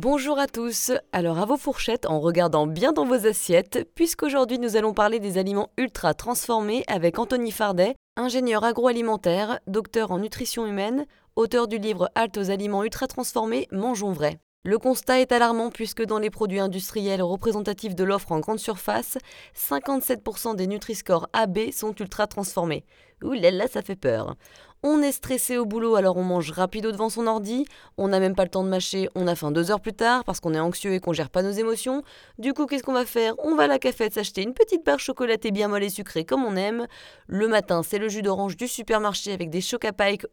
Bonjour 0.00 0.38
à 0.38 0.46
tous, 0.46 0.92
alors 1.10 1.40
à 1.40 1.44
vos 1.44 1.56
fourchettes 1.56 2.06
en 2.06 2.20
regardant 2.20 2.68
bien 2.68 2.92
dans 2.92 3.04
vos 3.04 3.26
assiettes, 3.26 3.84
puisqu'aujourd'hui 3.96 4.60
nous 4.60 4.76
allons 4.76 4.94
parler 4.94 5.18
des 5.18 5.38
aliments 5.38 5.70
ultra 5.76 6.14
transformés 6.14 6.84
avec 6.86 7.18
Anthony 7.18 7.50
Fardet, 7.50 7.96
ingénieur 8.16 8.62
agroalimentaire, 8.62 9.58
docteur 9.66 10.12
en 10.12 10.20
nutrition 10.20 10.66
humaine, 10.66 11.04
auteur 11.34 11.66
du 11.66 11.78
livre 11.78 12.10
Halte 12.14 12.38
aux 12.38 12.50
aliments 12.52 12.84
ultra 12.84 13.08
transformés, 13.08 13.66
mangeons 13.72 14.12
vrai. 14.12 14.38
Le 14.64 14.78
constat 14.78 15.20
est 15.20 15.32
alarmant 15.32 15.70
puisque 15.70 16.04
dans 16.04 16.20
les 16.20 16.30
produits 16.30 16.60
industriels 16.60 17.22
représentatifs 17.22 17.96
de 17.96 18.04
l'offre 18.04 18.30
en 18.30 18.38
grande 18.38 18.60
surface, 18.60 19.18
57% 19.56 20.54
des 20.54 20.68
Nutri-Score 20.68 21.28
AB 21.32 21.72
sont 21.72 21.94
ultra 21.96 22.28
transformés. 22.28 22.84
Ouh 23.24 23.32
là 23.32 23.50
là, 23.50 23.66
ça 23.66 23.82
fait 23.82 23.96
peur. 23.96 24.36
On 24.84 25.02
est 25.02 25.10
stressé 25.10 25.58
au 25.58 25.66
boulot, 25.66 25.96
alors 25.96 26.16
on 26.16 26.22
mange 26.22 26.52
rapido 26.52 26.92
devant 26.92 27.08
son 27.08 27.26
ordi. 27.26 27.64
On 27.96 28.06
n'a 28.06 28.20
même 28.20 28.36
pas 28.36 28.44
le 28.44 28.48
temps 28.48 28.62
de 28.62 28.68
mâcher, 28.68 29.08
on 29.16 29.26
a 29.26 29.34
faim 29.34 29.50
deux 29.50 29.72
heures 29.72 29.80
plus 29.80 29.92
tard 29.92 30.22
parce 30.22 30.38
qu'on 30.38 30.54
est 30.54 30.60
anxieux 30.60 30.92
et 30.92 31.00
qu'on 31.00 31.12
gère 31.12 31.30
pas 31.30 31.42
nos 31.42 31.50
émotions. 31.50 32.04
Du 32.38 32.52
coup, 32.52 32.66
qu'est-ce 32.66 32.84
qu'on 32.84 32.92
va 32.92 33.04
faire? 33.04 33.34
On 33.40 33.56
va 33.56 33.64
à 33.64 33.66
la 33.66 33.80
cafette 33.80 34.14
s'acheter 34.14 34.42
une 34.42 34.54
petite 34.54 34.86
barre 34.86 35.00
chocolatée 35.00 35.50
bien 35.50 35.66
molle 35.66 35.82
et 35.82 35.88
sucrée 35.88 36.24
comme 36.24 36.44
on 36.44 36.54
aime. 36.54 36.86
Le 37.26 37.48
matin, 37.48 37.82
c'est 37.82 37.98
le 37.98 38.08
jus 38.08 38.22
d'orange 38.22 38.56
du 38.56 38.68
supermarché 38.68 39.32
avec 39.32 39.50
des 39.50 39.60
choc 39.60 39.84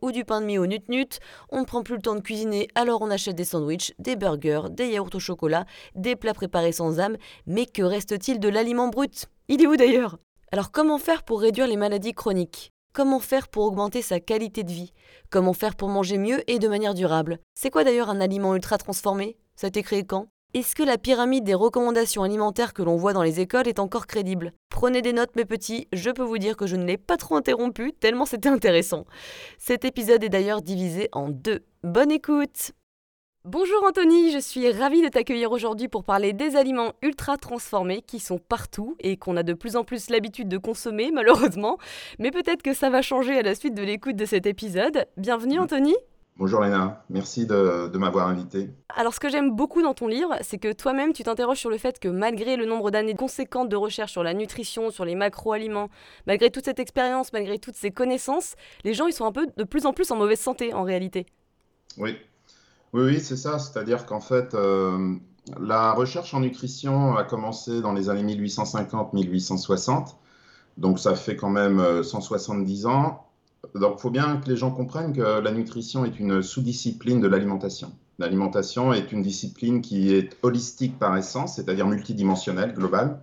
ou 0.03 0.11
du 0.11 0.25
pain 0.25 0.41
de 0.41 0.45
mie 0.45 0.59
au 0.59 0.67
nut-nut. 0.67 1.17
On 1.49 1.61
ne 1.61 1.65
prend 1.65 1.81
plus 1.81 1.95
le 1.95 2.01
temps 2.03 2.15
de 2.15 2.21
cuisiner, 2.21 2.67
alors 2.75 3.01
on 3.01 3.09
achète 3.09 3.35
des 3.35 3.45
sandwichs, 3.45 3.93
des 3.97 4.15
burgers, 4.15 4.69
des 4.69 4.89
yaourts 4.89 5.09
au 5.15 5.19
chocolat, 5.19 5.65
des 5.95 6.15
plats 6.15 6.35
préparés 6.35 6.71
sans 6.71 6.99
âme. 6.99 7.17
Mais 7.47 7.65
que 7.65 7.81
reste-t-il 7.81 8.39
de 8.39 8.49
l'aliment 8.49 8.89
brut? 8.89 9.25
Il 9.47 9.63
est 9.63 9.67
où 9.67 9.75
d'ailleurs? 9.75 10.19
Alors 10.51 10.71
comment 10.71 10.99
faire 10.99 11.23
pour 11.23 11.41
réduire 11.41 11.65
les 11.65 11.77
maladies 11.77 12.13
chroniques? 12.13 12.74
Comment 12.95 13.19
faire 13.19 13.49
pour 13.49 13.65
augmenter 13.65 14.01
sa 14.01 14.21
qualité 14.21 14.63
de 14.63 14.71
vie? 14.71 14.93
Comment 15.29 15.51
faire 15.51 15.75
pour 15.75 15.89
manger 15.89 16.17
mieux 16.17 16.49
et 16.49 16.59
de 16.59 16.69
manière 16.69 16.93
durable? 16.93 17.39
C'est 17.53 17.69
quoi 17.69 17.83
d'ailleurs 17.83 18.09
un 18.09 18.21
aliment 18.21 18.55
ultra 18.55 18.77
transformé? 18.77 19.35
Ça 19.57 19.67
été 19.67 19.83
créé 19.83 20.05
quand? 20.05 20.27
Est-ce 20.53 20.75
que 20.75 20.83
la 20.83 20.97
pyramide 20.97 21.43
des 21.43 21.55
recommandations 21.55 22.23
alimentaires 22.23 22.73
que 22.73 22.83
l'on 22.83 22.95
voit 22.95 23.11
dans 23.11 23.21
les 23.21 23.41
écoles 23.41 23.67
est 23.67 23.79
encore 23.79 24.07
crédible? 24.07 24.53
Prenez 24.69 25.01
des 25.01 25.11
notes 25.11 25.35
mes 25.35 25.43
petits, 25.43 25.89
je 25.91 26.09
peux 26.09 26.23
vous 26.23 26.37
dire 26.37 26.55
que 26.55 26.67
je 26.67 26.77
ne 26.77 26.85
l'ai 26.85 26.97
pas 26.97 27.17
trop 27.17 27.35
interrompu 27.35 27.91
tellement 27.91 28.25
c'était 28.25 28.47
intéressant. 28.47 29.03
Cet 29.57 29.83
épisode 29.83 30.23
est 30.23 30.29
d'ailleurs 30.29 30.61
divisé 30.61 31.09
en 31.11 31.27
deux. 31.27 31.65
Bonne 31.83 32.11
écoute 32.11 32.71
Bonjour 33.47 33.83
Anthony, 33.87 34.31
je 34.31 34.39
suis 34.39 34.71
ravie 34.71 35.03
de 35.03 35.07
t'accueillir 35.07 35.51
aujourd'hui 35.51 35.87
pour 35.87 36.03
parler 36.03 36.33
des 36.33 36.55
aliments 36.55 36.93
ultra 37.03 37.37
transformés 37.37 38.01
qui 38.01 38.17
sont 38.17 38.39
partout 38.39 38.95
et 38.99 39.17
qu'on 39.17 39.37
a 39.37 39.43
de 39.43 39.53
plus 39.53 39.75
en 39.75 39.83
plus 39.83 40.09
l'habitude 40.09 40.47
de 40.47 40.57
consommer 40.57 41.11
malheureusement. 41.11 41.77
Mais 42.17 42.31
peut-être 42.31 42.63
que 42.63 42.73
ça 42.73 42.89
va 42.89 43.03
changer 43.03 43.37
à 43.37 43.43
la 43.43 43.53
suite 43.53 43.75
de 43.75 43.83
l'écoute 43.83 44.15
de 44.15 44.25
cet 44.25 44.47
épisode. 44.47 45.05
Bienvenue 45.15 45.59
Anthony. 45.59 45.93
Bonjour 46.37 46.59
Léna, 46.59 47.05
merci 47.11 47.45
de, 47.45 47.95
m'avoir 47.99 48.29
invité. 48.29 48.71
Alors 48.89 49.13
ce 49.13 49.19
que 49.19 49.29
j'aime 49.29 49.51
beaucoup 49.51 49.83
dans 49.83 49.93
ton 49.93 50.07
livre, 50.07 50.35
c'est 50.41 50.57
que 50.57 50.73
toi-même 50.73 51.13
tu 51.13 51.21
t'interroges 51.21 51.59
sur 51.59 51.69
le 51.69 51.77
fait 51.77 51.99
que 51.99 52.07
malgré 52.07 52.55
le 52.55 52.65
nombre 52.65 52.89
d'années 52.89 53.13
conséquentes 53.13 53.69
de 53.69 53.75
recherche 53.75 54.11
sur 54.11 54.23
la 54.23 54.33
nutrition, 54.33 54.89
sur 54.89 55.05
les 55.05 55.13
macro-aliments, 55.13 55.89
malgré 56.25 56.49
toute 56.49 56.65
cette 56.65 56.79
expérience, 56.79 57.31
malgré 57.31 57.59
toutes 57.59 57.75
ces 57.75 57.91
connaissances, 57.91 58.55
les 58.83 58.95
gens 58.95 59.05
ils 59.05 59.13
sont 59.13 59.25
un 59.25 59.31
peu 59.31 59.45
de 59.55 59.63
plus 59.63 59.85
en 59.85 59.93
plus 59.93 60.09
en 60.09 60.15
mauvaise 60.15 60.39
santé 60.39 60.73
en 60.73 60.81
réalité. 60.81 61.27
Oui, 61.99 62.17
oui, 63.03 63.19
c'est 63.19 63.37
ça. 63.37 63.59
C'est-à-dire 63.59 64.05
qu'en 64.05 64.21
fait, 64.21 64.53
euh, 64.53 65.15
la 65.59 65.91
recherche 65.93 66.33
en 66.33 66.39
nutrition 66.39 67.15
a 67.15 67.23
commencé 67.23 67.81
dans 67.81 67.93
les 67.93 68.09
années 68.09 68.35
1850-1860. 68.35 70.15
Donc, 70.77 70.99
ça 70.99 71.15
fait 71.15 71.35
quand 71.35 71.49
même 71.49 72.03
170 72.03 72.85
euh, 72.85 72.89
ans. 72.89 73.27
Donc, 73.73 73.95
il 73.97 74.01
faut 74.01 74.09
bien 74.11 74.37
que 74.37 74.49
les 74.49 74.55
gens 74.55 74.71
comprennent 74.71 75.13
que 75.13 75.39
la 75.39 75.51
nutrition 75.51 76.05
est 76.05 76.19
une 76.19 76.41
sous-discipline 76.41 77.19
de 77.19 77.27
l'alimentation. 77.27 77.91
L'alimentation 78.19 78.93
est 78.93 79.11
une 79.11 79.21
discipline 79.21 79.81
qui 79.81 80.13
est 80.13 80.37
holistique 80.41 80.97
par 80.97 81.17
essence, 81.17 81.55
c'est-à-dire 81.55 81.87
multidimensionnelle, 81.87 82.73
globale, 82.73 83.19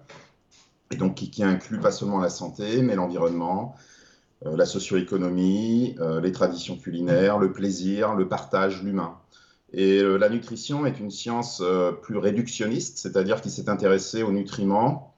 et 0.91 0.97
donc 0.97 1.15
qui, 1.15 1.43
inclut 1.43 1.81
pas 1.81 1.93
seulement 1.93 2.19
la 2.19 2.29
santé, 2.29 2.83
mais 2.83 2.95
l'environnement, 2.95 3.75
euh, 4.45 4.55
la 4.57 4.67
socio-économie, 4.67 5.97
les 6.23 6.33
traditions 6.33 6.77
culinaires, 6.77 7.39
le 7.39 7.53
plaisir, 7.53 8.15
le 8.15 8.29
partage, 8.29 8.83
l'humain. 8.83 9.17
Et 9.75 10.01
euh, 10.01 10.17
la 10.17 10.29
nutrition 10.29 10.85
est 10.85 11.01
une 11.01 11.11
science 11.11 11.63
euh, 11.65 11.93
plus 11.93 12.19
réductionniste, 12.19 12.99
c'est-à-dire 12.99 13.41
qui 13.41 13.51
s'est 13.51 13.71
intéressée 13.71 14.23
aux 14.23 14.33
nutriments 14.33 15.15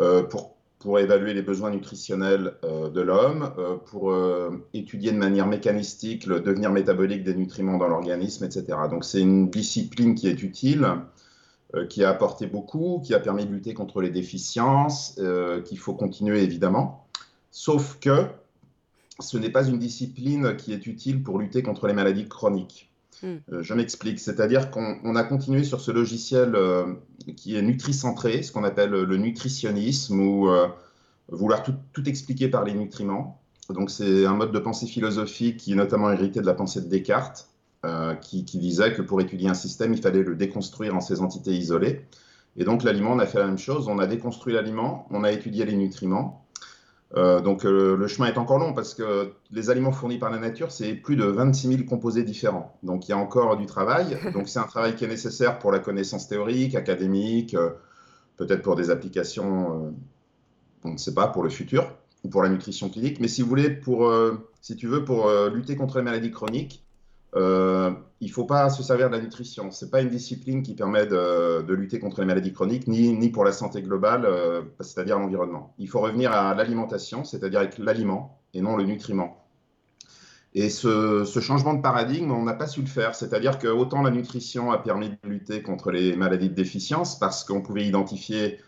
euh, 0.00 0.22
pour, 0.22 0.56
pour 0.78 0.98
évaluer 0.98 1.32
les 1.32 1.42
besoins 1.42 1.70
nutritionnels 1.70 2.54
de 2.62 3.00
l'homme, 3.00 3.52
pour 3.86 4.14
étudier 4.72 5.10
de 5.10 5.16
manière 5.16 5.48
mécanistique 5.48 6.24
le 6.24 6.38
devenir 6.38 6.70
métabolique 6.70 7.24
des 7.24 7.34
nutriments 7.34 7.78
dans 7.78 7.88
l'organisme, 7.88 8.44
etc. 8.44 8.78
Donc 8.88 9.04
c'est 9.04 9.20
une 9.20 9.50
discipline 9.50 10.14
qui 10.14 10.28
est 10.28 10.40
utile, 10.40 10.86
qui 11.88 12.04
a 12.04 12.10
apporté 12.10 12.46
beaucoup, 12.46 13.02
qui 13.04 13.12
a 13.12 13.18
permis 13.18 13.44
de 13.44 13.50
lutter 13.50 13.74
contre 13.74 14.00
les 14.00 14.10
déficiences, 14.10 15.20
qu'il 15.64 15.78
faut 15.80 15.94
continuer 15.94 16.44
évidemment. 16.44 17.08
Sauf 17.50 17.98
que 18.00 18.26
ce 19.18 19.36
n'est 19.36 19.50
pas 19.50 19.66
une 19.66 19.80
discipline 19.80 20.54
qui 20.56 20.72
est 20.72 20.86
utile 20.86 21.24
pour 21.24 21.40
lutter 21.40 21.64
contre 21.64 21.88
les 21.88 21.92
maladies 21.92 22.28
chroniques. 22.28 22.87
Hmm. 23.22 23.36
Euh, 23.52 23.62
je 23.62 23.74
m'explique, 23.74 24.20
c'est-à-dire 24.20 24.70
qu'on 24.70 25.16
a 25.16 25.24
continué 25.24 25.64
sur 25.64 25.80
ce 25.80 25.90
logiciel 25.90 26.54
euh, 26.54 26.94
qui 27.36 27.56
est 27.56 27.62
nutricentré, 27.62 28.42
ce 28.42 28.52
qu'on 28.52 28.64
appelle 28.64 28.90
le 28.90 29.16
nutritionnisme, 29.16 30.20
ou 30.20 30.48
euh, 30.48 30.68
vouloir 31.28 31.62
tout, 31.62 32.08
expliquer 32.08 32.48
par 32.48 32.64
les 32.64 32.74
nutriments. 32.74 33.40
Donc 33.70 33.90
c'est 33.90 34.24
un 34.24 34.34
mode 34.34 34.52
de 34.52 34.58
pensée 34.58 34.86
philosophique 34.86 35.58
qui 35.58 35.72
est 35.72 35.76
notamment 35.76 36.10
hérité 36.10 36.40
de 36.40 36.46
la 36.46 36.54
pensée 36.54 36.80
de 36.80 36.86
Descartes, 36.86 37.48
qui, 38.22 38.44
qui, 38.44 38.58
disait 38.58 38.92
que 38.92 39.02
pour 39.02 39.20
étudier 39.20 39.48
un 39.48 39.54
système, 39.54 39.92
il 39.92 40.00
fallait 40.00 40.22
le 40.22 40.34
déconstruire 40.34 40.96
en 40.96 41.00
ses 41.00 41.20
entités 41.20 41.52
isolées. 41.52 42.02
Et 42.56 42.64
donc 42.64 42.82
l'aliment, 42.82 43.12
on 43.12 43.18
a 43.18 43.26
fait 43.26 43.38
la 43.38 43.46
même 43.46 43.58
chose, 43.58 43.88
on 43.88 43.98
a 43.98 44.06
déconstruit 44.06 44.52
l'aliment, 44.52 45.06
on 45.10 45.22
a 45.22 45.30
étudié 45.30 45.64
les 45.64 45.76
nutriments, 45.76 46.44
euh, 47.16 47.40
donc 47.40 47.64
euh, 47.64 47.96
le 47.96 48.06
chemin 48.06 48.28
est 48.28 48.36
encore 48.36 48.58
long 48.58 48.74
parce 48.74 48.92
que 48.94 49.32
les 49.50 49.70
aliments 49.70 49.92
fournis 49.92 50.18
par 50.18 50.30
la 50.30 50.38
nature, 50.38 50.70
c'est 50.70 50.94
plus 50.94 51.16
de 51.16 51.24
26 51.24 51.68
000 51.68 51.82
composés 51.84 52.22
différents. 52.22 52.78
Donc 52.82 53.08
il 53.08 53.12
y 53.12 53.14
a 53.14 53.18
encore 53.18 53.56
du 53.56 53.66
travail. 53.66 54.18
Donc 54.32 54.48
c'est 54.48 54.58
un 54.58 54.66
travail 54.66 54.94
qui 54.94 55.04
est 55.04 55.08
nécessaire 55.08 55.58
pour 55.58 55.72
la 55.72 55.78
connaissance 55.78 56.28
théorique, 56.28 56.74
académique, 56.74 57.54
euh, 57.54 57.70
peut-être 58.36 58.62
pour 58.62 58.76
des 58.76 58.90
applications, 58.90 59.94
on 60.84 60.92
ne 60.92 60.96
sait 60.98 61.14
pas, 61.14 61.28
pour 61.28 61.42
le 61.42 61.50
futur 61.50 61.92
ou 62.24 62.28
pour 62.28 62.42
la 62.42 62.48
nutrition 62.48 62.88
clinique. 62.88 63.20
Mais 63.20 63.28
si 63.28 63.42
vous 63.42 63.48
voulez, 63.48 63.70
pour, 63.70 64.12
si 64.60 64.76
tu 64.76 64.86
veux, 64.86 65.04
pour 65.04 65.28
lutter 65.52 65.74
contre 65.74 65.98
les 65.98 66.04
maladies 66.04 66.30
chroniques, 66.30 66.84
euh, 67.36 67.90
il 68.20 68.28
ne 68.28 68.32
faut 68.32 68.44
pas 68.44 68.70
se 68.70 68.82
servir 68.82 69.10
de 69.10 69.16
la 69.16 69.22
nutrition. 69.22 69.70
Ce 69.70 69.84
n'est 69.84 69.90
pas 69.90 70.00
une 70.00 70.08
discipline 70.08 70.62
qui 70.62 70.74
permet 70.74 71.06
de, 71.06 71.72
lutter 71.72 71.98
contre 71.98 72.20
les 72.20 72.26
maladies 72.26 72.52
chroniques, 72.52 72.88
ni, 72.88 73.30
pour 73.30 73.44
la 73.44 73.52
santé 73.52 73.82
globale, 73.82 74.24
euh, 74.24 74.62
c'est-à-dire 74.80 75.18
l'environnement. 75.18 75.74
Il 75.78 75.88
faut 75.88 76.00
revenir 76.00 76.32
à 76.32 76.54
l'alimentation, 76.54 77.24
c'est-à-dire 77.24 77.60
avec 77.60 77.78
l'aliment 77.78 78.40
et 78.54 78.60
non 78.60 78.76
le 78.76 78.84
nutriment. 78.84 79.44
Et 80.54 80.70
ce, 80.70 81.24
changement 81.40 81.74
de 81.74 81.82
paradigme, 81.82 82.32
on 82.32 82.44
n'a 82.44 82.54
pas 82.54 82.66
su 82.66 82.80
le 82.80 82.86
faire. 82.86 83.14
C'est-à-dire 83.14 83.58
que 83.58 83.68
autant 83.68 84.02
la 84.02 84.10
nutrition 84.10 84.72
a 84.72 84.78
permis 84.78 85.10
de 85.10 85.16
lutter 85.24 85.62
contre 85.62 85.90
les 85.90 86.16
maladies 86.16 86.48
de 86.48 86.54
déficience, 86.54 87.18
parce 87.18 87.44
qu'on 87.44 87.60
pouvait 87.60 87.86
identifier 87.86 88.58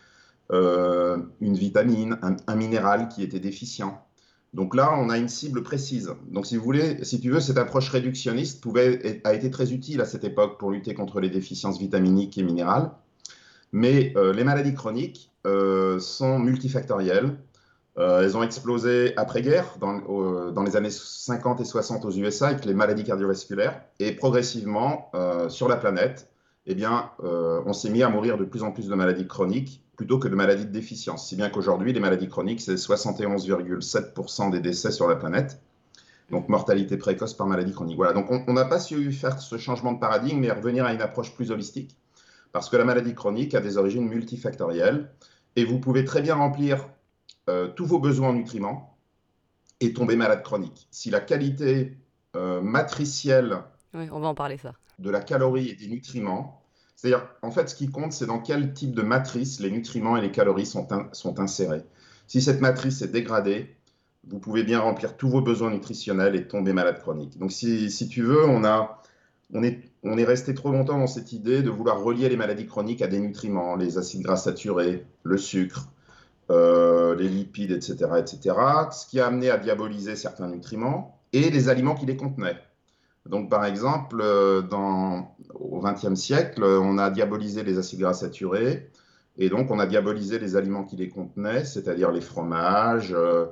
euh, 0.51 1.17
une 1.41 1.55
vitamine, 1.55 2.19
un 2.21 2.55
minéral 2.55 3.09
qui 3.09 3.23
était 3.23 3.39
déficient 3.39 4.05
donc 4.53 4.75
là, 4.75 4.93
on 4.97 5.09
a 5.09 5.17
une 5.17 5.29
cible 5.29 5.63
précise. 5.63 6.13
Donc 6.29 6.45
si 6.45 6.57
vous 6.57 6.63
voulez, 6.63 7.03
si 7.05 7.21
tu 7.21 7.31
veux, 7.31 7.39
cette 7.39 7.57
approche 7.57 7.89
réductionniste 7.89 8.65
a 9.23 9.33
été 9.33 9.49
très 9.49 9.71
utile 9.71 10.01
à 10.01 10.05
cette 10.05 10.25
époque 10.25 10.59
pour 10.59 10.71
lutter 10.71 10.93
contre 10.93 11.21
les 11.21 11.29
déficiences 11.29 11.79
vitaminiques 11.79 12.37
et 12.37 12.43
minérales. 12.43 12.91
Mais 13.71 14.11
euh, 14.17 14.33
les 14.33 14.43
maladies 14.43 14.73
chroniques 14.73 15.31
euh, 15.47 15.99
sont 15.99 16.37
multifactorielles. 16.37 17.37
Euh, 17.97 18.23
elles 18.23 18.35
ont 18.35 18.43
explosé 18.43 19.15
après-guerre, 19.15 19.77
dans, 19.79 20.51
dans, 20.51 20.63
les 20.63 20.75
années 20.75 20.89
50 20.89 21.61
et 21.61 21.65
60 21.65 22.03
aux 22.03 22.11
USA, 22.11 22.47
avec 22.47 22.65
les 22.65 22.73
maladies 22.73 23.05
cardiovasculaires. 23.05 23.81
Et 23.99 24.11
progressivement, 24.11 25.11
sur 25.47 25.69
la 25.69 25.77
planète, 25.77 26.30
eh 26.65 26.75
bien, 26.75 27.11
on 27.19 27.73
s'est 27.73 27.89
mis 27.89 28.03
à 28.03 28.09
mourir 28.09 28.37
de 28.37 28.45
plus 28.45 28.63
en 28.63 28.71
plus 28.71 28.87
de 28.87 28.95
maladies 28.95 29.27
chroniques 29.27 29.81
plutôt 30.01 30.17
que 30.17 30.27
de 30.27 30.33
maladies 30.33 30.65
de 30.65 30.71
déficience. 30.71 31.27
Si 31.27 31.35
bien 31.35 31.51
qu'aujourd'hui, 31.51 31.93
les 31.93 31.99
maladies 31.99 32.27
chroniques, 32.27 32.61
c'est 32.61 32.73
71,7% 32.73 34.49
des 34.49 34.59
décès 34.59 34.91
sur 34.91 35.07
la 35.07 35.15
planète. 35.15 35.61
Donc, 36.31 36.49
mortalité 36.49 36.97
précoce 36.97 37.35
par 37.35 37.45
maladie 37.45 37.71
chronique. 37.71 37.97
Voilà. 37.97 38.13
Donc, 38.13 38.25
on 38.31 38.53
n'a 38.53 38.65
pas 38.65 38.79
su 38.79 39.11
faire 39.11 39.39
ce 39.39 39.59
changement 39.59 39.91
de 39.91 39.99
paradigme, 39.99 40.39
mais 40.39 40.49
revenir 40.49 40.85
à 40.85 40.93
une 40.93 41.03
approche 41.03 41.35
plus 41.35 41.51
holistique. 41.51 41.95
Parce 42.51 42.67
que 42.67 42.77
la 42.77 42.83
maladie 42.83 43.13
chronique 43.13 43.53
a 43.53 43.61
des 43.61 43.77
origines 43.77 44.07
multifactorielles. 44.07 45.11
Et 45.55 45.65
vous 45.65 45.79
pouvez 45.79 46.03
très 46.03 46.23
bien 46.23 46.33
remplir 46.33 46.89
euh, 47.47 47.67
tous 47.67 47.85
vos 47.85 47.99
besoins 47.99 48.29
en 48.29 48.33
nutriments 48.33 48.97
est 49.81 49.95
tombé 49.95 50.15
malade 50.15 50.41
chronique. 50.41 50.87
Si 50.89 51.11
la 51.11 51.19
qualité 51.19 51.95
euh, 52.35 52.59
matricielle 52.61 53.59
on 53.93 54.19
va 54.19 54.29
en 54.29 54.35
parler 54.35 54.57
ça. 54.57 54.73
De 54.99 55.09
la 55.09 55.21
calorie 55.21 55.69
et 55.69 55.75
des 55.75 55.87
nutriments, 55.87 56.61
c'est-à-dire, 57.01 57.27
en 57.41 57.49
fait, 57.49 57.67
ce 57.67 57.73
qui 57.73 57.89
compte, 57.89 58.13
c'est 58.13 58.27
dans 58.27 58.39
quel 58.39 58.73
type 58.73 58.93
de 58.93 59.01
matrice 59.01 59.59
les 59.59 59.71
nutriments 59.71 60.17
et 60.17 60.21
les 60.21 60.29
calories 60.29 60.67
sont, 60.67 60.87
insérés. 61.39 61.81
Si 62.27 62.43
cette 62.43 62.61
matrice 62.61 63.01
est 63.01 63.07
dégradée, 63.07 63.75
vous 64.27 64.37
pouvez 64.37 64.63
bien 64.63 64.79
remplir 64.79 65.17
tous 65.17 65.27
vos 65.27 65.41
besoins 65.41 65.71
nutritionnels 65.71 66.35
et 66.35 66.47
tomber 66.47 66.73
malade 66.73 66.99
chronique. 66.99 67.39
Donc, 67.39 67.51
si, 67.51 67.89
si 67.89 68.07
tu 68.07 68.21
veux, 68.21 68.45
on, 68.45 68.63
a, 68.63 69.01
on, 69.51 69.63
est, 69.63 69.79
on 70.03 70.19
est 70.19 70.23
resté 70.23 70.53
trop 70.53 70.71
longtemps 70.71 70.99
dans 70.99 71.07
cette 71.07 71.31
idée 71.31 71.63
de 71.63 71.71
vouloir 71.71 72.03
relier 72.03 72.29
les 72.29 72.37
maladies 72.37 72.67
chroniques 72.67 73.01
à 73.01 73.07
des 73.07 73.19
nutriments, 73.19 73.75
les 73.75 73.97
acides 73.97 74.21
gras 74.21 74.37
saturés, 74.37 75.03
le 75.23 75.37
sucre, 75.39 75.87
euh, 76.51 77.15
les 77.15 77.29
lipides, 77.29 77.71
etc., 77.71 77.95
etc., 78.19 78.55
ce 78.91 79.07
qui 79.07 79.19
a 79.19 79.25
amené 79.25 79.49
à 79.49 79.57
diaboliser 79.57 80.15
certains 80.15 80.49
nutriments 80.49 81.19
et 81.33 81.49
les 81.49 81.67
aliments 81.67 81.95
qui 81.95 82.05
les 82.05 82.15
contenaient. 82.15 82.57
Donc, 83.25 83.49
par 83.49 83.65
exemple, 83.65 84.19
euh, 84.21 84.61
au 85.53 85.79
XXe 85.79 86.15
siècle, 86.15 86.63
on 86.63 86.97
a 86.97 87.09
diabolisé 87.09 87.63
les 87.63 87.77
acides 87.77 87.99
gras 87.99 88.13
saturés 88.13 88.89
et 89.37 89.49
donc 89.49 89.71
on 89.71 89.79
a 89.79 89.85
diabolisé 89.85 90.39
les 90.39 90.55
aliments 90.55 90.83
qui 90.83 90.97
les 90.97 91.09
contenaient, 91.09 91.63
c'est-à-dire 91.63 92.11
les 92.11 92.21
fromages, 92.21 93.13
euh, 93.13 93.45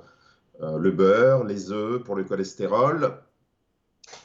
le 0.62 0.92
beurre, 0.92 1.46
les 1.46 1.72
œufs 1.72 2.04
pour 2.04 2.16
le 2.16 2.24
cholestérol. 2.24 3.14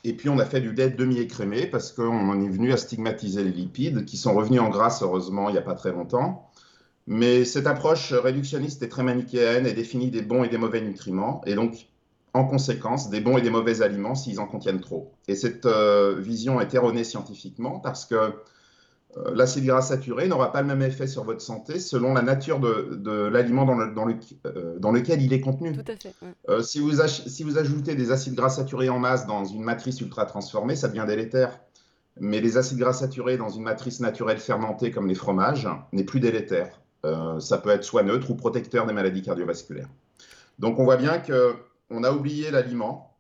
Et 0.03 0.15
puis 0.15 0.29
on 0.29 0.39
a 0.39 0.45
fait 0.45 0.61
du 0.61 0.73
lait 0.73 0.91
demi-écrémé 0.91 1.67
parce 1.67 1.93
qu'on 1.93 2.31
en 2.31 2.41
est 2.41 2.49
venu 2.49 2.73
à 2.73 2.77
stigmatiser 2.77 3.45
les 3.45 3.53
lipides 3.53 4.05
qui 4.05 4.17
sont 4.17 4.35
revenus 4.35 4.61
en 4.61 4.71
grâce, 4.71 5.03
heureusement, 5.03 5.49
il 5.49 5.53
n'y 5.53 5.59
a 5.59 5.63
pas 5.63 5.75
très 5.75 5.93
longtemps. 5.93 6.51
Mais 7.07 7.45
cette 7.45 7.67
approche 7.67 8.13
réductionniste 8.13 8.83
est 8.83 8.89
très 8.89 9.03
manichéenne 9.03 9.67
et 9.67 9.75
définit 9.75 10.11
des 10.11 10.23
bons 10.23 10.43
et 10.43 10.49
des 10.49 10.59
mauvais 10.59 10.81
nutriments, 10.81 11.43
et 11.47 11.55
donc, 11.55 11.89
en 12.35 12.45
conséquence, 12.45 13.11
des 13.11 13.21
bons 13.21 13.39
et 13.39 13.43
des 13.43 13.51
mauvais 13.51 13.81
aliments 13.81 14.17
s'ils 14.17 14.41
en 14.41 14.47
contiennent 14.47 14.81
trop. 14.81 15.13
Et 15.29 15.37
cette 15.37 15.67
euh, 15.67 16.17
vision 16.19 16.61
est 16.61 16.75
erronée 16.75 17.05
scientifiquement 17.05 17.79
parce 17.79 18.05
que 18.07 18.17
euh, 18.17 18.33
l'acide 19.37 19.65
gras 19.65 19.83
saturé 19.83 20.27
n'aura 20.27 20.51
pas 20.51 20.61
le 20.61 20.67
même 20.67 20.83
effet 20.83 21.07
sur 21.07 21.23
votre 21.23 21.41
santé 21.41 21.79
selon 21.79 22.13
la 22.13 22.23
nature 22.23 22.59
de, 22.59 23.29
l'aliment 23.29 23.65
dans, 23.65 23.79
euh, 23.79 24.79
dans, 24.81 24.91
lequel 24.91 25.23
il 25.23 25.33
est 25.33 25.41
contenu. 25.41 25.73
Tout 25.73 25.85
à 25.87 25.95
fait. 25.95 26.63
si, 26.65 26.81
vous 26.81 27.01
si 27.07 27.45
vous 27.45 27.57
ajoutez 27.57 27.95
des 27.95 28.11
acides 28.11 28.35
gras 28.35 28.51
saturés 28.51 28.89
en 28.89 28.99
masse 28.99 29.29
dans 29.29 29.45
une 29.45 29.63
matrice 29.63 30.01
ultra 30.01 30.27
transformée, 30.27 30.75
ça 30.75 30.89
devient 30.89 31.07
délétère. 31.07 31.61
Mais 32.19 32.41
les 32.41 32.57
acides 32.57 32.79
gras 32.79 32.93
saturés 32.93 33.37
dans 33.37 33.49
une 33.49 33.63
matrice 33.63 34.01
naturelle 34.01 34.39
fermentée 34.39 34.91
comme 34.91 35.07
les 35.07 35.15
fromages 35.15 35.69
n'est 35.93 36.05
plus 36.05 36.21
délétère. 36.21 36.81
Ça 37.39 37.59
peut 37.59 37.71
être 37.71 37.85
soit 37.85 38.03
neutre 38.03 38.31
ou 38.31 38.35
protecteur 38.35 38.87
des 38.87 38.93
maladies 38.93 39.23
cardiovasculaires. 39.23 39.91
Donc 40.59 40.79
on 40.79 40.85
voit 40.85 40.97
bien 40.97 41.19
qu'on 41.89 42.05
a 42.05 42.13
oublié 42.13 42.51
l'aliment, 42.51 43.17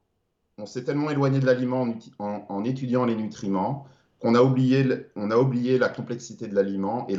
on 0.58 0.66
s'est 0.66 0.84
tellement 0.84 1.10
éloigné 1.10 1.40
de 1.40 1.46
l'aliment 1.46 1.86
en, 2.18 2.64
étudiant 2.64 3.04
les 3.04 3.16
nutriments 3.16 3.86
qu'on 4.20 4.34
a 4.34 4.42
oublié, 4.42 4.86
on 5.16 5.30
a 5.30 5.36
oublié 5.36 5.78
la 5.78 5.88
complexité 5.88 6.46
de 6.46 6.54
l'aliment 6.54 7.06
et, 7.08 7.16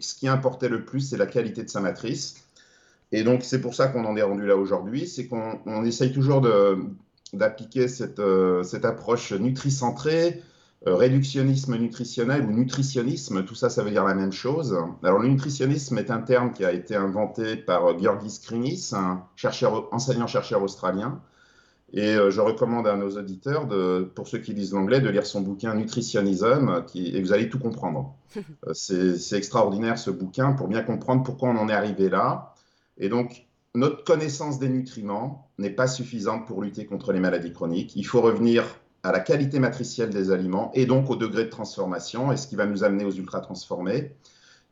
ce 0.00 0.14
qui 0.14 0.28
importait 0.28 0.68
le 0.68 0.84
plus, 0.84 1.00
c'est 1.00 1.16
la 1.16 1.26
qualité 1.26 1.62
de 1.62 1.68
sa 1.68 1.80
matrice. 1.80 2.46
Et 3.12 3.22
donc 3.24 3.42
c'est 3.42 3.60
pour 3.60 3.74
ça 3.74 3.88
qu'on 3.88 4.04
en 4.04 4.16
est 4.16 4.22
rendu 4.22 4.46
là 4.46 4.56
aujourd'hui, 4.56 5.06
c'est 5.06 5.26
qu'on 5.26 5.84
essaye 5.84 6.12
toujours 6.12 6.46
d'appliquer 7.32 7.88
cette, 7.88 8.18
euh, 8.18 8.62
cette, 8.62 8.84
approche 8.84 9.32
nutricentrée, 9.32 10.42
réductionnisme 10.94 11.76
nutritionnel 11.76 12.44
ou 12.44 12.52
nutritionnisme, 12.52 13.44
tout 13.44 13.56
ça, 13.56 13.70
ça 13.70 13.82
veut 13.82 13.90
dire 13.90 14.04
la 14.04 14.14
même 14.14 14.32
chose. 14.32 14.76
Alors, 15.02 15.18
le 15.18 15.28
nutritionnisme 15.28 15.98
est 15.98 16.10
un 16.10 16.20
terme 16.20 16.52
qui 16.52 16.64
a 16.64 16.72
été 16.72 16.94
inventé 16.94 17.56
par 17.56 17.86
euh, 17.86 17.98
Georgis 17.98 18.40
Krinis, 18.42 18.90
un 18.92 19.24
chercheur, 19.34 19.92
enseignant-chercheur 19.92 20.62
australien. 20.62 21.20
Et 21.92 22.14
euh, 22.14 22.30
je 22.30 22.40
recommande 22.40 22.86
à 22.86 22.96
nos 22.96 23.16
auditeurs, 23.16 23.66
de, 23.66 24.10
pour 24.14 24.28
ceux 24.28 24.38
qui 24.38 24.54
lisent 24.54 24.72
l'anglais, 24.72 25.00
de 25.00 25.08
lire 25.08 25.26
son 25.26 25.40
bouquin 25.40 25.74
Nutritionism, 25.74 26.84
qui, 26.86 27.16
et 27.16 27.20
vous 27.20 27.32
allez 27.32 27.48
tout 27.48 27.58
comprendre. 27.58 28.14
C'est 28.72 29.36
extraordinaire 29.36 29.98
ce 29.98 30.10
bouquin 30.10 30.52
pour 30.52 30.68
bien 30.68 30.82
comprendre 30.82 31.24
pourquoi 31.24 31.48
on 31.48 31.56
en 31.56 31.68
est 31.68 31.74
arrivé 31.74 32.08
là. 32.08 32.54
Et 32.98 33.08
donc, 33.08 33.46
notre 33.74 34.04
connaissance 34.04 34.58
des 34.58 34.68
nutriments 34.68 35.48
n'est 35.58 35.70
pas 35.70 35.86
suffisante 35.86 36.46
pour 36.46 36.62
lutter 36.62 36.86
contre 36.86 37.12
les 37.12 37.20
maladies 37.20 37.52
chroniques. 37.52 37.94
Il 37.96 38.06
faut 38.06 38.20
revenir 38.20 38.64
à 39.02 39.12
la 39.12 39.20
qualité 39.20 39.58
matricielle 39.58 40.10
des 40.10 40.30
aliments 40.30 40.70
et 40.74 40.86
donc 40.86 41.10
au 41.10 41.16
degré 41.16 41.44
de 41.44 41.50
transformation 41.50 42.32
et 42.32 42.36
ce 42.36 42.46
qui 42.46 42.56
va 42.56 42.66
nous 42.66 42.84
amener 42.84 43.04
aux 43.04 43.12
ultra 43.12 43.40
transformés. 43.40 44.12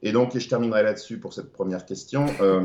Et 0.03 0.13
donc, 0.13 0.35
et 0.35 0.41
je 0.41 0.49
terminerai 0.49 0.83
là-dessus 0.83 1.19
pour 1.19 1.33
cette 1.33 1.53
première 1.53 1.87
question. 1.87 2.27
Euh, 2.41 2.65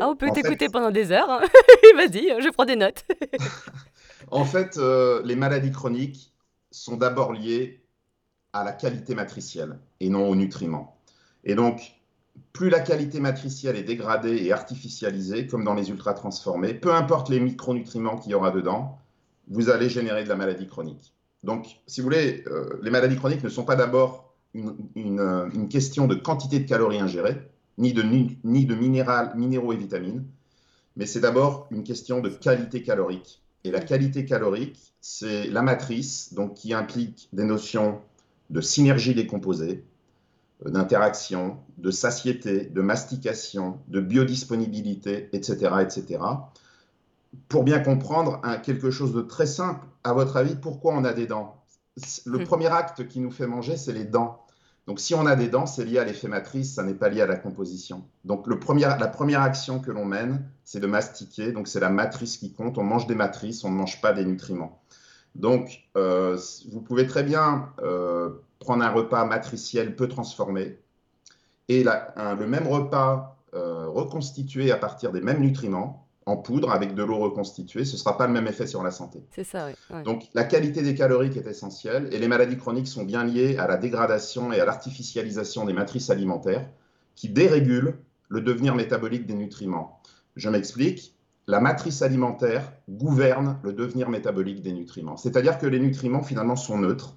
ah, 0.00 0.08
on 0.08 0.16
peut 0.16 0.30
t'écouter 0.32 0.68
pendant 0.68 0.90
des 0.90 1.12
heures. 1.12 1.30
Hein. 1.30 1.40
Vas-y, 1.96 2.42
je 2.42 2.50
prends 2.50 2.64
des 2.64 2.76
notes. 2.76 3.04
en 4.30 4.44
fait, 4.44 4.76
euh, 4.78 5.22
les 5.24 5.36
maladies 5.36 5.72
chroniques 5.72 6.32
sont 6.70 6.96
d'abord 6.96 7.32
liées 7.32 7.82
à 8.52 8.64
la 8.64 8.72
qualité 8.72 9.14
matricielle 9.14 9.78
et 10.00 10.08
non 10.08 10.28
aux 10.28 10.36
nutriments. 10.36 10.98
Et 11.44 11.54
donc, 11.54 11.96
plus 12.52 12.70
la 12.70 12.80
qualité 12.80 13.20
matricielle 13.20 13.76
est 13.76 13.82
dégradée 13.82 14.44
et 14.44 14.52
artificialisée, 14.52 15.46
comme 15.46 15.64
dans 15.64 15.74
les 15.74 15.90
ultra 15.90 16.14
transformés, 16.14 16.74
peu 16.74 16.94
importe 16.94 17.28
les 17.28 17.40
micronutriments 17.40 18.16
qu'il 18.16 18.32
y 18.32 18.34
aura 18.34 18.50
dedans, 18.50 18.98
vous 19.48 19.70
allez 19.70 19.88
générer 19.88 20.24
de 20.24 20.28
la 20.28 20.36
maladie 20.36 20.66
chronique. 20.66 21.14
Donc, 21.42 21.80
si 21.86 22.00
vous 22.00 22.06
voulez, 22.06 22.44
euh, 22.48 22.78
les 22.82 22.90
maladies 22.90 23.16
chroniques 23.16 23.44
ne 23.44 23.48
sont 23.48 23.64
pas 23.64 23.76
d'abord 23.76 24.34
une, 24.54 25.20
euh, 25.20 25.48
une, 25.54 25.68
question 25.68 26.06
de 26.06 26.14
quantité 26.14 26.58
de 26.58 26.68
calories 26.68 26.98
ingérées, 26.98 27.36
ni 27.78 27.92
de, 27.92 28.02
ni, 28.02 28.66
de 28.66 28.74
minéraux 28.74 29.72
et 29.72 29.76
vitamines, 29.76 30.24
mais 30.96 31.06
c'est 31.06 31.20
d'abord 31.20 31.68
une 31.70 31.84
question 31.84 32.20
de 32.20 32.30
qualité 32.30 32.82
calorique. 32.82 33.42
Et 33.64 33.70
la 33.70 33.80
qualité 33.80 34.24
calorique, 34.24 34.94
c'est 35.00 35.48
la 35.48 35.62
matrice 35.62 36.32
donc, 36.32 36.54
qui 36.54 36.72
implique 36.72 37.28
des 37.32 37.44
notions 37.44 38.00
de 38.48 38.60
synergie 38.60 39.14
des 39.14 39.26
composés, 39.26 39.84
euh, 40.64 40.70
d'interaction, 40.70 41.58
de 41.78 41.90
satiété, 41.90 42.64
de 42.64 42.80
mastication, 42.80 43.78
de 43.88 44.00
biodisponibilité, 44.00 45.28
etc., 45.32 45.74
etc 45.82 46.18
pour 47.48 47.64
bien 47.64 47.80
comprendre 47.80 48.40
quelque 48.62 48.90
chose 48.90 49.12
de 49.12 49.22
très 49.22 49.46
simple, 49.46 49.86
à 50.04 50.12
votre 50.12 50.36
avis, 50.36 50.54
pourquoi 50.54 50.94
on 50.94 51.04
a 51.04 51.12
des 51.12 51.26
dents? 51.26 51.62
Le 52.26 52.38
hmm. 52.38 52.44
premier 52.44 52.66
acte 52.68 53.08
qui 53.08 53.20
nous 53.20 53.30
fait 53.30 53.46
manger, 53.46 53.76
c'est 53.76 53.92
les 53.92 54.04
dents. 54.04 54.42
Donc 54.86 55.00
si 55.00 55.14
on 55.14 55.26
a 55.26 55.34
des 55.34 55.48
dents, 55.48 55.66
c'est 55.66 55.84
lié 55.84 55.98
à 55.98 56.04
l'effet 56.04 56.28
matrice, 56.28 56.74
ça 56.74 56.84
n'est 56.84 56.94
pas 56.94 57.08
lié 57.08 57.20
à 57.20 57.26
la 57.26 57.36
composition. 57.36 58.04
Donc 58.24 58.46
le 58.46 58.60
premier, 58.60 58.82
la 58.82 59.08
première 59.08 59.42
action 59.42 59.80
que 59.80 59.90
l'on 59.90 60.04
mène, 60.04 60.48
c'est 60.64 60.78
de 60.78 60.86
mastiquer, 60.86 61.50
donc 61.50 61.66
c'est 61.66 61.80
la 61.80 61.90
matrice 61.90 62.36
qui 62.36 62.52
compte, 62.52 62.78
on 62.78 62.84
mange 62.84 63.06
des 63.08 63.16
matrices, 63.16 63.64
on 63.64 63.70
ne 63.70 63.76
mange 63.76 64.00
pas 64.00 64.12
des 64.12 64.24
nutriments. 64.24 64.80
Donc 65.34 65.88
euh, 65.96 66.38
vous 66.70 66.80
pouvez 66.80 67.06
très 67.06 67.24
bien 67.24 67.70
euh, 67.82 68.30
prendre 68.60 68.84
un 68.84 68.90
repas 68.90 69.24
matriciel 69.24 69.96
peu 69.96 70.06
transformé 70.06 70.78
et 71.68 71.82
le 71.82 72.46
même 72.46 72.68
repas 72.68 73.36
euh, 73.54 73.88
reconstitué 73.88 74.70
à 74.70 74.76
partir 74.76 75.10
des 75.10 75.20
mêmes 75.20 75.40
nutriments, 75.40 76.05
en 76.26 76.36
poudre 76.36 76.72
avec 76.72 76.94
de 76.94 77.04
l'eau 77.04 77.18
reconstituée, 77.18 77.84
ce 77.84 77.92
ne 77.92 77.98
sera 77.98 78.18
pas 78.18 78.26
le 78.26 78.32
même 78.32 78.48
effet 78.48 78.66
sur 78.66 78.82
la 78.82 78.90
santé. 78.90 79.22
C'est 79.30 79.44
ça, 79.44 79.68
oui. 79.68 80.02
Donc 80.02 80.24
la 80.34 80.44
qualité 80.44 80.82
des 80.82 80.94
calories 80.94 81.36
est 81.36 81.46
essentielle 81.46 82.08
et 82.12 82.18
les 82.18 82.28
maladies 82.28 82.56
chroniques 82.56 82.88
sont 82.88 83.04
bien 83.04 83.24
liées 83.24 83.56
à 83.58 83.68
la 83.68 83.76
dégradation 83.76 84.52
et 84.52 84.60
à 84.60 84.64
l'artificialisation 84.64 85.64
des 85.64 85.72
matrices 85.72 86.10
alimentaires 86.10 86.68
qui 87.14 87.28
dérégulent 87.28 87.98
le 88.28 88.40
devenir 88.40 88.74
métabolique 88.74 89.26
des 89.26 89.34
nutriments. 89.34 90.00
Je 90.34 90.48
m'explique. 90.50 91.14
La 91.48 91.60
matrice 91.60 92.02
alimentaire 92.02 92.72
gouverne 92.90 93.60
le 93.62 93.72
devenir 93.72 94.08
métabolique 94.08 94.62
des 94.62 94.72
nutriments. 94.72 95.16
C'est-à-dire 95.16 95.58
que 95.60 95.66
les 95.66 95.78
nutriments 95.78 96.24
finalement 96.24 96.56
sont 96.56 96.76
neutres 96.76 97.14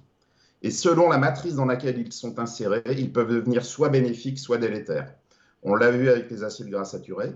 et 0.62 0.70
selon 0.70 1.08
la 1.08 1.18
matrice 1.18 1.54
dans 1.54 1.64
laquelle 1.64 1.98
ils 1.98 2.12
sont 2.12 2.38
insérés, 2.38 2.82
ils 2.86 3.12
peuvent 3.12 3.32
devenir 3.32 3.64
soit 3.64 3.88
bénéfiques, 3.88 4.38
soit 4.38 4.58
délétères. 4.58 5.14
On 5.62 5.74
l'a 5.74 5.90
vu 5.90 6.08
avec 6.08 6.30
les 6.30 6.44
acides 6.44 6.68
gras 6.68 6.84
saturés, 6.84 7.32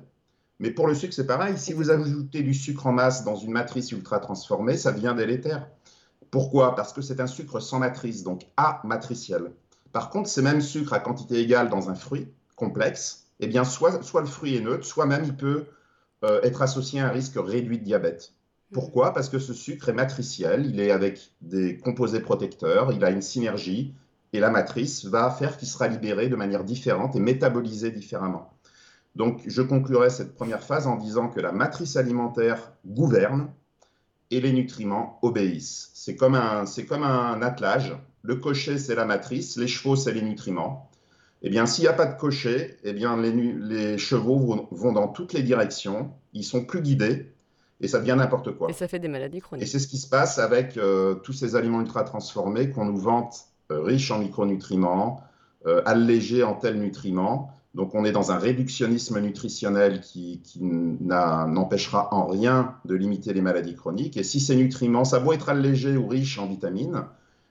mais 0.65 0.71
pour 0.71 0.87
le 0.87 0.95
sucre, 0.95 1.13
c'est 1.13 1.27
pareil. 1.27 1.59
Si 1.59 1.75
vous 1.75 1.91
ajoutez 1.91 2.43
du 2.43 2.55
sucre 2.55 2.87
en 2.87 2.93
masse 2.93 3.23
dans 3.23 3.37
une 3.37 3.53
matrice 3.53 3.93
ultra 3.93 4.19
transformée, 4.19 4.79
ça 4.79 4.93
devient 4.93 5.13
délétère. 5.15 5.69
Pourquoi? 6.31 6.75
Parce 6.75 6.95
que 6.95 7.03
c'est 7.03 7.21
un 7.21 7.27
sucre 7.27 7.61
sans 7.61 7.79
matrice, 7.79 8.23
donc 8.23 8.47
amatriciel. 8.57 9.53
Par 9.93 10.09
contre, 10.09 10.31
ces 10.31 10.41
mêmes 10.41 10.63
sucres 10.63 10.95
à 10.95 11.01
quantité 11.01 11.39
égale 11.39 11.69
dans 11.69 11.91
un 11.91 11.95
fruit 11.95 12.29
complexe, 12.57 13.27
eh 13.41 13.47
bien, 13.47 13.65
soit, 13.65 14.03
soit 14.03 14.23
le 14.23 14.27
fruit 14.27 14.57
est 14.57 14.63
neutre, 14.63 14.87
soit 14.87 15.05
même 15.05 15.25
il 15.27 15.37
peut 15.37 15.67
euh, 16.25 16.41
être 16.43 16.63
associé 16.63 16.99
à 17.01 17.09
un 17.09 17.11
risque 17.11 17.35
réduit 17.37 17.79
de 17.79 17.85
diabète. 17.85 18.33
Pourquoi? 18.73 19.13
Parce 19.13 19.29
que 19.29 19.39
ce 19.39 19.53
sucre 19.53 19.91
est 19.91 19.93
matriciel, 19.93 20.65
il 20.65 20.81
est 20.81 20.93
avec 20.93 21.35
des 21.43 21.77
composés 21.77 22.21
protecteurs, 22.21 22.91
il 22.91 23.05
a 23.05 23.11
une 23.11 23.21
synergie, 23.21 23.93
et 24.33 24.41
la 24.41 24.49
matrice 24.49 25.05
va 25.05 25.31
faire 25.31 25.59
qu'il 25.59 25.69
sera 25.69 25.89
libéré 25.89 26.29
de 26.29 26.37
manière 26.37 26.65
différente 26.65 27.17
et 27.17 27.21
métabolisé 27.21 27.91
différemment. 27.91 28.54
Donc, 29.17 29.43
je 29.47 29.63
conclurai 29.63 30.11
cette 30.11 30.35
première 30.35 30.63
phase 30.63 30.87
en 30.87 30.97
disant 30.97 31.29
que 31.29 31.41
la 31.41 31.53
matrice 31.53 31.97
alimentaire 31.97 32.73
gouverne 32.87 33.49
et 34.31 34.41
les 34.41 34.53
nutriments 34.53 35.19
obéissent. 35.23 35.91
C'est 35.95 36.17
comme 36.17 36.35
un, 36.35 36.67
c'est 36.67 36.85
comme 36.87 37.05
un 37.05 37.41
attelage. 37.43 37.97
Le 38.23 38.37
cocher, 38.37 38.79
c'est 38.79 38.95
la 38.95 39.05
matrice, 39.05 39.57
les 39.57 39.69
chevaux, 39.69 39.97
c'est 39.97 40.13
les 40.13 40.23
nutriments. 40.23 40.91
Eh 41.43 41.51
bien, 41.51 41.67
s'il 41.67 41.83
n'y 41.83 41.89
a 41.89 41.93
pas 41.93 42.07
de 42.07 42.19
cocher, 42.19 42.79
eh 42.85 42.93
bien, 42.95 43.17
les, 43.21 43.33
les 43.33 43.99
chevaux 43.99 44.39
vont, 44.39 44.67
vont, 44.71 44.93
dans 44.93 45.09
toutes 45.09 45.35
les 45.35 45.43
directions, 45.43 46.11
ils 46.33 46.43
sont 46.43 46.65
plus 46.65 46.81
guidés, 46.81 47.35
et 47.81 47.87
ça 47.89 47.99
devient 48.01 48.15
n'importe 48.17 48.57
quoi. 48.57 48.71
Et 48.71 48.73
ça 48.73 48.89
fait 48.89 48.99
des 48.99 49.09
maladies 49.09 49.37
Et 49.39 49.41
chroniques. 49.43 49.69
c'est 49.69 49.79
ce 49.79 49.87
qui 49.87 49.99
se 49.99 50.09
passe 50.09 50.39
avec 50.39 50.79
euh, 50.79 51.17
tous 51.17 51.35
ces 51.35 51.55
aliments 51.55 51.81
ultra 51.83 52.03
transformés 52.03 52.71
qu'on 52.71 52.87
nous 52.87 52.97
vante 52.97 53.37
euh, 53.71 53.81
riches 53.83 54.11
en 54.11 54.19
micronutriments, 54.21 55.21
euh, 55.67 55.83
allégés 55.85 56.43
en 56.43 56.55
tels 56.55 56.81
nutriments. 56.81 57.53
Donc 57.75 57.95
on 57.95 58.05
est 58.05 58.13
dans 58.13 58.31
un 58.31 58.39
réductionnisme 58.39 59.21
nutritionnel 59.21 60.01
qui, 60.01 60.41
n'empêchera 60.61 62.15
en 62.15 62.27
rien 62.27 62.77
de 62.85 62.95
limiter 62.95 63.33
les 63.33 63.43
maladies 63.43 63.75
chroniques. 63.75 64.17
Et 64.17 64.23
si 64.23 64.41
ces 64.41 64.55
nutriments, 64.55 65.05
ça 65.05 65.19
beau 65.19 65.33
être 65.33 65.49
allégé 65.49 65.97
ou 65.97 66.07
riche 66.07 66.39
en 66.39 66.47
vitamines, 66.47 67.05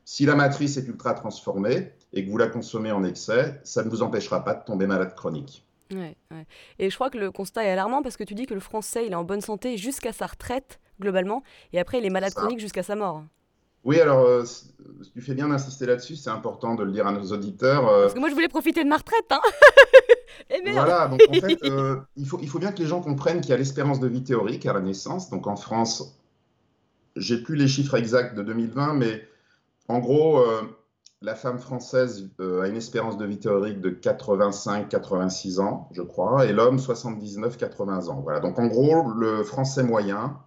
si 0.06 0.25
la 0.25 0.36
matrice 0.36 0.77
est 0.77 0.88
ultra 0.88 1.13
transformée 1.13 1.92
et 2.13 2.25
que 2.25 2.32
vous 2.32 2.38
la 2.38 2.48
consommez 2.48 2.92
en 2.92 3.03
excès, 3.03 3.60
ça 3.63 3.84
ne 3.84 3.89
vous 3.89 4.01
empêchera 4.01 4.44
pas 4.44 4.53
de 4.53 4.63
tomber 4.63 4.88
malade 4.88 5.13
chronique. 5.15 5.65
Ouais, 5.92 6.15
ouais. 6.32 6.46
Et 6.80 6.89
je 6.89 6.96
crois 6.96 7.10
que 7.10 7.18
le 7.18 7.32
constat 7.32 7.65
est 7.65 7.70
alarmant 7.70 8.01
parce 8.01 8.18
que 8.18 8.24
tu 8.24 8.34
dis 8.34 8.46
que 8.46 8.53
le 8.53 8.60
Français, 8.60 9.06
il 9.06 9.12
est 9.12 9.15
en 9.15 9.24
bonne 9.24 9.42
santé 9.42 9.77
jusqu'à 9.77 10.13
sa 10.13 10.25
retraite, 10.25 10.80
globalement, 11.00 11.44
et 11.72 11.80
après, 11.80 12.00
il 12.00 12.06
est 12.06 12.10
malade 12.10 12.32
Ça. 12.34 12.42
chronique 12.42 12.60
jusqu'à 12.60 12.84
sa 12.84 12.96
mort. 12.96 13.24
Oui, 13.84 14.00
alors 14.00 14.22
euh, 14.25 14.44
tu 15.13 15.22
fais 15.22 15.34
bien 15.34 15.50
d'insister 15.50 15.86
là-dessus, 15.86 16.16
c'est 16.16 16.30
important 16.30 16.75
de 16.75 16.84
le 16.84 16.92
dire 16.92 17.06
à 17.06 17.12
nos 17.12 17.24
auditeurs. 17.34 17.88
euh, 17.90 18.04
Parce 18.04 18.13
que 18.13 18.20
moi, 18.20 18.30
je 18.30 18.34
voulais 18.34 18.48
profiter 18.48 18.84
de 18.84 18.90
ma 18.90 18.98
retraite, 18.98 19.25
hein 19.32 19.42
Et 20.50 20.62
merde 20.62 20.75
Voilà, 20.88 21.08
donc 21.08 21.22
en 21.30 21.34
fait, 21.34 21.60
euh, 21.66 21.98
il 22.16 22.25
faut, 22.25 22.40
il 22.42 22.48
faut 22.50 22.60
bien 22.60 22.72
que 22.72 22.80
les 22.80 22.86
gens 22.88 23.02
comprennent 23.02 23.42
qu'il 23.42 23.52
y 23.52 23.54
a 23.54 23.58
l'espérance 23.58 24.00
de 24.00 24.08
vie 24.08 24.24
théorique 24.24 24.66
à 24.66 24.74
la 24.74 24.80
naissance. 24.80 25.30
Donc 25.30 25.48
en 25.48 25.56
France, 25.56 26.18
j'ai 27.16 27.42
plus 27.44 27.56
les 27.56 27.68
chiffres 27.68 27.96
exacts 27.96 28.36
de 28.36 28.42
2020, 28.42 28.94
mais 28.94 29.28
en 29.90 30.00
gros, 30.00 30.42
la 31.22 31.36
femme 31.36 31.60
française 31.60 32.30
a 32.40 32.68
une 32.68 32.75
espérance 32.78 33.18
de 33.18 33.25
vie 33.25 33.38
théorique 33.38 33.80
de 33.82 33.90
85-86 33.92 35.60
ans, 35.60 35.90
je 35.92 36.02
crois, 36.02 36.46
et 36.46 36.54
l'homme 36.54 36.78
79-80 36.78 38.10
ans. 38.10 38.22
Voilà, 38.24 38.40
donc 38.40 38.58
en 38.58 38.66
gros, 38.68 39.10
le 39.12 39.44
français 39.44 39.84
moyen, 39.84 40.40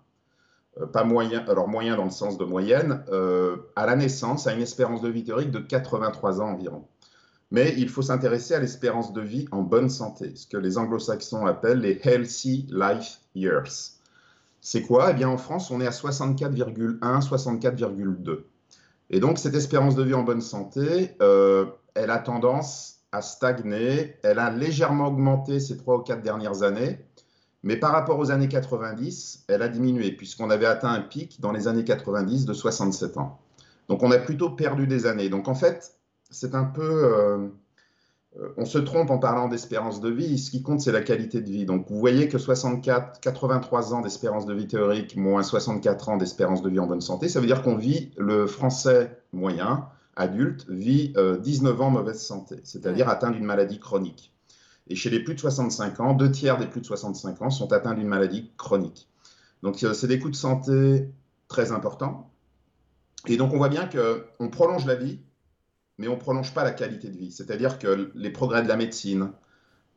pas 0.84 1.04
moyen, 1.04 1.44
alors 1.48 1.68
moyen 1.68 1.96
dans 1.96 2.04
le 2.04 2.10
sens 2.10 2.36
de 2.36 2.44
moyenne, 2.44 3.02
euh, 3.10 3.56
à 3.76 3.86
la 3.86 3.96
naissance 3.96 4.46
a 4.46 4.52
une 4.52 4.60
espérance 4.60 5.00
de 5.00 5.08
vie 5.08 5.24
théorique 5.24 5.50
de 5.50 5.58
83 5.58 6.40
ans 6.40 6.50
environ. 6.50 6.84
Mais 7.50 7.74
il 7.78 7.88
faut 7.88 8.02
s'intéresser 8.02 8.54
à 8.54 8.58
l'espérance 8.58 9.12
de 9.12 9.20
vie 9.20 9.46
en 9.52 9.62
bonne 9.62 9.88
santé, 9.88 10.34
ce 10.34 10.46
que 10.46 10.56
les 10.56 10.78
anglo-saxons 10.78 11.46
appellent 11.46 11.80
les 11.80 12.00
healthy 12.02 12.66
life 12.70 13.20
years. 13.34 13.92
C'est 14.60 14.82
quoi? 14.82 15.12
Eh 15.12 15.14
bien, 15.14 15.28
en 15.28 15.38
France, 15.38 15.70
on 15.70 15.80
est 15.80 15.86
à 15.86 15.90
64,1, 15.90 16.98
64,2. 16.98 18.40
Et 19.10 19.20
donc, 19.20 19.38
cette 19.38 19.54
espérance 19.54 19.94
de 19.94 20.02
vie 20.02 20.14
en 20.14 20.24
bonne 20.24 20.40
santé, 20.40 21.16
euh, 21.22 21.66
elle 21.94 22.10
a 22.10 22.18
tendance 22.18 22.96
à 23.12 23.22
stagner. 23.22 24.16
Elle 24.24 24.40
a 24.40 24.50
légèrement 24.50 25.06
augmenté 25.06 25.60
ces 25.60 25.76
trois 25.76 25.98
ou 25.98 26.00
quatre 26.00 26.22
dernières 26.22 26.64
années, 26.64 27.05
mais 27.66 27.76
par 27.76 27.90
rapport 27.90 28.20
aux 28.20 28.30
années 28.30 28.46
90, 28.46 29.46
elle 29.48 29.60
a 29.60 29.68
diminué, 29.68 30.12
puisqu'on 30.12 30.50
avait 30.50 30.66
atteint 30.66 30.92
un 30.92 31.00
pic 31.00 31.40
dans 31.40 31.50
les 31.50 31.66
années 31.66 31.82
90 31.82 32.46
de 32.46 32.52
67 32.52 33.16
ans. 33.16 33.40
Donc, 33.88 34.04
on 34.04 34.12
a 34.12 34.18
plutôt 34.18 34.50
perdu 34.50 34.86
des 34.86 35.04
années. 35.06 35.28
Donc, 35.28 35.48
en 35.48 35.56
fait, 35.56 35.96
c'est 36.30 36.54
un 36.54 36.62
peu. 36.62 36.82
euh, 36.82 37.48
euh, 38.38 38.48
on 38.56 38.66
se 38.66 38.78
trompe 38.78 39.10
en 39.10 39.18
parlant 39.18 39.48
d'espérance 39.48 40.00
de 40.00 40.08
vie. 40.08 40.38
Ce 40.38 40.52
qui 40.52 40.62
compte, 40.62 40.80
c'est 40.80 40.92
la 40.92 41.02
qualité 41.02 41.40
de 41.40 41.50
vie. 41.50 41.64
Donc, 41.66 41.86
vous 41.90 41.98
voyez 41.98 42.28
que 42.28 42.38
64, 42.38 43.18
83 43.20 43.94
ans 43.94 44.00
d'espérance 44.00 44.46
de 44.46 44.54
vie 44.54 44.68
théorique, 44.68 45.16
moins 45.16 45.42
64 45.42 46.10
ans 46.10 46.16
d'espérance 46.18 46.62
de 46.62 46.70
vie 46.70 46.78
en 46.78 46.86
bonne 46.86 47.00
santé, 47.00 47.28
ça 47.28 47.40
veut 47.40 47.48
dire 47.48 47.64
qu'on 47.64 47.76
vit, 47.76 48.12
le 48.16 48.46
français 48.46 49.18
moyen, 49.32 49.88
adulte, 50.14 50.66
vit 50.68 51.12
euh, 51.16 51.36
19 51.36 51.80
ans 51.80 51.86
en 51.86 51.90
mauvaise 51.90 52.22
santé, 52.22 52.60
c'est-à-dire 52.62 53.08
atteint 53.08 53.32
d'une 53.32 53.44
maladie 53.44 53.80
chronique. 53.80 54.35
Et 54.88 54.94
chez 54.94 55.10
les 55.10 55.20
plus 55.20 55.34
de 55.34 55.40
65 55.40 56.00
ans, 56.00 56.14
deux 56.14 56.30
tiers 56.30 56.58
des 56.58 56.66
plus 56.66 56.80
de 56.80 56.86
65 56.86 57.42
ans 57.42 57.50
sont 57.50 57.72
atteints 57.72 57.94
d'une 57.94 58.06
maladie 58.06 58.50
chronique. 58.56 59.08
Donc, 59.62 59.82
euh, 59.82 59.94
c'est 59.94 60.06
des 60.06 60.18
coûts 60.18 60.30
de 60.30 60.36
santé 60.36 61.08
très 61.48 61.72
importants. 61.72 62.30
Et 63.26 63.36
donc, 63.36 63.52
on 63.52 63.56
voit 63.56 63.68
bien 63.68 63.88
qu'on 63.88 64.48
prolonge 64.48 64.86
la 64.86 64.94
vie, 64.94 65.20
mais 65.98 66.08
on 66.08 66.14
ne 66.14 66.20
prolonge 66.20 66.54
pas 66.54 66.62
la 66.62 66.70
qualité 66.70 67.08
de 67.08 67.16
vie. 67.16 67.32
C'est-à-dire 67.32 67.78
que 67.78 68.12
les 68.14 68.30
progrès 68.30 68.62
de 68.62 68.68
la 68.68 68.76
médecine 68.76 69.32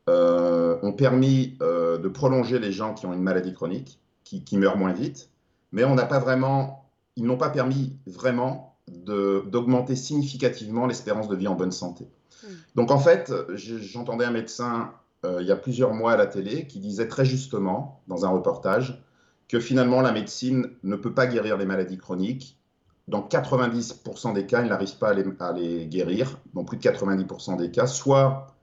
euh, 0.09 0.79
ont 0.81 0.93
permis 0.93 1.57
euh, 1.61 1.97
de 1.99 2.07
prolonger 2.07 2.57
les 2.57 2.71
gens 2.71 2.93
qui 2.93 3.05
ont 3.05 3.13
une 3.13 3.21
maladie 3.21 3.53
chronique, 3.53 3.99
qui, 4.23 4.43
qui 4.43 4.57
meurent 4.57 4.77
moins 4.77 4.93
vite, 4.93 5.29
mais 5.71 5.83
on 5.83 5.93
n'a 5.93 6.05
pas 6.05 6.19
vraiment, 6.19 6.89
ils 7.15 7.25
n'ont 7.25 7.37
pas 7.37 7.49
permis 7.49 7.95
vraiment 8.07 8.77
d'augmenter 8.87 9.95
significativement 9.95 10.87
l'espérance 10.87 11.27
de 11.27 11.35
vie 11.35 11.47
en 11.47 11.53
bonne 11.53 11.71
santé. 11.71 12.07
Mm. 12.43 12.47
Donc 12.75 12.91
en 12.91 12.99
fait, 12.99 13.31
j'entendais 13.55 14.25
un 14.25 14.31
médecin 14.31 14.93
euh, 15.25 15.39
il 15.41 15.47
y 15.47 15.51
a 15.51 15.55
plusieurs 15.55 15.93
mois 15.93 16.13
à 16.13 16.17
la 16.17 16.27
télé 16.27 16.65
qui 16.67 16.79
disait 16.79 17.07
très 17.07 17.25
justement 17.25 18.01
dans 18.07 18.25
un 18.25 18.29
reportage 18.29 19.03
que 19.47 19.59
finalement 19.59 20.01
la 20.01 20.11
médecine 20.11 20.69
ne 20.83 20.95
peut 20.95 21.13
pas 21.13 21.27
guérir 21.27 21.57
les 21.57 21.65
maladies 21.65 21.97
chroniques. 21.97 22.57
Dans 23.07 23.27
90% 23.27 24.33
des 24.33 24.45
cas, 24.45 24.61
il 24.61 24.69
n'arrive 24.69 24.97
pas 24.97 25.09
à 25.09 25.13
les, 25.13 25.25
à 25.39 25.51
les 25.51 25.87
guérir, 25.87 26.37
dans 26.53 26.63
plus 26.63 26.77
de 26.77 26.83
90% 26.83 27.57
des 27.57 27.71
cas, 27.71 27.87
soit 27.87 28.55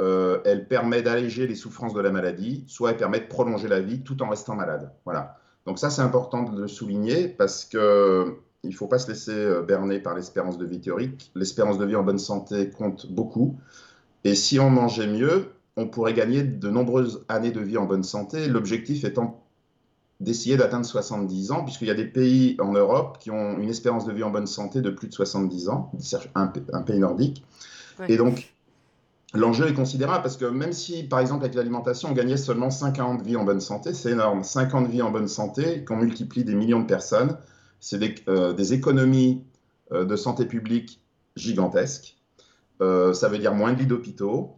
euh, 0.00 0.40
elle 0.44 0.68
permet 0.68 1.02
d'alléger 1.02 1.48
les 1.48 1.56
souffrances 1.56 1.92
de 1.92 2.00
la 2.00 2.10
maladie, 2.10 2.64
soit 2.68 2.90
elle 2.90 2.96
permet 2.96 3.18
de 3.18 3.26
prolonger 3.26 3.66
la 3.66 3.80
vie 3.80 4.02
tout 4.02 4.22
en 4.22 4.28
restant 4.28 4.54
malade. 4.54 4.92
Voilà. 5.04 5.38
Donc 5.66 5.80
ça, 5.80 5.90
c'est 5.90 6.02
important 6.02 6.44
de 6.44 6.60
le 6.60 6.68
souligner 6.68 7.26
parce 7.26 7.64
que 7.64 8.38
il 8.62 8.70
ne 8.70 8.74
faut 8.74 8.86
pas 8.86 8.98
se 8.98 9.08
laisser 9.08 9.32
euh, 9.32 9.62
berner 9.62 10.00
par 10.00 10.14
l'espérance 10.14 10.58
de 10.58 10.64
vie 10.64 10.80
théorique. 10.80 11.30
L'espérance 11.34 11.78
de 11.78 11.84
vie 11.84 11.96
en 11.96 12.02
bonne 12.02 12.18
santé 12.18 12.70
compte 12.70 13.10
beaucoup. 13.10 13.56
Et 14.24 14.34
si 14.34 14.58
on 14.58 14.70
mangeait 14.70 15.06
mieux, 15.06 15.52
on 15.76 15.86
pourrait 15.86 16.14
gagner 16.14 16.42
de 16.42 16.68
nombreuses 16.68 17.24
années 17.28 17.52
de 17.52 17.60
vie 17.60 17.78
en 17.78 17.84
bonne 17.84 18.02
santé. 18.02 18.48
L'objectif 18.48 19.04
étant 19.04 19.42
d'essayer 20.20 20.56
d'atteindre 20.56 20.86
70 20.86 21.52
ans, 21.52 21.64
puisqu'il 21.64 21.88
y 21.88 21.90
a 21.90 21.94
des 21.94 22.06
pays 22.06 22.56
en 22.58 22.72
Europe 22.72 23.18
qui 23.20 23.30
ont 23.30 23.58
une 23.58 23.68
espérance 23.68 24.06
de 24.06 24.12
vie 24.12 24.22
en 24.22 24.30
bonne 24.30 24.46
santé 24.46 24.80
de 24.80 24.90
plus 24.90 25.08
de 25.08 25.12
70 25.12 25.68
ans, 25.68 25.92
un, 26.34 26.52
un 26.72 26.82
pays 26.82 26.98
nordique. 26.98 27.44
Ouais. 27.98 28.06
Et 28.12 28.16
donc, 28.16 28.52
l'enjeu 29.34 29.68
est 29.68 29.74
considérable 29.74 30.22
parce 30.22 30.38
que 30.38 30.46
même 30.46 30.72
si, 30.72 31.02
par 31.02 31.20
exemple, 31.20 31.44
avec 31.44 31.54
l'alimentation, 31.54 32.08
on 32.10 32.12
gagnait 32.12 32.38
seulement 32.38 32.70
5 32.70 32.98
ans 33.00 33.14
de 33.16 33.22
vie 33.22 33.36
en 33.36 33.44
bonne 33.44 33.60
santé, 33.60 33.92
c'est 33.92 34.12
énorme. 34.12 34.42
5 34.42 34.74
ans 34.74 34.82
de 34.82 34.88
vie 34.88 35.02
en 35.02 35.10
bonne 35.10 35.28
santé, 35.28 35.84
qu'on 35.84 35.96
multiplie 35.96 36.44
des 36.44 36.54
millions 36.54 36.80
de 36.80 36.86
personnes, 36.86 37.36
c'est 37.80 37.98
des, 37.98 38.14
euh, 38.28 38.52
des, 38.52 38.72
économies 38.72 39.44
euh, 39.92 40.04
de 40.04 40.16
santé 40.16 40.46
publique 40.46 41.00
gigantesques. 41.36 42.16
Euh, 42.80 43.12
ça 43.12 43.28
veut 43.28 43.38
dire 43.38 43.54
moins 43.54 43.72
de 43.72 43.78
lits 43.78 43.86
d'hôpitaux. 43.86 44.52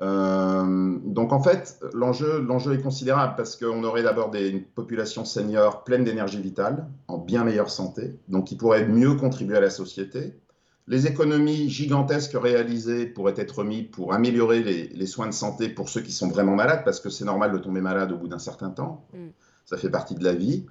Donc 0.00 1.32
en 1.32 1.42
fait, 1.42 1.80
l'enjeu, 1.92 2.40
l'enjeu 2.40 2.74
est 2.74 2.80
considérable 2.80 3.34
parce 3.36 3.56
qu'on 3.56 3.82
aurait 3.82 4.04
d'abord 4.04 4.30
des, 4.30 4.48
une 4.48 4.62
population 4.62 5.24
senior 5.24 5.82
pleine 5.82 6.04
d'énergie 6.04 6.40
vitale, 6.40 6.86
en 7.08 7.18
bien 7.18 7.42
meilleure 7.42 7.70
santé, 7.70 8.16
donc 8.28 8.46
qui 8.46 8.54
pourrait 8.54 8.86
mieux 8.86 9.14
contribuer 9.14 9.56
à 9.56 9.60
la 9.60 9.70
société. 9.70 10.38
Les 10.86 11.08
économies 11.08 11.68
gigantesques 11.68 12.36
réalisées 12.40 13.06
pourraient 13.06 13.34
être 13.36 13.64
mises 13.64 13.88
pour 13.90 14.14
améliorer 14.14 14.62
les, 14.62 14.86
les, 14.86 15.06
soins 15.06 15.26
de 15.26 15.34
santé 15.34 15.68
pour 15.68 15.88
ceux 15.88 16.00
qui 16.00 16.12
sont 16.12 16.28
vraiment 16.28 16.54
malades, 16.54 16.82
parce 16.84 17.00
que 17.00 17.10
c'est 17.10 17.24
normal 17.24 17.50
de 17.50 17.58
tomber 17.58 17.80
malade 17.80 18.12
au 18.12 18.18
bout 18.18 18.28
d'un 18.28 18.38
certain 18.38 18.70
temps. 18.70 19.04
Mm. 19.12 19.30
Ça 19.66 19.76
fait 19.76 19.90
partie 19.90 20.14
de 20.14 20.24
la 20.24 20.32
vie. 20.32 20.64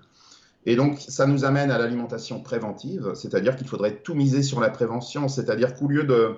Et 0.68 0.76
donc, 0.76 1.00
ça 1.00 1.26
nous 1.26 1.46
amène 1.46 1.72
à 1.72 1.78
l'alimentation 1.78 2.42
préventive, 2.42 3.14
c'est-à-dire 3.16 3.56
qu'il 3.56 3.68
faudrait 3.68 3.96
tout 3.96 4.14
miser 4.14 4.44
sur 4.44 4.60
la 4.60 4.70
prévention, 4.70 5.30
c'est-à-dire 5.30 5.74
qu'au 5.74 5.88
lieu 5.88 6.04
de, 6.04 6.36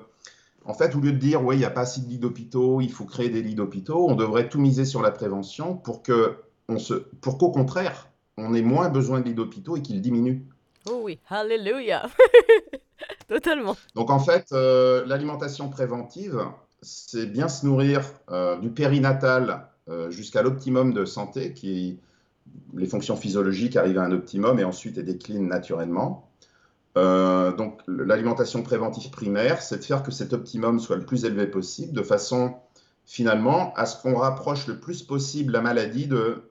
en 0.65 0.75
fait, 0.75 0.95
au 0.95 0.99
lieu 0.99 1.13
de 1.13 1.17
dire, 1.17 1.43
oui, 1.43 1.55
il 1.55 1.59
n'y 1.59 1.65
a 1.65 1.71
pas 1.71 1.81
assez 1.81 2.01
de 2.01 2.07
lits 2.07 2.19
d'hôpitaux, 2.19 2.79
il 2.79 2.91
faut 2.91 3.05
créer 3.05 3.29
des 3.29 3.41
lits 3.41 3.55
d'hôpitaux, 3.55 4.07
on 4.07 4.13
devrait 4.13 4.47
tout 4.47 4.59
miser 4.59 4.85
sur 4.85 5.01
la 5.01 5.09
prévention 5.09 5.75
pour 5.75 6.03
que, 6.03 6.35
on 6.67 6.77
se, 6.77 6.93
pour 6.93 7.39
qu'au 7.39 7.49
contraire, 7.49 8.07
on 8.37 8.53
ait 8.53 8.61
moins 8.61 8.89
besoin 8.89 9.19
de 9.19 9.25
lits 9.25 9.33
d'hôpitaux 9.33 9.77
et 9.77 9.81
qu'ils 9.81 9.99
diminuent. 9.99 10.45
Oh 10.87 11.01
oui, 11.01 11.17
alléluia 11.27 12.07
Totalement. 13.27 13.75
Donc 13.95 14.11
en 14.11 14.19
fait, 14.19 14.45
euh, 14.51 15.07
l'alimentation 15.07 15.69
préventive, 15.69 16.39
c'est 16.83 17.25
bien 17.25 17.47
se 17.47 17.65
nourrir 17.65 18.03
euh, 18.29 18.59
du 18.59 18.69
périnatal 18.69 19.69
euh, 19.89 20.11
jusqu'à 20.11 20.43
l'optimum 20.43 20.93
de 20.93 21.05
santé, 21.05 21.53
qui 21.53 21.99
les 22.75 22.87
fonctions 22.87 23.15
physiologiques 23.15 23.75
arrivent 23.75 23.97
à 23.97 24.03
un 24.03 24.11
optimum 24.11 24.59
et 24.59 24.63
ensuite 24.63 24.97
elles 24.97 25.05
déclinent 25.05 25.47
naturellement. 25.47 26.29
Euh, 26.97 27.51
donc 27.53 27.81
l'alimentation 27.87 28.63
préventive 28.63 29.11
primaire, 29.11 29.61
c'est 29.61 29.77
de 29.77 29.83
faire 29.83 30.03
que 30.03 30.11
cet 30.11 30.33
optimum 30.33 30.79
soit 30.79 30.97
le 30.97 31.05
plus 31.05 31.25
élevé 31.25 31.47
possible, 31.47 31.93
de 31.93 32.01
façon 32.01 32.55
finalement 33.05 33.73
à 33.75 33.85
ce 33.85 34.01
qu'on 34.01 34.15
rapproche 34.15 34.67
le 34.67 34.79
plus 34.79 35.03
possible 35.03 35.53
la 35.53 35.61
maladie 35.61 36.07
de 36.07 36.43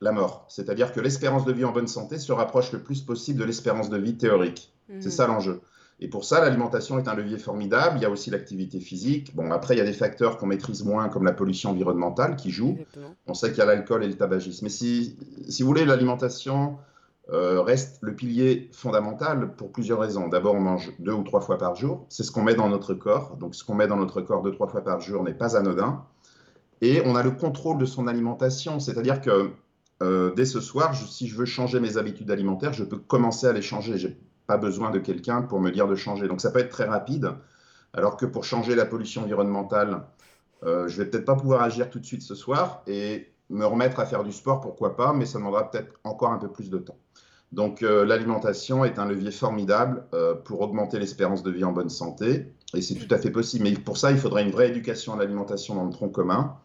la 0.00 0.12
mort. 0.12 0.46
C'est-à-dire 0.48 0.92
que 0.92 1.00
l'espérance 1.00 1.44
de 1.44 1.52
vie 1.52 1.64
en 1.64 1.72
bonne 1.72 1.88
santé 1.88 2.18
se 2.18 2.32
rapproche 2.32 2.72
le 2.72 2.80
plus 2.80 3.00
possible 3.00 3.38
de 3.38 3.44
l'espérance 3.44 3.90
de 3.90 3.98
vie 3.98 4.16
théorique. 4.16 4.72
Mmh. 4.88 5.00
C'est 5.00 5.10
ça 5.10 5.26
l'enjeu. 5.26 5.60
Et 6.00 6.08
pour 6.08 6.24
ça, 6.24 6.40
l'alimentation 6.40 6.98
est 6.98 7.08
un 7.08 7.14
levier 7.14 7.38
formidable. 7.38 7.98
Il 7.98 8.02
y 8.02 8.04
a 8.04 8.10
aussi 8.10 8.30
l'activité 8.30 8.80
physique. 8.80 9.34
Bon, 9.34 9.50
après, 9.52 9.74
il 9.74 9.78
y 9.78 9.80
a 9.80 9.84
des 9.84 9.92
facteurs 9.92 10.38
qu'on 10.38 10.46
maîtrise 10.46 10.84
moins, 10.84 11.08
comme 11.08 11.24
la 11.24 11.32
pollution 11.32 11.70
environnementale, 11.70 12.36
qui. 12.36 12.48
Exactement. 12.48 13.14
On 13.26 13.34
sait 13.34 13.50
qu'il 13.50 13.58
y 13.58 13.62
a 13.62 13.66
l'alcool 13.66 14.02
et 14.04 14.08
le 14.08 14.14
tabagisme. 14.14 14.64
Mais 14.64 14.70
si, 14.70 15.16
si 15.48 15.62
vous 15.62 15.68
voulez, 15.68 15.84
l'alimentation 15.84 16.76
euh, 17.32 17.62
reste 17.62 17.98
le 18.02 18.14
pilier 18.14 18.70
fondamental 18.72 19.54
pour 19.54 19.70
plusieurs 19.70 20.00
raisons. 20.00 20.28
D'abord, 20.28 20.56
on 20.56 20.60
mange 20.60 20.92
deux 20.98 21.12
ou 21.12 21.22
trois 21.22 21.40
fois 21.40 21.58
par 21.58 21.76
jour. 21.76 22.04
C'est 22.08 22.24
ce 22.24 22.32
qu'on 22.32 22.42
met 22.42 22.54
dans 22.54 22.68
notre 22.68 22.94
corps. 22.94 23.36
Donc, 23.36 23.54
ce 23.54 23.64
qu'on 23.64 23.74
met 23.74 23.86
dans 23.86 23.96
notre 23.96 24.20
corps 24.20 24.42
deux, 24.42 24.52
trois 24.52 24.68
fois 24.68 24.82
par 24.82 25.00
jour 25.00 25.22
n'est 25.22 25.32
pas 25.34 25.56
anodin. 25.56 26.04
Et 26.80 27.02
on 27.06 27.14
a 27.14 27.22
le 27.22 27.30
contrôle 27.30 27.78
de 27.78 27.86
son 27.86 28.08
alimentation. 28.08 28.80
C'est-à-dire 28.80 29.20
que 29.20 29.52
dès 30.36 30.44
ce 30.44 30.60
soir, 30.60 30.94
si 30.94 31.28
je 31.28 31.34
veux 31.34 31.46
changer 31.46 31.80
mes 31.80 31.96
habitudes 31.96 32.30
alimentaires, 32.30 32.74
je 32.74 32.84
peux 32.84 32.98
commencer 32.98 33.46
à 33.46 33.54
les 33.54 33.62
changer. 33.62 33.96
Je 33.96 34.08
n'ai 34.08 34.16
pas 34.46 34.56
besoin 34.56 34.90
de 34.90 34.98
quelqu'un 34.98 35.42
pour 35.42 35.60
me 35.60 35.70
dire 35.70 35.86
de 35.88 35.94
changer. 35.94 36.28
Donc 36.28 36.40
ça 36.40 36.50
peut 36.50 36.60
être 36.60 36.70
très 36.70 36.84
rapide, 36.86 37.30
alors 37.92 38.16
que 38.16 38.26
pour 38.26 38.44
changer 38.44 38.74
la 38.74 38.86
pollution 38.86 39.22
environnementale, 39.22 40.02
je 40.62 40.88
je 40.88 40.96
vais 40.96 41.04
peut-être 41.04 41.26
pas 41.26 41.36
pouvoir 41.36 41.60
agir 41.62 41.90
tout 41.90 41.98
de 41.98 42.06
suite 42.06 42.22
ce 42.22 42.34
soir 42.34 42.82
et 42.86 43.30
me 43.50 43.66
remettre 43.66 44.00
à 44.00 44.06
faire 44.06 44.24
du 44.24 44.32
sport, 44.32 44.62
pourquoi 44.62 44.96
pas, 44.96 45.12
mais 45.12 45.26
ça 45.26 45.38
demandera 45.38 45.70
peut-être 45.70 45.92
encore 46.04 46.30
un 46.30 46.38
peu 46.38 46.48
plus 46.48 46.70
de 46.70 46.78
temps. 46.78 46.96
Donc 47.52 47.82
l'alimentation 47.82 48.84
est 48.84 48.98
un 48.98 49.04
levier 49.04 49.30
formidable 49.30 50.04
pour 50.44 50.62
augmenter 50.62 50.98
l'espérance 50.98 51.42
de 51.42 51.50
vie 51.50 51.64
en 51.64 51.72
bonne 51.72 51.90
santé 51.90 52.54
et 52.74 52.82
c'est 52.82 52.94
tout 52.94 53.12
à 53.12 53.18
fait 53.18 53.30
possible. 53.30 53.64
Mais 53.64 53.72
pour 53.72 53.96
ça, 53.96 54.10
il 54.10 54.18
faudrait 54.18 54.42
une 54.42 54.50
vraie 54.50 54.68
éducation 54.68 55.14
à 55.14 55.16
l'alimentation 55.16 55.74
dans 55.74 55.84
le 55.84 55.92
tronc 55.92 56.08
commun, 56.08 56.56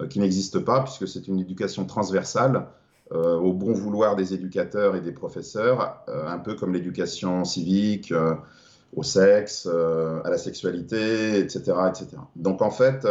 euh, 0.00 0.06
qui 0.06 0.20
n'existe 0.20 0.58
pas, 0.60 0.82
puisque 0.82 1.08
c'est 1.08 1.28
une 1.28 1.40
éducation 1.40 1.84
transversale, 1.86 2.68
euh, 3.12 3.36
au 3.36 3.52
bon 3.52 3.72
vouloir 3.72 4.16
des 4.16 4.34
éducateurs 4.34 4.96
et 4.96 5.00
des 5.00 5.12
professeurs, 5.12 6.02
euh, 6.08 6.26
un 6.26 6.38
peu 6.38 6.54
comme 6.54 6.72
l'éducation 6.72 7.44
civique, 7.44 8.12
au 8.94 9.02
sexe, 9.02 9.66
à 9.66 10.30
la 10.30 10.38
sexualité, 10.38 11.38
etc., 11.38 11.60
etc. 11.88 12.08
Donc 12.34 12.62
en 12.62 12.70
fait, 12.70 13.06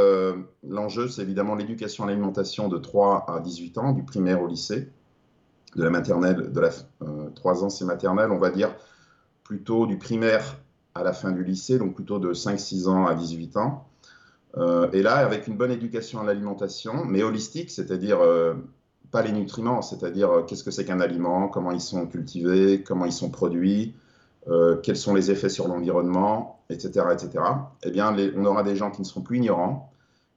l'enjeu, 0.67 1.07
c'est 1.09 1.21
évidemment 1.21 1.53
l'éducation 1.53 2.05
à 2.05 2.07
l'alimentation 2.07 2.69
de 2.69 2.77
3 2.77 3.25
à 3.27 3.39
18 3.39 3.77
ans, 3.77 3.91
du 3.91 4.03
primaire 4.03 4.41
au 4.41 4.47
lycée, 4.47 4.89
de 5.75 5.83
la 5.83 5.89
maternelle, 5.91 6.51
de 6.51 6.59
la 6.59 6.69
3 7.35 7.63
ans 7.63 7.69
c'est 7.69 7.85
maternelle, 7.85 8.31
on 8.31 8.39
va 8.39 8.49
dire 8.49 8.73
plutôt 9.43 9.85
du 9.85 9.97
primaire 9.97 10.57
à 10.95 11.03
la 11.03 11.13
fin 11.13 11.31
du 11.31 11.43
lycée, 11.43 11.77
donc 11.77 11.93
plutôt 11.93 12.19
de 12.19 12.33
5-6 12.33 12.87
ans 12.87 13.05
à 13.05 13.13
18 13.13 13.57
ans. 13.57 13.87
Euh, 14.57 14.89
et 14.91 15.01
là, 15.01 15.15
avec 15.17 15.47
une 15.47 15.57
bonne 15.57 15.71
éducation 15.71 16.21
à 16.21 16.23
l'alimentation, 16.23 17.05
mais 17.05 17.23
holistique, 17.23 17.69
c'est-à-dire 17.69 18.19
euh, 18.21 18.53
pas 19.15 19.21
les 19.21 19.31
nutriments, 19.31 19.81
c'est-à-dire 19.81 20.29
euh, 20.29 20.41
qu'est-ce 20.43 20.63
que 20.63 20.71
c'est 20.71 20.85
qu'un 20.85 20.99
aliment, 20.99 21.47
comment 21.47 21.71
ils 21.71 21.81
sont 21.81 22.05
cultivés, 22.05 22.83
comment 22.83 23.05
ils 23.05 23.13
sont 23.13 23.29
produits, 23.29 23.95
quels 24.83 24.95
sont 24.95 25.15
les 25.15 25.31
effets 25.31 25.49
sur 25.49 25.67
l'environnement, 25.67 26.59
etc., 26.69 27.07
etc. 27.13 27.43
Eh 27.81 27.89
bien, 27.89 28.15
on 28.37 28.45
aura 28.45 28.61
des 28.61 28.75
gens 28.75 28.91
qui 28.91 29.01
ne 29.01 29.05
seront 29.05 29.21
plus 29.21 29.37
ignorants 29.37 29.91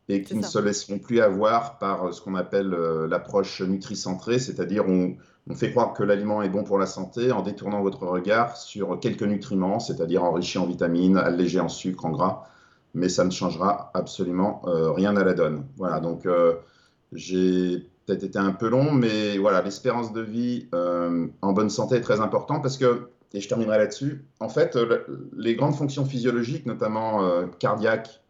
et 0.08 0.22
qui 0.22 0.34
ne 0.34 0.42
se 0.42 0.58
laisseront 0.58 0.98
plus 0.98 1.20
avoir 1.20 1.78
par 1.78 2.14
ce 2.14 2.22
qu'on 2.22 2.34
appelle 2.34 2.70
l'approche 2.70 3.60
nutricentrée, 3.60 4.38
c'est-à-dire 4.38 4.88
on, 4.88 5.14
on 5.50 5.54
fait 5.54 5.70
croire 5.70 5.94
que 5.94 6.02
l'aliment 6.02 6.42
est 6.42 6.48
bon 6.48 6.62
pour 6.62 6.78
la 6.78 6.86
santé 6.86 7.32
en 7.32 7.42
détournant 7.42 7.80
votre 7.80 8.06
regard 8.06 8.56
sur 8.56 9.00
quelques 9.00 9.22
nutriments, 9.22 9.78
c'est-à-dire 9.78 10.22
enrichi 10.22 10.58
en 10.58 10.66
vitamines, 10.66 11.16
allégé 11.16 11.58
en 11.58 11.68
sucre, 11.68 12.04
en 12.04 12.10
gras, 12.10 12.46
mais 12.94 13.08
ça 13.08 13.24
ne 13.24 13.30
changera 13.30 13.90
absolument 13.94 14.62
euh, 14.66 14.92
rien 14.92 15.16
à 15.16 15.24
la 15.24 15.32
donne. 15.32 15.64
Voilà, 15.76 16.00
donc 16.00 16.26
euh, 16.26 16.54
j'ai 17.12 17.88
peut-être 18.08 18.24
été 18.24 18.38
un 18.38 18.52
peu 18.52 18.68
long, 18.68 18.90
mais 18.90 19.38
voilà, 19.38 19.62
l'espérance 19.62 20.12
de 20.12 20.22
vie 20.22 20.66
euh, 20.74 21.26
en 21.42 21.52
bonne 21.52 21.70
santé 21.70 21.96
est 21.96 22.00
très 22.00 22.20
importante 22.20 22.62
parce 22.62 22.76
que, 22.76 23.10
et 23.34 23.40
je 23.40 23.48
terminerai 23.48 23.78
là-dessus, 23.78 24.24
en 24.40 24.48
fait, 24.48 24.76
les 25.36 25.54
grandes 25.54 25.74
fonctions 25.74 26.06
physiologiques, 26.06 26.64
notamment 26.64 27.46
cardiaques, 27.58 28.22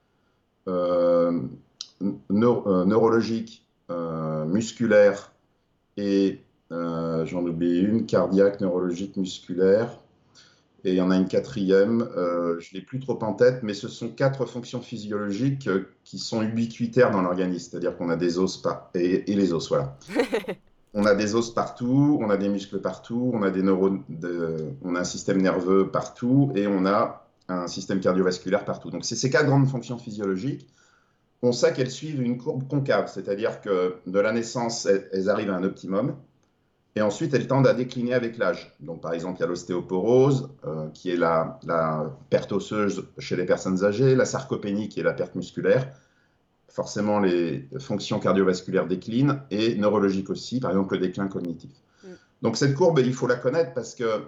neurologiques, 2.28 3.64
musculaires 4.46 5.32
et 5.96 6.40
euh, 6.70 7.24
j'en 7.26 7.44
oublie 7.44 7.80
une, 7.80 8.06
cardiaque, 8.06 8.60
neurologique, 8.60 9.16
musculaire. 9.16 9.98
Et 10.88 10.92
il 10.92 10.96
y 10.96 11.02
en 11.02 11.10
a 11.10 11.16
une 11.16 11.28
quatrième, 11.28 12.08
euh, 12.16 12.58
je 12.60 12.70
ne 12.72 12.80
l'ai 12.80 12.86
plus 12.86 12.98
trop 12.98 13.18
en 13.22 13.34
tête, 13.34 13.62
mais 13.62 13.74
ce 13.74 13.88
sont 13.88 14.08
quatre 14.08 14.46
fonctions 14.46 14.80
physiologiques 14.80 15.68
euh, 15.68 15.86
qui 16.02 16.18
sont 16.18 16.40
ubiquitaires 16.40 17.10
dans 17.10 17.20
l'organisme, 17.20 17.68
c'est-à-dire 17.70 17.94
qu'on 17.94 18.08
a 18.08 18.16
des 18.16 18.38
os 18.38 18.56
par... 18.56 18.88
et, 18.94 19.22
les 19.26 19.52
os, 19.52 19.68
voilà. 19.68 19.98
on 20.94 21.04
a 21.04 21.14
des 21.14 21.34
os 21.34 21.52
partout, 21.52 22.18
on 22.22 22.30
a 22.30 22.38
des 22.38 22.48
muscles 22.48 22.80
partout, 22.80 23.30
on 23.34 23.42
a 23.42 23.50
des 23.50 23.62
neurones, 23.62 24.02
on 24.82 24.94
a 24.94 25.00
un 25.00 25.04
système 25.04 25.42
nerveux 25.42 25.90
partout 25.90 26.52
et 26.54 26.66
on 26.66 26.86
a 26.86 27.28
un 27.48 27.66
système 27.66 28.00
cardiovasculaire 28.00 28.64
partout. 28.64 28.88
Donc 28.88 29.04
c'est 29.04 29.16
ces 29.16 29.28
quatre 29.28 29.46
grandes 29.46 29.68
fonctions 29.68 29.98
physiologiques. 29.98 30.66
On 31.42 31.52
sait 31.52 31.74
qu'elles 31.74 31.90
suivent 31.90 32.22
une 32.22 32.38
courbe 32.38 32.66
concave, 32.66 33.12
c'est-à-dire 33.12 33.60
que 33.60 33.96
de 34.06 34.18
la 34.18 34.32
naissance, 34.32 34.86
elles 34.86 35.28
arrivent 35.28 35.50
à 35.50 35.56
un 35.56 35.64
optimum. 35.64 36.16
Et 36.98 37.00
ensuite, 37.00 37.32
elles 37.32 37.46
tendent 37.46 37.68
à 37.68 37.74
décliner 37.74 38.12
avec 38.12 38.38
l'âge. 38.38 38.74
Donc, 38.80 39.00
par 39.00 39.12
exemple, 39.12 39.38
il 39.38 39.42
y 39.42 39.44
a 39.44 39.46
l'ostéoporose, 39.46 40.50
euh, 40.66 40.88
qui 40.88 41.10
est 41.10 41.16
la, 41.16 41.60
perte 42.28 42.50
osseuse 42.50 43.06
chez 43.20 43.36
les 43.36 43.44
personnes 43.44 43.84
âgées, 43.84 44.16
la 44.16 44.24
sarcopénie, 44.24 44.88
qui 44.88 44.98
est 44.98 45.04
la 45.04 45.12
perte 45.12 45.36
musculaire. 45.36 45.92
Forcément, 46.66 47.20
les 47.20 47.68
fonctions 47.78 48.18
cardiovasculaires 48.18 48.88
déclinent, 48.88 49.42
et 49.52 49.76
neurologiques 49.76 50.28
aussi, 50.28 50.58
par 50.58 50.72
exemple, 50.72 50.94
le 50.94 51.00
déclin 51.06 51.28
cognitif. 51.28 51.70
Mm. 52.02 52.08
Donc, 52.42 52.56
cette 52.56 52.74
courbe, 52.74 52.98
il 52.98 53.14
faut 53.14 53.28
la 53.28 53.36
connaître 53.36 53.74
parce 53.74 53.94
que 53.94 54.24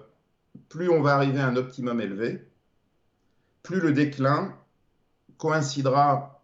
plus 0.69 0.89
on 0.89 1.03
va 1.03 1.17
arriver 1.17 1.41
à 1.41 1.49
un 1.49 1.57
optimum 1.57 2.01
élevé, 2.01 2.47
plus 3.65 3.81
le 3.81 3.91
déclin 3.91 4.55
coïncidera 5.39 6.41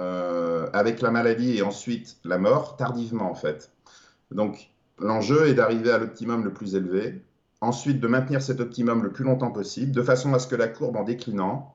euh, 0.00 0.70
avec 0.72 1.02
la 1.02 1.10
maladie 1.10 1.58
et 1.58 1.62
ensuite 1.62 2.16
la 2.24 2.38
mort 2.38 2.78
tardivement, 2.78 3.30
en 3.30 3.34
fait. 3.34 3.70
Donc, 4.30 4.70
L'enjeu 5.00 5.46
est 5.46 5.54
d'arriver 5.54 5.90
à 5.90 5.98
l'optimum 5.98 6.44
le 6.44 6.52
plus 6.52 6.74
élevé, 6.74 7.22
ensuite 7.60 8.00
de 8.00 8.08
maintenir 8.08 8.42
cet 8.42 8.60
optimum 8.60 9.02
le 9.02 9.12
plus 9.12 9.24
longtemps 9.24 9.50
possible, 9.50 9.92
de 9.92 10.02
façon 10.02 10.34
à 10.34 10.38
ce 10.38 10.46
que 10.46 10.56
la 10.56 10.68
courbe 10.68 10.96
en 10.96 11.04
déclinant 11.04 11.74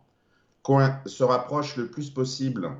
se 1.05 1.23
rapproche 1.23 1.75
le 1.75 1.87
plus 1.87 2.09
possible, 2.09 2.71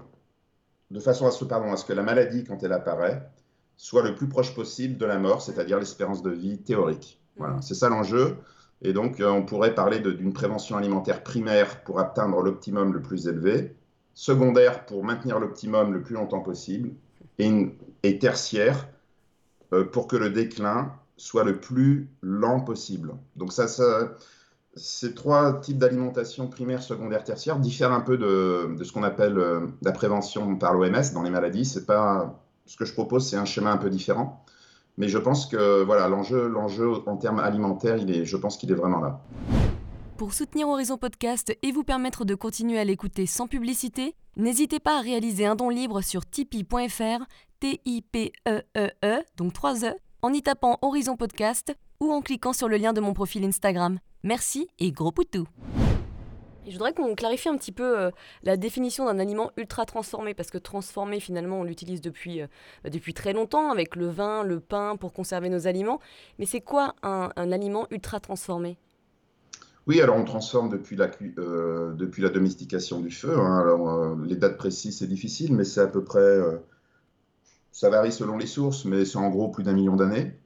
de 0.91 0.99
façon 0.99 1.27
à 1.27 1.31
ce, 1.31 1.43
pardon, 1.43 1.71
à 1.71 1.77
ce 1.77 1.85
que 1.85 1.93
la 1.93 2.03
maladie, 2.03 2.43
quand 2.45 2.63
elle 2.63 2.71
apparaît, 2.71 3.29
soit 3.75 4.03
le 4.03 4.15
plus 4.15 4.27
proche 4.27 4.53
possible 4.55 4.97
de 4.97 5.05
la 5.05 5.17
mort, 5.17 5.41
c'est-à-dire 5.41 5.79
l'espérance 5.79 6.23
de 6.23 6.29
vie 6.29 6.59
théorique. 6.59 7.19
Voilà, 7.35 7.61
c'est 7.61 7.73
ça 7.73 7.89
l'enjeu. 7.89 8.37
Et 8.81 8.93
donc, 8.93 9.19
euh, 9.19 9.29
on 9.29 9.43
pourrait 9.43 9.75
parler 9.75 9.99
d'une 9.99 10.33
prévention 10.33 10.77
alimentaire 10.77 11.23
primaire 11.23 11.83
pour 11.83 11.99
atteindre 11.99 12.41
l'optimum 12.41 12.93
le 12.93 13.01
plus 13.01 13.27
élevé, 13.27 13.75
secondaire 14.13 14.85
pour 14.85 15.03
maintenir 15.03 15.39
l'optimum 15.39 15.93
le 15.93 16.01
plus 16.01 16.15
longtemps 16.15 16.41
possible, 16.41 16.91
et, 17.39 17.75
et 18.03 18.19
tertiaire 18.19 18.87
pour 19.91 20.07
que 20.07 20.15
le 20.15 20.29
déclin 20.29 20.91
soit 21.17 21.43
le 21.43 21.59
plus 21.59 22.09
lent 22.21 22.59
possible. 22.59 23.13
Donc 23.35 23.53
ça, 23.53 23.67
ces 24.75 25.13
trois 25.13 25.59
types 25.59 25.77
d'alimentation 25.77 26.47
primaire, 26.47 26.81
secondaire, 26.81 27.23
tertiaire 27.23 27.59
diffèrent 27.59 27.91
un 27.91 28.01
peu 28.01 28.17
de, 28.17 28.83
ce 28.83 28.91
qu'on 28.91 29.03
appelle 29.03 29.37
euh, 29.37 29.67
la 29.81 29.91
prévention 29.91 30.55
par 30.55 30.73
l'OMS 30.73 31.13
dans 31.13 31.21
les 31.21 31.29
maladies. 31.29 31.65
C'est 31.65 31.85
pas 31.85 32.39
ce 32.65 32.77
que 32.77 32.85
je 32.85 32.93
propose, 32.93 33.27
c'est 33.27 33.35
un 33.35 33.45
schéma 33.45 33.71
un 33.71 33.77
peu 33.77 33.89
différent. 33.89 34.43
Mais 34.97 35.07
je 35.07 35.17
pense 35.17 35.47
que 35.47 35.83
voilà, 35.83 36.07
l'enjeu, 36.07 36.47
l'enjeu 36.47 36.91
en 37.07 37.17
termes 37.17 37.39
alimentaires, 37.39 37.97
il 37.97 38.11
est, 38.11 38.25
je 38.25 38.37
pense 38.37 38.57
qu'il 38.57 38.71
est 38.71 38.75
vraiment 38.75 38.99
là. 38.99 39.21
Pour 40.17 40.33
soutenir 40.33 40.67
Horizon 40.67 40.97
Podcast 40.97 41.57
et 41.63 41.71
vous 41.71 41.83
permettre 41.83 42.23
de 42.23 42.35
continuer 42.35 42.77
à 42.77 42.83
l'écouter 42.83 43.25
sans 43.25 43.47
publicité, 43.47 44.15
n'hésitez 44.35 44.79
pas 44.79 44.99
à 44.99 45.01
réaliser 45.01 45.45
un 45.45 45.55
don 45.55 45.69
libre 45.69 46.01
sur 46.01 46.25
tipeee.fr 46.25 47.25
T-I-P-E-E-E, 47.59 48.61
e 48.77 48.91
e, 49.03 49.23
donc 49.37 49.53
3 49.53 49.85
E, 49.85 49.95
en 50.21 50.31
y 50.31 50.41
tapant 50.43 50.77
Horizon 50.81 51.17
Podcast 51.17 51.75
ou 51.99 52.11
en 52.11 52.21
cliquant 52.21 52.53
sur 52.53 52.67
le 52.67 52.77
lien 52.77 52.93
de 52.93 53.01
mon 53.01 53.13
profil 53.13 53.43
Instagram. 53.43 53.99
Merci 54.23 54.67
et 54.79 54.91
gros 54.91 55.11
poutou 55.11 55.47
je 56.67 56.71
voudrais 56.71 56.93
qu'on 56.93 57.15
clarifie 57.15 57.49
un 57.49 57.57
petit 57.57 57.71
peu 57.71 57.99
euh, 57.99 58.11
la 58.43 58.57
définition 58.57 59.05
d'un 59.05 59.19
aliment 59.19 59.51
ultra 59.57 59.85
transformé, 59.85 60.33
parce 60.33 60.49
que 60.49 60.57
transformé, 60.57 61.19
finalement, 61.19 61.59
on 61.59 61.63
l'utilise 61.63 62.01
depuis, 62.01 62.41
euh, 62.41 62.47
depuis 62.89 63.13
très 63.13 63.33
longtemps, 63.33 63.71
avec 63.71 63.95
le 63.95 64.07
vin, 64.07 64.43
le 64.43 64.59
pain, 64.59 64.95
pour 64.95 65.13
conserver 65.13 65.49
nos 65.49 65.67
aliments. 65.67 65.99
Mais 66.39 66.45
c'est 66.45 66.61
quoi 66.61 66.95
un, 67.03 67.29
aliment 67.35 67.87
ultra 67.91 68.19
transformé? 68.19 68.77
Oui, 69.87 70.01
alors 70.01 70.17
on 70.17 70.23
transforme 70.23 70.69
depuis 70.69 70.95
la, 70.95 71.11
euh, 71.37 71.93
domestication 72.33 73.01
du 73.01 73.11
feu. 73.11 73.37
Hein. 73.37 73.59
Alors, 73.59 74.15
les 74.17 74.35
dates 74.35 74.57
précises, 74.57 74.99
c'est 74.99 75.07
difficile, 75.07 75.53
mais 75.55 75.65
c'est 75.65 75.81
à 75.81 75.87
peu 75.87 76.03
près 76.03 76.39
ça 77.73 77.89
varie 77.89 78.11
selon 78.11 78.37
les 78.37 78.45
sources, 78.45 78.85
mais 78.85 79.03
c'est 79.03 79.17
en 79.17 79.29
gros 79.29 79.49
plus 79.49 79.63
d'un 79.63 79.73
million 79.73 79.95
d'années. 79.95 80.37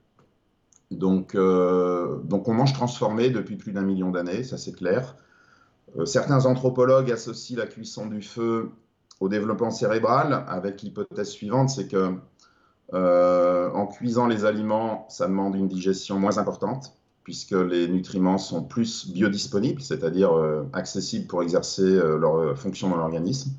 Donc, 0.89 1.35
euh, 1.35 2.19
donc 2.23 2.47
on 2.47 2.53
mange 2.53 2.73
transformé 2.73 3.29
depuis 3.29 3.57
plus 3.57 3.73
d'un 3.73 3.81
million 3.81 4.09
d'années, 4.09 4.43
ça 4.43 4.57
c'est 4.57 4.71
clair. 4.71 5.17
Euh, 5.97 6.05
certains 6.05 6.45
anthropologues 6.45 7.11
associent 7.11 7.57
la 7.57 7.67
cuisson 7.67 8.07
du 8.07 8.21
feu 8.21 8.71
au 9.19 9.27
développement 9.27 9.71
cérébral 9.71 10.45
avec 10.47 10.81
l'hypothèse 10.81 11.29
suivante, 11.29 11.69
c'est 11.69 11.87
que 11.87 12.15
euh, 12.93 13.69
en 13.71 13.87
cuisant 13.87 14.27
les 14.27 14.45
aliments, 14.45 15.05
ça 15.09 15.27
demande 15.27 15.55
une 15.55 15.67
digestion 15.67 16.17
moins 16.19 16.37
importante 16.37 16.96
puisque 17.27 17.51
les 17.51 17.89
nutriments 17.89 18.37
sont 18.37 18.63
plus 18.63 19.11
biodisponibles, 19.11 19.81
c'est-à-dire 19.81 20.31
accessibles 20.71 21.27
pour 21.27 21.43
exercer 21.43 21.83
leur 21.83 22.57
fonction 22.57 22.89
dans 22.89 22.95
l'organisme. 22.95 23.51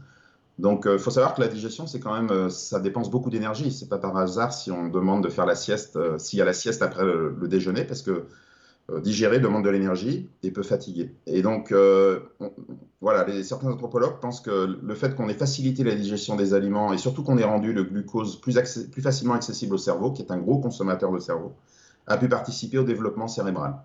Donc, 0.58 0.82
il 0.86 0.92
euh, 0.92 0.98
faut 0.98 1.10
savoir 1.10 1.34
que 1.34 1.40
la 1.40 1.48
digestion, 1.48 1.86
c'est 1.86 2.00
quand 2.00 2.14
même, 2.14 2.30
euh, 2.30 2.48
ça 2.48 2.80
dépense 2.80 3.10
beaucoup 3.10 3.30
d'énergie. 3.30 3.70
C'est 3.70 3.88
pas 3.88 3.98
par 3.98 4.16
hasard 4.16 4.52
si 4.52 4.70
on 4.72 4.88
demande 4.88 5.22
de 5.22 5.28
faire 5.28 5.46
la 5.46 5.54
sieste, 5.54 5.96
euh, 5.96 6.18
s'il 6.18 6.38
y 6.38 6.42
a 6.42 6.44
la 6.44 6.52
sieste 6.52 6.82
après 6.82 7.04
le, 7.04 7.36
déjeuner, 7.48 7.84
parce 7.84 8.02
que 8.02 8.24
euh, 8.90 9.00
digérer 9.00 9.38
demande 9.38 9.64
de 9.64 9.70
l'énergie 9.70 10.28
et 10.42 10.50
peut 10.50 10.64
fatiguer. 10.64 11.14
Et 11.26 11.42
donc, 11.42 11.72
voilà, 13.00 13.26
certains 13.44 13.68
anthropologues 13.68 14.18
pensent 14.20 14.40
que 14.40 14.78
le 14.82 14.94
fait 14.94 15.14
qu'on 15.14 15.28
ait 15.28 15.34
facilité 15.34 15.84
la 15.84 15.94
digestion 15.94 16.36
des 16.36 16.54
aliments 16.54 16.92
et 16.92 16.98
surtout 16.98 17.22
qu'on 17.22 17.38
ait 17.38 17.44
rendu 17.44 17.72
le 17.72 17.84
glucose 17.84 18.40
plus 18.40 18.54
facilement 19.02 19.34
accessible 19.34 19.74
au 19.74 19.78
cerveau, 19.78 20.10
qui 20.10 20.22
est 20.22 20.32
un 20.32 20.38
gros 20.38 20.58
consommateur 20.58 21.12
de 21.12 21.18
cerveau, 21.20 21.52
a 22.08 22.16
pu 22.16 22.28
participer 22.28 22.78
au 22.78 22.84
développement 22.84 23.28
cérébral. 23.28 23.76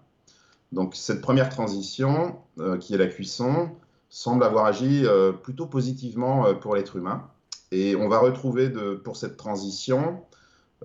Donc 0.71 0.95
cette 0.95 1.21
première 1.21 1.49
transition, 1.49 2.37
qui 2.79 2.95
est 2.95 2.97
la 2.97 3.07
cuisson, 3.07 3.69
semble 4.09 4.43
avoir 4.43 4.65
agi 4.65 5.05
plutôt 5.43 5.67
positivement 5.67 6.55
pour 6.55 6.75
l'être 6.75 6.95
humain. 6.95 7.27
Et 7.71 7.95
on 7.95 8.07
va 8.09 8.19
retrouver 8.19 8.71
pour 9.03 9.17
cette 9.17 9.37
transition 9.37 10.23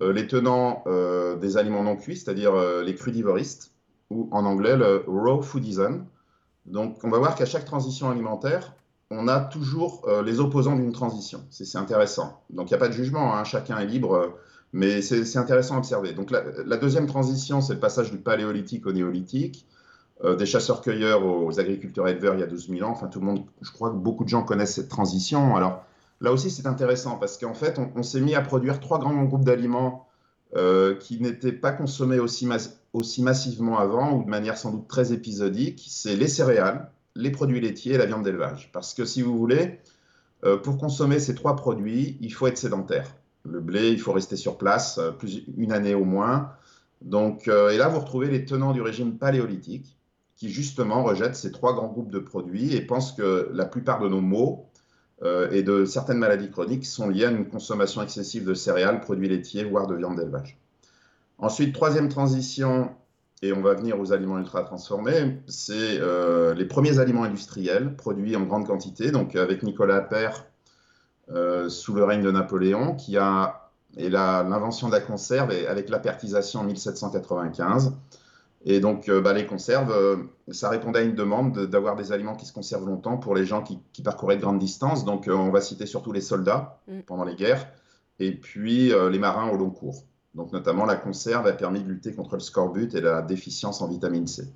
euh, 0.01 0.13
les 0.13 0.27
tenants 0.27 0.83
euh, 0.87 1.35
des 1.35 1.57
aliments 1.57 1.83
non 1.83 1.97
cuits, 1.97 2.15
c'est-à-dire 2.15 2.53
euh, 2.53 2.83
les 2.83 2.95
crudivoristes, 2.95 3.73
ou 4.09 4.29
en 4.31 4.45
anglais 4.45 4.77
le 4.77 5.03
raw 5.07 5.41
foodism. 5.41 6.05
Donc 6.65 7.03
on 7.03 7.09
va 7.09 7.17
voir 7.17 7.35
qu'à 7.35 7.45
chaque 7.45 7.65
transition 7.65 8.09
alimentaire, 8.09 8.73
on 9.11 9.27
a 9.27 9.39
toujours 9.39 10.07
les 10.23 10.39
opposants 10.39 10.75
d'une 10.75 10.91
transition. 10.91 11.43
C'est 11.49 11.77
intéressant. 11.77 12.43
Donc 12.51 12.69
il 12.69 12.73
n'y 12.73 12.75
a 12.75 12.79
pas 12.79 12.89
de 12.89 12.93
jugement, 12.93 13.35
hein. 13.35 13.43
chacun 13.43 13.79
est 13.79 13.85
libre, 13.87 14.35
mais 14.73 15.01
c'est 15.01 15.37
intéressant 15.37 15.75
à 15.75 15.77
observer. 15.79 16.13
Donc 16.13 16.31
la, 16.31 16.77
deuxième 16.77 17.07
transition, 17.07 17.61
c'est 17.61 17.73
le 17.73 17.79
passage 17.79 18.11
du 18.11 18.17
paléolithique 18.17 18.85
au 18.85 18.91
néolithique. 18.91 19.65
des 20.37 20.45
chasseurs-cueilleurs 20.45 21.25
aux 21.25 21.59
agriculteurs-éleveurs 21.59 22.35
il 22.35 22.41
y 22.41 22.43
a 22.43 22.47
12 22.47 22.69
000 22.69 22.87
ans. 22.87 22.91
Enfin, 22.91 23.07
tout 23.07 23.19
le 23.19 23.25
monde, 23.25 23.45
je 23.61 23.71
crois 23.71 23.89
que 23.89 23.95
beaucoup 23.95 24.23
de 24.23 24.29
gens 24.29 24.43
connaissent 24.43 24.75
cette 24.75 24.89
transition. 24.89 25.55
Alors, 25.55 25.85
Là 26.21 26.33
aussi, 26.33 26.51
c'est 26.51 26.67
intéressant 26.67 27.17
parce 27.17 27.37
qu'en 27.37 27.53
fait, 27.53 27.79
on, 27.95 28.03
s'est 28.03 28.19
mis 28.19 28.35
à 28.35 28.41
produire 28.41 28.79
trois 28.79 28.99
grands 28.99 29.23
groupes 29.23 29.45
d'aliments 29.45 30.07
euh, 30.55 30.95
qui 30.95 31.21
n'étaient 31.21 31.53
pas 31.53 31.71
consommés 31.71 32.19
aussi, 32.19 32.47
aussi, 32.93 33.21
massivement 33.23 33.79
avant 33.79 34.17
ou 34.17 34.23
de 34.23 34.29
manière 34.29 34.57
sans 34.57 34.71
doute 34.71 34.87
très 34.87 35.13
épisodique. 35.13 35.85
C'est 35.87 36.15
les 36.15 36.27
céréales, 36.27 36.91
les 37.15 37.31
produits 37.31 37.61
laitiers 37.61 37.93
et 37.93 37.97
la 37.97 38.05
viande 38.05 38.23
d'élevage. 38.23 38.69
Parce 38.73 38.93
que 38.93 39.05
si 39.05 39.21
vous 39.21 39.37
voulez, 39.37 39.79
euh, 40.43 40.57
pour 40.57 40.77
consommer 40.77 41.19
ces 41.19 41.35
trois 41.35 41.55
produits, 41.55 42.17
il 42.19 42.33
faut 42.33 42.47
être 42.47 42.57
sédentaire. 42.57 43.15
Le 43.49 43.59
blé, 43.59 43.89
il 43.89 43.99
faut 43.99 44.13
rester 44.13 44.35
sur 44.35 44.57
place 44.57 44.97
euh, 44.97 45.11
plus, 45.11 45.43
une 45.57 45.71
année 45.71 45.95
au 45.95 46.05
moins. 46.05 46.51
Donc, 47.01 47.47
et 47.47 47.77
là, 47.77 47.87
vous 47.87 48.01
retrouvez 48.01 48.27
les 48.27 48.43
tenants 48.43 48.73
du 48.73 48.81
régime 48.81 49.17
paléolithique 49.17 49.97
qui 50.39 50.49
justement 50.49 51.03
rejettent 51.03 51.35
ces 51.35 51.51
trois 51.51 51.73
grands 51.73 51.87
groupes 51.87 52.11
de 52.11 52.19
produits 52.19 52.73
et 52.73 52.81
pensent 52.81 53.11
que 53.11 53.49
la 53.53 53.65
plupart 53.65 53.99
de 53.99 54.07
nos 54.07 54.21
maux 54.21 54.69
euh, 55.21 55.51
et 55.51 55.63
de 55.63 55.83
certaines 55.83 56.17
maladies 56.17 56.49
chroniques 56.49 56.85
sont 56.85 57.09
liées 57.09 57.25
à 57.25 57.31
une 57.31 57.45
consommation 57.45 58.01
excessive 58.01 58.45
de 58.45 58.53
céréales, 58.53 59.01
produits 59.01 59.27
laitiers, 59.27 59.65
voire 59.65 59.85
de 59.85 59.95
viande 59.95 60.17
d'élevage. 60.17 60.57
Ensuite, 61.39 61.73
troisième 61.73 62.07
transition, 62.07 62.91
et 63.41 63.51
on 63.51 63.61
va 63.61 63.73
venir 63.73 63.99
aux 63.99 64.13
aliments 64.13 64.37
ultra 64.37 64.63
transformés, 64.63 65.41
c'est 65.47 65.99
euh, 65.99 66.53
les 66.53 66.65
premiers 66.65 66.99
aliments 66.99 67.23
industriels 67.23 67.95
produits 67.97 68.37
en 68.37 68.43
grande 68.43 68.65
quantité, 68.65 69.11
donc 69.11 69.35
avec 69.35 69.61
Nicolas 69.61 69.97
Appert 69.97 70.35
euh, 70.35 70.45
sous 71.67 71.93
le 71.93 72.03
règne 72.03 72.23
de 72.23 72.31
Napoléon, 72.31 72.95
qui 72.95 73.17
a 73.17 73.69
et 73.97 74.09
l'invention 74.09 74.87
de 74.87 74.93
la 74.93 75.01
conserve 75.01 75.51
avec 75.67 75.89
l'apertisation 75.89 76.61
en 76.61 76.63
1795. 76.63 77.93
Et 78.65 78.79
donc, 78.79 79.07
euh, 79.07 79.21
bah, 79.21 79.33
les 79.33 79.45
conserves, 79.45 79.91
euh, 79.91 80.17
ça 80.51 80.69
répondait 80.69 80.99
à 80.99 81.01
une 81.03 81.15
demande 81.15 81.57
d'avoir 81.67 81.95
des 81.95 82.11
aliments 82.11 82.35
qui 82.35 82.45
se 82.45 82.51
conservent 82.51 82.85
longtemps 82.85 83.17
pour 83.17 83.33
les 83.33 83.45
gens 83.45 83.63
qui, 83.63 83.79
parcouraient 84.03 84.35
de 84.35 84.41
grandes 84.41 84.59
distances. 84.59 85.05
Donc, 85.05 85.27
euh, 85.27 85.33
on 85.33 85.49
va 85.49 85.61
citer 85.61 85.85
surtout 85.85 86.11
les 86.11 86.21
soldats 86.21 86.79
mm. 86.87 87.01
pendant 87.05 87.23
les 87.23 87.35
guerres 87.35 87.67
et 88.19 88.33
puis 88.33 88.91
les 89.11 89.19
marins 89.19 89.49
au 89.49 89.55
long 89.55 89.69
cours. 89.69 90.03
Donc, 90.35 90.51
notamment, 90.51 90.85
la 90.85 90.97
conserve 90.97 91.47
a 91.47 91.53
permis 91.53 91.81
de 91.81 91.87
lutter 91.87 92.13
contre 92.13 92.33
le 92.33 92.41
scorbut 92.41 92.93
et 92.93 92.99
la 92.99 93.21
déficience 93.21 93.81
en 93.81 93.87
vitamine 93.87 94.27
C. 94.27 94.43
Donc, 94.43 94.51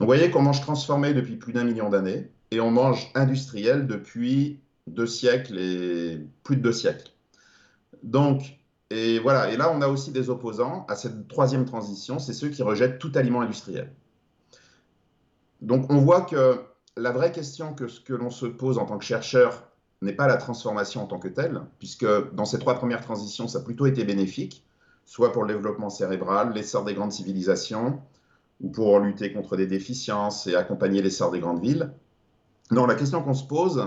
vous 0.00 0.06
voyez 0.06 0.30
qu'on 0.30 0.40
mange 0.40 0.62
transformé 0.62 1.12
depuis 1.12 1.36
plus 1.36 1.52
d'un 1.52 1.64
million 1.64 1.90
d'années 1.90 2.30
et 2.50 2.60
on 2.60 2.70
mange 2.70 3.10
industriel 3.14 3.86
depuis 3.86 4.58
deux 4.86 5.06
siècles 5.06 5.58
et 5.58 6.20
plus 6.42 6.56
de 6.56 6.62
deux 6.62 6.72
siècles. 6.72 7.10
Donc, 8.02 8.58
et 8.90 9.18
voilà, 9.18 9.50
et 9.50 9.56
là, 9.56 9.72
on 9.74 9.80
a 9.82 9.88
aussi 9.88 10.12
des 10.12 10.30
opposants 10.30 10.84
à 10.88 10.96
cette 10.96 11.26
troisième 11.28 11.64
transition, 11.64 12.18
c'est 12.18 12.34
ceux 12.34 12.48
qui 12.48 12.62
rejettent 12.62 12.98
tout 12.98 13.12
aliment 13.14 13.40
industriel. 13.40 13.92
Donc 15.60 15.90
on 15.90 15.96
voit 15.96 16.22
que 16.22 16.60
la 16.96 17.10
vraie 17.10 17.32
question 17.32 17.74
que, 17.74 17.84
que 18.04 18.12
l'on 18.12 18.30
se 18.30 18.46
pose 18.46 18.78
en 18.78 18.84
tant 18.84 18.98
que 18.98 19.04
chercheur 19.04 19.70
n'est 20.02 20.12
pas 20.12 20.26
la 20.26 20.36
transformation 20.36 21.02
en 21.02 21.06
tant 21.06 21.18
que 21.18 21.28
telle, 21.28 21.62
puisque 21.78 22.06
dans 22.34 22.44
ces 22.44 22.58
trois 22.58 22.74
premières 22.74 23.00
transitions, 23.00 23.48
ça 23.48 23.60
a 23.60 23.62
plutôt 23.62 23.86
été 23.86 24.04
bénéfique, 24.04 24.66
soit 25.06 25.32
pour 25.32 25.44
le 25.44 25.54
développement 25.54 25.88
cérébral, 25.88 26.52
l'essor 26.52 26.84
des 26.84 26.94
grandes 26.94 27.12
civilisations, 27.12 28.00
ou 28.60 28.68
pour 28.68 28.98
lutter 29.00 29.32
contre 29.32 29.56
des 29.56 29.66
déficiences 29.66 30.46
et 30.46 30.54
accompagner 30.54 31.02
l'essor 31.02 31.30
des 31.30 31.40
grandes 31.40 31.60
villes. 31.60 31.90
Non, 32.70 32.86
la 32.86 32.94
question 32.94 33.22
qu'on 33.22 33.34
se 33.34 33.46
pose, 33.46 33.86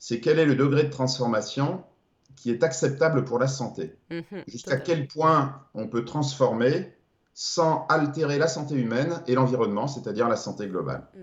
c'est 0.00 0.18
quel 0.18 0.40
est 0.40 0.46
le 0.46 0.56
degré 0.56 0.82
de 0.82 0.90
transformation 0.90 1.84
qui 2.34 2.50
est 2.50 2.64
acceptable 2.64 3.24
pour 3.24 3.38
la 3.38 3.46
santé. 3.46 3.96
Mhm, 4.10 4.42
Jusqu'à 4.48 4.78
quel 4.78 5.06
point 5.06 5.62
on 5.74 5.86
peut 5.86 6.04
transformer 6.04 6.92
sans 7.34 7.86
altérer 7.88 8.38
la 8.38 8.48
santé 8.48 8.74
humaine 8.74 9.22
et 9.26 9.34
l'environnement, 9.34 9.86
c'est-à-dire 9.86 10.28
la 10.28 10.36
santé 10.36 10.66
globale. 10.66 11.06
Mm. 11.14 11.18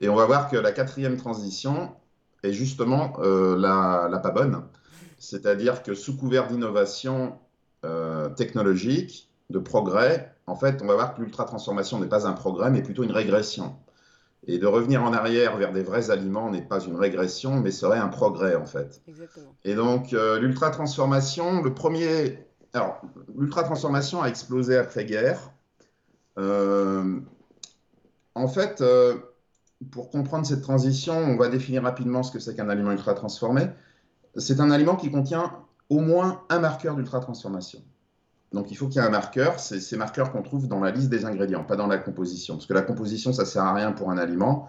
Et 0.00 0.08
on 0.08 0.16
va 0.16 0.26
voir 0.26 0.48
que 0.50 0.56
la 0.56 0.72
quatrième 0.72 1.16
transition 1.16 1.92
est 2.42 2.52
justement 2.52 3.12
euh, 3.20 3.56
la, 3.56 4.18
pas 4.18 4.30
bonne, 4.30 4.64
c'est-à-dire 5.18 5.82
que 5.82 5.94
sous 5.94 6.16
couvert 6.16 6.48
d'innovation 6.48 7.38
euh, 7.84 8.30
technologique, 8.30 9.28
de 9.50 9.58
progrès, 9.58 10.34
en 10.46 10.56
fait, 10.56 10.80
on 10.82 10.86
va 10.86 10.94
voir 10.94 11.14
que 11.14 11.20
l'ultra-transformation 11.20 12.00
n'est 12.00 12.08
pas 12.08 12.26
un 12.26 12.32
progrès, 12.32 12.70
mais 12.70 12.82
plutôt 12.82 13.04
une 13.04 13.12
régression. 13.12 13.76
Et 14.46 14.58
de 14.58 14.66
revenir 14.66 15.04
en 15.04 15.12
arrière 15.12 15.56
vers 15.56 15.72
des 15.72 15.82
vrais 15.82 16.10
aliments 16.10 16.50
n'est 16.50 16.62
pas 16.62 16.80
une 16.80 16.96
régression, 16.96 17.60
mais 17.60 17.70
serait 17.70 17.98
un 17.98 18.08
progrès 18.08 18.56
en 18.56 18.66
fait. 18.66 19.00
Exactement. 19.06 19.54
Et 19.64 19.74
donc 19.74 20.12
euh, 20.12 20.40
l'ultra-transformation, 20.40 21.62
le 21.62 21.72
premier... 21.74 22.38
Alors, 22.74 23.00
l'ultra-transformation 23.36 24.22
a 24.22 24.28
explosé 24.28 24.76
après-guerre. 24.76 25.52
Euh, 26.38 27.20
en 28.34 28.48
fait, 28.48 28.80
euh, 28.80 29.18
pour 29.90 30.10
comprendre 30.10 30.46
cette 30.46 30.62
transition, 30.62 31.14
on 31.14 31.36
va 31.36 31.48
définir 31.48 31.82
rapidement 31.82 32.22
ce 32.22 32.32
que 32.32 32.38
c'est 32.38 32.56
qu'un 32.56 32.68
aliment 32.68 32.92
ultra-transformé. 32.92 33.68
C'est 34.36 34.60
un 34.60 34.70
aliment 34.70 34.96
qui 34.96 35.10
contient 35.10 35.52
au 35.88 36.00
moins 36.00 36.42
un 36.48 36.58
marqueur 36.58 36.96
d'ultra-transformation. 36.96 37.82
Donc 38.52 38.70
il 38.70 38.76
faut 38.76 38.86
qu'il 38.86 39.00
y 39.00 39.04
ait 39.04 39.06
un 39.06 39.10
marqueur, 39.10 39.58
c'est 39.60 39.80
ces 39.80 39.96
marqueurs 39.96 40.30
qu'on 40.30 40.42
trouve 40.42 40.68
dans 40.68 40.80
la 40.80 40.90
liste 40.90 41.08
des 41.08 41.24
ingrédients, 41.24 41.64
pas 41.64 41.76
dans 41.76 41.86
la 41.86 41.98
composition. 41.98 42.54
Parce 42.54 42.66
que 42.66 42.74
la 42.74 42.82
composition, 42.82 43.32
ça 43.32 43.42
ne 43.42 43.46
sert 43.46 43.62
à 43.62 43.74
rien 43.74 43.92
pour 43.92 44.10
un 44.10 44.18
aliment. 44.18 44.68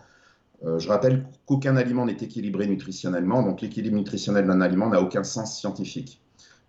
Euh, 0.66 0.80
je 0.80 0.88
rappelle 0.88 1.26
qu'aucun 1.46 1.76
aliment 1.76 2.06
n'est 2.06 2.14
équilibré 2.14 2.68
nutritionnellement, 2.68 3.44
donc 3.44 3.62
l'équilibre 3.62 3.98
nutritionnel 3.98 4.48
d'un 4.48 4.62
aliment 4.62 4.88
n'a 4.88 5.02
aucun 5.02 5.24
sens 5.24 5.58
scientifique. 5.58 6.22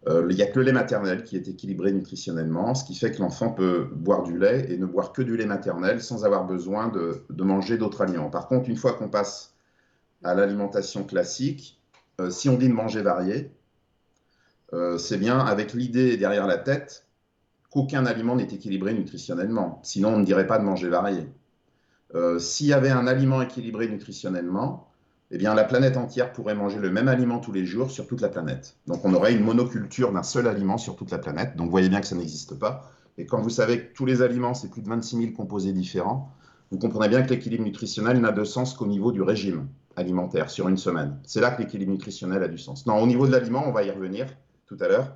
Euh, 0.09 0.27
il 0.29 0.37
n'y 0.37 0.43
a 0.43 0.47
que 0.47 0.59
le 0.59 0.67
lait 0.67 0.73
maternel 0.73 1.23
qui 1.23 1.37
est 1.37 1.49
équilibré 1.49 1.93
nutritionnellement, 1.93 2.75
ce 2.75 2.85
qui 2.85 2.95
fait 2.95 3.13
que 3.13 3.21
l'enfant 3.21 3.51
peut 3.51 3.89
boire 3.93 4.25
du 4.25 4.39
lait 4.39 4.67
et 4.71 4.77
ne 4.77 4.85
boire 4.85 5.13
que 5.13 5.23
du 5.23 5.37
lait 5.37 5.47
maternel 5.47 6.03
sans 6.03 6.25
avoir 6.25 6.45
besoin 6.45 6.89
de, 6.89 7.25
manger 7.43 7.79
d'autres 7.79 8.03
aliments. 8.03 8.29
Par 8.29 8.49
contre, 8.49 8.69
une 8.69 8.77
fois 8.77 8.95
qu'on 8.95 9.09
passe 9.09 9.55
à 10.25 10.35
l'alimentation 10.35 11.05
classique, 11.05 11.81
euh, 12.21 12.31
si 12.31 12.49
on 12.49 12.57
dit 12.57 12.69
de 12.69 12.75
manger 12.75 13.03
varié, 13.03 13.53
c'est 14.99 15.19
bien 15.19 15.39
avec 15.39 15.73
l'idée 15.73 16.17
derrière 16.17 16.49
la 16.49 16.59
tête 16.59 17.04
qu'aucun 17.75 18.07
aliment 18.07 18.37
n'est 18.37 18.45
équilibré 18.45 18.95
nutritionnellement. 18.95 19.81
Sinon, 19.83 20.11
on 20.11 20.19
ne 20.19 20.25
dirait 20.25 20.47
pas 20.47 20.59
de 20.59 20.65
manger 20.65 20.89
varié. 20.89 21.27
Euh, 22.15 22.39
s'il 22.39 22.69
y 22.69 22.73
avait 22.73 22.91
un 22.91 23.09
aliment 23.09 23.43
équilibré 23.43 23.89
nutritionnellement, 23.89 24.89
eh 25.33 25.39
bien, 25.39 25.55
la 25.55 25.65
planète 25.65 25.97
entière 25.97 26.33
pourrait 26.33 26.55
manger 26.55 26.79
le 26.79 26.91
même 26.91 27.09
aliment 27.09 27.41
tous 27.41 27.51
les 27.51 27.67
jours 27.67 27.91
sur 27.91 28.07
toute 28.07 28.21
la 28.21 28.29
planète. 28.29 28.77
Donc, 28.87 29.05
on 29.05 29.13
aurait 29.13 29.35
une 29.35 29.43
monoculture 29.43 30.13
d'un 30.13 30.23
seul 30.23 30.47
aliment 30.47 30.79
sur 30.79 30.95
toute 30.95 31.11
la 31.11 31.19
planète. 31.19 31.57
Donc, 31.57 31.67
vous 31.67 31.73
voyez 31.73 31.89
bien 31.89 32.01
que 32.01 32.07
ça 32.07 32.15
n'existe 32.15 32.57
pas. 32.57 32.93
Et 33.19 33.27
quand 33.27 33.41
vous 33.41 33.51
savez 33.51 33.81
que 33.81 33.93
tous 33.93 34.07
les 34.07 34.23
aliments, 34.23 34.55
c'est 34.55 34.71
plus 34.71 34.83
de 34.83 34.89
26 34.89 35.17
000 35.17 35.33
composés 35.33 35.73
différents, 35.73 36.33
vous 36.71 36.79
comprenez 36.79 37.09
bien 37.09 37.23
que 37.23 37.31
l'équilibre 37.31 37.65
nutritionnel 37.65 38.21
n'a 38.21 38.31
de 38.31 38.45
sens 38.45 38.75
qu'au 38.75 38.87
niveau 38.87 39.11
du 39.11 39.23
régime 39.23 39.67
alimentaire 39.97 40.49
sur 40.49 40.69
une 40.69 40.77
semaine. 40.77 41.19
C'est 41.25 41.41
là 41.41 41.51
que 41.51 41.61
l'équilibre 41.61 41.91
nutritionnel 41.91 42.43
a 42.45 42.49
du 42.49 42.59
sens. 42.59 42.87
Non, 42.87 43.03
au 43.03 43.07
niveau 43.07 43.27
de 43.27 43.33
l'aliment, 43.33 43.65
on 43.67 43.73
va 43.73 43.83
y 43.83 43.91
revenir 43.91 44.27
tout 44.67 44.77
à 44.81 44.87
l'heure. 44.87 45.13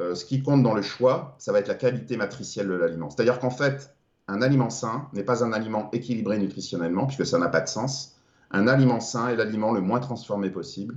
Euh, 0.00 0.14
ce 0.14 0.24
qui 0.24 0.42
compte 0.42 0.62
dans 0.62 0.74
le 0.74 0.82
choix, 0.82 1.34
ça 1.38 1.52
va 1.52 1.58
être 1.58 1.68
la 1.68 1.74
qualité 1.74 2.16
matricielle 2.16 2.68
de 2.68 2.74
l'aliment. 2.74 3.08
C'est-à-dire 3.08 3.38
qu'en 3.38 3.50
fait, 3.50 3.96
un 4.28 4.42
aliment 4.42 4.70
sain 4.70 5.08
n'est 5.12 5.22
pas 5.22 5.44
un 5.44 5.52
aliment 5.52 5.90
équilibré 5.92 6.38
nutritionnellement, 6.38 7.06
puisque 7.06 7.26
ça 7.26 7.38
n'a 7.38 7.48
pas 7.48 7.60
de 7.60 7.68
sens. 7.68 8.16
Un 8.50 8.68
aliment 8.68 9.00
sain 9.00 9.28
est 9.28 9.36
l'aliment 9.36 9.72
le 9.72 9.80
moins 9.80 10.00
transformé 10.00 10.50
possible, 10.50 10.96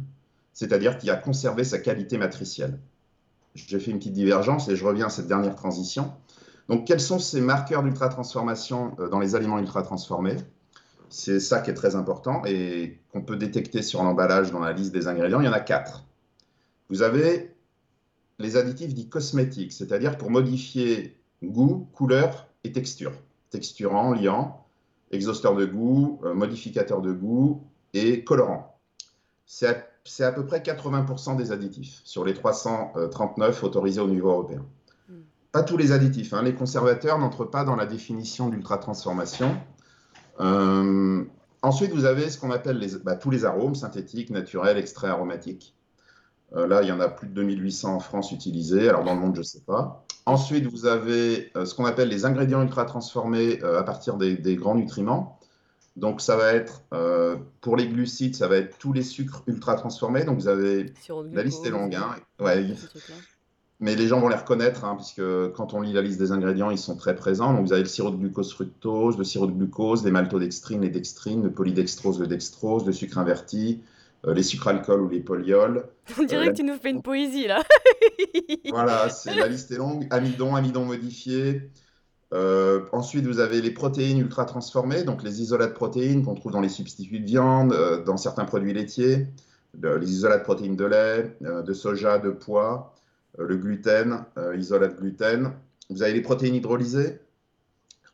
c'est-à-dire 0.53 0.97
qui 0.97 1.09
a 1.09 1.15
conservé 1.15 1.63
sa 1.63 1.79
qualité 1.79 2.17
matricielle. 2.17 2.79
J'ai 3.55 3.79
fait 3.79 3.91
une 3.91 3.97
petite 3.97 4.13
divergence 4.13 4.67
et 4.69 4.75
je 4.75 4.85
reviens 4.85 5.07
à 5.07 5.09
cette 5.09 5.27
dernière 5.27 5.55
transition. 5.55 6.13
Donc, 6.67 6.85
quels 6.85 6.99
sont 6.99 7.19
ces 7.19 7.41
marqueurs 7.41 7.83
d'ultra-transformation 7.83 8.95
euh, 8.99 9.09
dans 9.09 9.19
les 9.19 9.35
aliments 9.35 9.59
ultra-transformés? 9.59 10.37
C'est 11.09 11.39
ça 11.39 11.59
qui 11.61 11.71
est 11.71 11.75
très 11.75 11.95
important 11.95 12.43
et 12.45 12.99
qu'on 13.11 13.21
peut 13.21 13.37
détecter 13.37 13.81
sur 13.81 14.03
l'emballage 14.03 14.51
dans 14.51 14.59
la 14.59 14.73
liste 14.73 14.93
des 14.93 15.07
ingrédients. 15.07 15.41
Il 15.41 15.45
y 15.45 15.49
en 15.49 15.53
a 15.53 15.59
quatre. 15.59 16.03
Vous 16.89 17.01
avez 17.01 17.55
les 18.39 18.57
additifs 18.57 18.93
dits 18.93 19.09
cosmétiques, 19.09 19.73
c'est-à-dire 19.73 20.17
pour 20.17 20.31
modifier 20.31 21.17
goût, 21.43 21.89
couleur 21.93 22.47
et 22.63 22.71
texture. 22.71 23.11
texturants, 23.49 24.13
liants, 24.13 24.65
exhausteurs 25.11 25.55
de 25.55 25.65
goût, 25.65 26.21
modificateurs 26.33 27.01
de 27.01 27.11
goût 27.11 27.63
et 27.93 28.23
colorants. 28.23 28.79
C'est 29.45 30.23
à, 30.23 30.31
peu 30.31 30.45
près 30.45 30.59
80% 30.59 31.35
des 31.35 31.51
additifs 31.51 32.01
sur 32.03 32.23
les 32.23 32.33
339 32.33 33.63
autorisés 33.63 33.99
au 33.99 34.07
niveau 34.07 34.29
européen. 34.29 34.65
Hmm. 35.09 35.21
Pas 35.51 35.63
tous 35.63 35.77
les 35.77 35.91
additifs. 35.91 36.33
Hein. 36.33 36.43
Les 36.43 36.53
conservateurs 36.53 37.17
n'entrent 37.17 37.45
pas 37.45 37.63
dans 37.63 37.75
la 37.75 37.87
définition 37.87 38.49
d'ultra-transformation. 38.49 39.57
Euh, 40.39 41.23
ensuite, 41.63 41.91
vous 41.91 42.05
avez 42.05 42.29
ce 42.29 42.39
qu'on 42.39 42.51
appelle 42.51 42.79
bah, 43.03 43.15
tous 43.15 43.31
les 43.31 43.45
arômes 43.45 43.75
synthétiques, 43.75 44.29
naturels, 44.29 44.77
extraits 44.77 45.09
aromatiques. 45.09 45.75
Euh, 46.55 46.67
là, 46.67 46.81
il 46.81 46.87
y 46.87 46.91
en 46.91 46.99
a 46.99 47.07
plus 47.07 47.27
de 47.27 47.33
2800 47.33 47.95
en 47.95 47.99
France 47.99 48.31
utilisés. 48.31 48.89
Alors, 48.89 49.03
dans 49.03 49.13
le 49.13 49.19
monde, 49.19 49.35
je 49.35 49.41
ne 49.41 49.45
sais 49.45 49.61
pas. 49.61 50.05
Ensuite, 50.25 50.65
vous 50.65 50.85
avez 50.85 51.51
euh, 51.55 51.65
ce 51.65 51.75
qu'on 51.75 51.85
appelle 51.85 52.09
les 52.09 52.25
ingrédients 52.25 52.61
ultra 52.61 52.85
transformés 52.85 53.61
à 53.63 53.83
partir 53.83 54.17
des, 54.17 54.55
grands 54.55 54.75
nutriments. 54.75 55.39
Donc, 55.95 56.21
ça 56.21 56.37
va 56.37 56.53
être, 56.53 56.83
pour 57.61 57.75
les 57.75 57.87
glucides, 57.87 58.35
ça 58.35 58.47
va 58.47 58.57
être 58.57 58.77
tous 58.77 58.93
les 58.93 59.03
sucres 59.03 59.43
ultra 59.47 59.75
transformés. 59.75 60.23
Donc, 60.23 60.39
vous 60.39 60.47
avez, 60.47 60.93
la 61.31 61.43
liste 61.43 61.65
est 61.65 61.71
longue. 61.71 61.95
Hein. 61.95 62.15
Ouais, 62.39 62.73
mais 63.79 63.95
les 63.95 64.07
gens 64.07 64.19
vont 64.19 64.27
les 64.27 64.35
reconnaître, 64.35 64.83
hein, 64.83 64.95
puisque 64.95 65.21
quand 65.53 65.73
on 65.73 65.81
lit 65.81 65.93
la 65.93 66.01
liste 66.01 66.19
des 66.19 66.31
ingrédients, 66.31 66.69
ils 66.69 66.77
sont 66.77 66.97
très 66.97 67.15
présents. 67.15 67.53
Donc 67.53 67.65
vous 67.65 67.73
avez 67.73 67.83
le 67.83 67.87
sirop 67.87 68.11
de 68.11 68.17
glucose 68.17 68.53
fructose, 68.53 69.17
le 69.17 69.23
sirop 69.23 69.47
de 69.47 69.53
glucose, 69.53 70.03
les 70.03 70.11
maltodextrines, 70.11 70.81
les 70.81 70.89
dextrines, 70.89 71.43
le 71.43 71.51
polydextrose, 71.51 72.19
le 72.19 72.27
dextrose, 72.27 72.85
le 72.85 72.91
sucre 72.91 73.17
inverti, 73.17 73.81
euh, 73.81 73.85
les 74.27 74.43
sucres 74.43 74.67
alcool 74.67 75.01
ou 75.01 75.09
les 75.09 75.21
polyols. 75.21 75.85
On 76.19 76.23
dirait 76.23 76.47
euh, 76.47 76.51
que 76.51 76.57
tu 76.57 76.63
nous 76.63 76.77
fais 76.77 76.91
une 76.91 77.01
poésie 77.01 77.47
là. 77.47 77.63
voilà, 78.69 79.07
la 79.25 79.47
liste 79.47 79.71
est 79.71 79.77
longue. 79.77 80.07
Amidon, 80.09 80.55
amidon 80.55 80.85
modifié. 80.85 81.69
Euh, 82.33 82.81
ensuite, 82.91 83.25
vous 83.25 83.39
avez 83.39 83.61
les 83.61 83.71
protéines 83.71 84.19
ultra 84.19 84.45
transformées, 84.45 85.03
donc 85.03 85.23
les 85.23 85.41
isolats 85.41 85.67
de 85.67 85.73
protéines 85.73 86.23
qu'on 86.23 86.35
trouve 86.35 86.51
dans 86.51 86.61
les 86.61 86.69
substituts 86.69 87.19
de 87.19 87.25
viande, 87.25 88.03
dans 88.05 88.17
certains 88.17 88.45
produits 88.45 88.73
laitiers, 88.73 89.27
les 89.81 90.11
isolats 90.11 90.37
de 90.37 90.43
protéines 90.43 90.75
de 90.75 90.85
lait, 90.85 91.37
de 91.41 91.73
soja, 91.73 92.19
de 92.19 92.29
pois. 92.29 92.93
Euh, 93.39 93.47
le 93.47 93.57
gluten, 93.57 94.25
euh, 94.37 94.55
isolat 94.55 94.87
de 94.87 94.95
gluten. 94.95 95.53
Vous 95.89 96.03
avez 96.03 96.13
les 96.13 96.21
protéines 96.21 96.55
hydrolysées. 96.55 97.19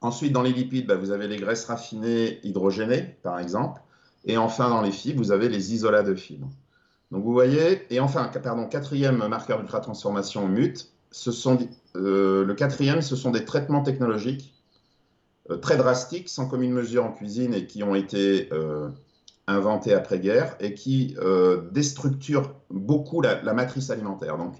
Ensuite, 0.01 0.33
dans 0.33 0.41
les 0.41 0.51
lipides, 0.51 0.87
bah, 0.87 0.95
vous 0.95 1.11
avez 1.11 1.27
les 1.27 1.37
graisses 1.37 1.65
raffinées 1.65 2.39
hydrogénées, 2.45 3.17
par 3.23 3.39
exemple. 3.39 3.81
Et 4.25 4.37
enfin, 4.37 4.69
dans 4.69 4.81
les 4.81 4.91
fibres, 4.91 5.19
vous 5.19 5.31
avez 5.31 5.49
les 5.49 5.73
isolats 5.73 6.03
de 6.03 6.15
fibres. 6.15 6.49
Donc 7.11 7.23
vous 7.23 7.33
voyez, 7.33 7.85
et 7.93 7.99
enfin, 7.99 8.29
pardon, 8.43 8.65
quatrième 8.65 9.27
marqueur 9.27 9.59
d'ultra-transformation 9.59 10.47
MUT, 10.47 10.73
ce 11.11 11.31
sont, 11.31 11.59
euh, 11.95 12.43
le 12.43 12.53
quatrième, 12.55 13.01
ce 13.01 13.15
sont 13.15 13.31
des 13.31 13.45
traitements 13.45 13.83
technologiques 13.83 14.53
très 15.61 15.77
drastiques, 15.77 16.27
sans 16.27 16.47
commune 16.47 16.71
mesure 16.71 17.05
en 17.05 17.11
cuisine 17.11 17.53
et 17.53 17.67
qui 17.67 17.83
ont 17.83 17.93
été 17.93 18.49
inventés 19.45 19.93
après-guerre 19.93 20.55
et 20.59 20.73
qui 20.73 21.15
déstructurent 21.71 22.51
beaucoup 22.71 23.21
la, 23.21 23.53
matrice 23.53 23.91
alimentaire. 23.91 24.39
Donc 24.39 24.55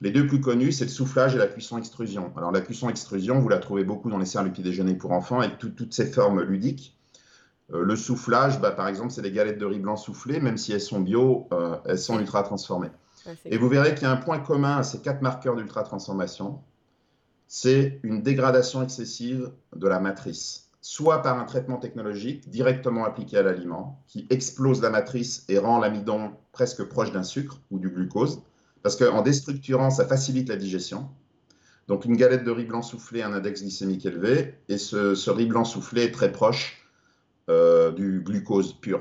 les 0.00 0.10
deux 0.10 0.26
plus 0.26 0.40
connus, 0.40 0.72
c'est 0.72 0.84
le 0.84 0.90
soufflage 0.90 1.34
et 1.34 1.38
la 1.38 1.46
cuisson-extrusion. 1.46 2.32
Alors 2.36 2.52
la 2.52 2.62
cuisson-extrusion, 2.62 3.38
vous 3.38 3.48
la 3.48 3.58
trouvez 3.58 3.84
beaucoup 3.84 4.08
dans 4.08 4.18
les 4.18 4.24
céréales 4.24 4.50
petit 4.50 4.62
déjeuner 4.62 4.94
pour 4.94 5.12
enfants 5.12 5.40
avec 5.40 5.58
toutes 5.58 5.92
ces 5.92 6.06
formes 6.06 6.42
ludiques. 6.42 6.96
Euh, 7.72 7.84
le 7.84 7.96
soufflage, 7.96 8.60
bah, 8.60 8.70
par 8.70 8.88
exemple, 8.88 9.10
c'est 9.10 9.22
des 9.22 9.32
galettes 9.32 9.58
de 9.58 9.66
riz 9.66 9.78
blanc 9.78 9.96
soufflées, 9.96 10.40
même 10.40 10.56
si 10.56 10.72
elles 10.72 10.80
sont 10.80 11.00
bio, 11.00 11.48
euh, 11.52 11.76
elles 11.86 11.98
sont 11.98 12.18
ultra 12.18 12.42
transformées. 12.42 12.90
et 13.44 13.58
vous 13.58 13.68
verrez 13.68 13.94
qu'il 13.94 14.04
y 14.04 14.06
a 14.06 14.10
un 14.10 14.16
point 14.16 14.38
commun 14.38 14.78
à 14.78 14.82
ces 14.82 15.00
quatre 15.00 15.22
marqueurs 15.22 15.56
d'ultra 15.56 15.82
transformation, 15.82 16.60
c'est 17.46 18.00
une 18.02 18.22
dégradation 18.22 18.82
excessive 18.82 19.50
de 19.74 19.88
la 19.88 20.00
matrice, 20.00 20.70
soit 20.80 21.20
par 21.20 21.38
un 21.38 21.44
traitement 21.44 21.76
technologique 21.76 22.48
directement 22.48 23.04
appliqué 23.04 23.36
à 23.38 23.42
l'aliment, 23.42 24.02
qui 24.06 24.26
explose 24.30 24.80
la 24.80 24.90
matrice 24.90 25.44
et 25.48 25.58
rend 25.58 25.78
l'amidon 25.78 26.32
presque 26.52 26.84
proche 26.84 27.12
d'un 27.12 27.24
sucre 27.24 27.60
ou 27.70 27.78
du 27.78 27.90
glucose, 27.90 28.42
parce 28.82 28.96
qu'en 28.96 29.22
déstructurant, 29.22 29.90
ça 29.90 30.06
facilite 30.06 30.48
la 30.48 30.56
digestion. 30.56 31.08
Donc 31.88 32.04
une 32.04 32.16
galette 32.16 32.44
de 32.44 32.50
riz 32.50 32.64
blanc 32.64 32.82
soufflé 32.82 33.20
a 33.20 33.28
un 33.28 33.32
index 33.32 33.62
glycémique 33.62 34.06
élevé, 34.06 34.54
et 34.68 34.78
ce, 34.78 35.30
riz 35.30 35.46
blanc 35.46 35.64
soufflé 35.64 36.04
est 36.04 36.12
très 36.12 36.32
proche 36.32 36.79
euh, 37.50 37.90
du 37.90 38.20
glucose 38.20 38.72
pur. 38.80 39.00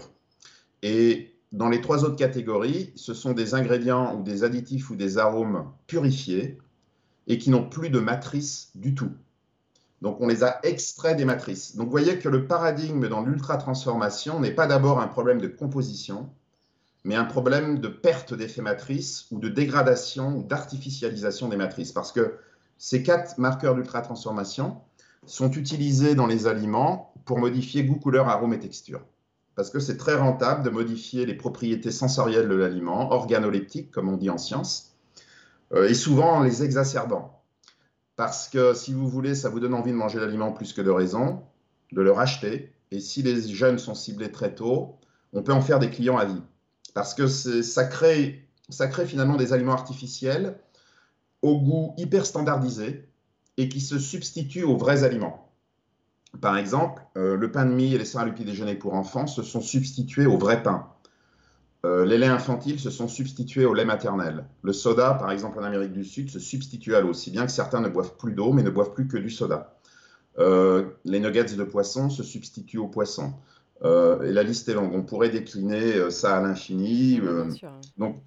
Et 0.81 1.35
dans 1.51 1.69
les 1.69 1.81
trois 1.81 2.03
autres 2.03 2.15
catégories, 2.15 2.91
ce 2.95 3.13
sont 3.13 3.33
des 3.33 3.53
ingrédients 3.53 4.15
ou 4.15 4.23
des 4.23 4.43
additifs 4.43 4.89
ou 4.89 4.95
des 4.95 5.19
arômes 5.19 5.71
purifiés 5.85 6.57
et 7.27 7.37
qui 7.37 7.51
n'ont 7.51 7.69
plus 7.69 7.91
de 7.91 7.99
matrice 7.99 8.71
du 8.73 8.95
tout. 8.95 9.11
Donc 10.01 10.19
on 10.19 10.27
les 10.27 10.43
a 10.43 10.59
extraits 10.63 11.15
des 11.15 11.25
matrices. 11.25 11.75
Donc 11.75 11.85
vous 11.85 11.91
voyez 11.91 12.17
que 12.17 12.27
le 12.27 12.47
paradigme 12.47 13.07
dans 13.07 13.21
l'ultra-transformation 13.21 14.39
n'est 14.39 14.51
pas 14.55 14.65
d'abord 14.65 14.99
un 14.99 15.07
problème 15.07 15.39
de 15.39 15.47
composition, 15.47 16.29
mais 17.03 17.15
un 17.15 17.25
problème 17.25 17.79
de 17.79 17.87
perte 17.87 18.33
d'effet 18.33 18.63
matrice 18.63 19.27
ou 19.29 19.39
de 19.39 19.49
dégradation 19.49 20.37
ou 20.37 20.43
d'artificialisation 20.43 21.49
des 21.49 21.57
matrices. 21.57 21.91
Parce 21.91 22.11
que 22.11 22.37
ces 22.79 23.03
quatre 23.03 23.37
marqueurs 23.37 23.75
d'ultra-transformation 23.75 24.81
sont 25.29 25.51
utilisés 25.51 26.15
dans 26.15 26.27
les 26.27 26.47
aliments 26.47 27.13
pour 27.25 27.39
modifier 27.39 27.83
goût, 27.83 27.95
couleur, 27.95 28.27
arôme 28.27 28.53
et 28.53 28.59
texture. 28.59 29.01
Parce 29.55 29.69
que 29.69 29.79
c'est 29.79 29.97
très 29.97 30.15
rentable 30.15 30.63
de 30.63 30.69
modifier 30.69 31.25
les 31.25 31.33
propriétés 31.33 31.91
sensorielles 31.91 32.47
de 32.47 32.55
l'aliment, 32.55 33.11
organoleptiques, 33.11 33.91
comme 33.91 34.09
on 34.09 34.17
dit 34.17 34.29
en 34.29 34.37
science, 34.37 34.95
euh, 35.73 35.87
et 35.87 35.93
souvent 35.93 36.37
en 36.37 36.43
les 36.43 36.63
exacerbant. 36.63 37.43
Parce 38.15 38.49
que 38.49 38.73
si 38.73 38.93
vous 38.93 39.07
voulez, 39.07 39.35
ça 39.35 39.49
vous 39.49 39.59
donne 39.59 39.73
envie 39.73 39.91
de 39.91 39.97
manger 39.97 40.19
l'aliment 40.19 40.51
plus 40.51 40.73
que 40.73 40.81
de 40.81 40.89
raison, 40.89 41.43
de 41.91 42.01
le 42.01 42.11
racheter. 42.11 42.73
Et 42.91 42.99
si 42.99 43.21
les 43.21 43.41
jeunes 43.41 43.77
sont 43.77 43.95
ciblés 43.95 44.31
très 44.31 44.55
tôt, 44.55 44.97
on 45.33 45.43
peut 45.43 45.53
en 45.53 45.61
faire 45.61 45.79
des 45.79 45.89
clients 45.89 46.17
à 46.17 46.25
vie 46.25 46.41
parce 46.93 47.13
que 47.13 47.27
ça 47.27 47.85
crée, 47.85 48.47
ça 48.69 48.87
crée 48.87 49.05
finalement 49.05 49.37
des 49.37 49.53
aliments 49.53 49.73
artificiels 49.73 50.59
au 51.41 51.59
goût 51.59 51.93
hyper 51.97 52.25
standardisé 52.25 53.08
et 53.59 53.67
qui 53.67 53.81
se 53.81 53.99
substituent 53.99 54.63
aux 54.63 54.77
vrais 54.77 55.03
aliments. 55.03 55.51
Par 56.39 56.57
exemple, 56.57 57.01
euh, 57.17 57.35
le 57.35 57.51
pain 57.51 57.65
de 57.65 57.73
mie 57.73 57.93
et 57.93 57.97
les 57.97 58.05
céréales 58.05 58.33
du 58.33 58.45
déjeuner 58.45 58.75
pour 58.75 58.93
enfants 58.93 59.27
se 59.27 59.43
sont 59.43 59.59
substitués 59.59 60.25
au 60.25 60.37
vrai 60.37 60.63
pain. 60.63 60.87
Euh, 61.85 62.05
les 62.05 62.17
laits 62.17 62.29
infantiles 62.29 62.79
se 62.79 62.89
sont 62.89 63.09
substitués 63.09 63.65
au 63.65 63.73
lait 63.73 63.83
maternel. 63.83 64.45
Le 64.61 64.71
soda, 64.71 65.13
par 65.13 65.29
exemple 65.31 65.59
en 65.59 65.63
Amérique 65.63 65.91
du 65.91 66.05
Sud, 66.05 66.29
se 66.29 66.39
substitue 66.39 66.95
à 66.95 67.01
l'eau, 67.01 67.13
si 67.13 67.31
bien 67.31 67.45
que 67.45 67.51
certains 67.51 67.81
ne 67.81 67.89
boivent 67.89 68.15
plus 68.15 68.31
d'eau, 68.31 68.53
mais 68.53 68.63
ne 68.63 68.69
boivent 68.69 68.93
plus 68.93 69.07
que 69.07 69.17
du 69.17 69.29
soda. 69.29 69.75
Euh, 70.37 70.85
les 71.03 71.19
nuggets 71.19 71.55
de 71.55 71.63
poisson 71.65 72.09
se 72.09 72.23
substituent 72.23 72.77
au 72.77 72.87
poisson. 72.87 73.33
Euh, 73.83 74.21
et 74.23 74.31
la 74.31 74.43
liste 74.43 74.67
est 74.69 74.73
longue. 74.73 74.93
On 74.93 75.03
pourrait 75.03 75.29
décliner 75.29 76.09
ça 76.11 76.37
à 76.37 76.41
l'infini. 76.41 77.19
Euh, 77.21 77.45
donc, 77.97 78.21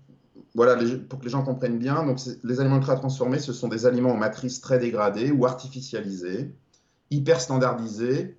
voilà, 0.55 0.77
pour 1.09 1.19
que 1.19 1.25
les 1.25 1.31
gens 1.31 1.43
comprennent 1.43 1.79
bien, 1.79 2.05
donc 2.05 2.21
les 2.45 2.61
aliments 2.61 2.77
ultra 2.77 2.97
transformés, 2.97 3.38
ce 3.38 3.53
sont 3.53 3.69
des 3.69 3.87
aliments 3.87 4.12
aux 4.12 4.19
matrices 4.19 4.61
très 4.61 4.79
dégradées 4.79 5.31
ou 5.31 5.47
artificialisées, 5.47 6.55
hyper 7.11 7.41
standardisés 7.41 8.37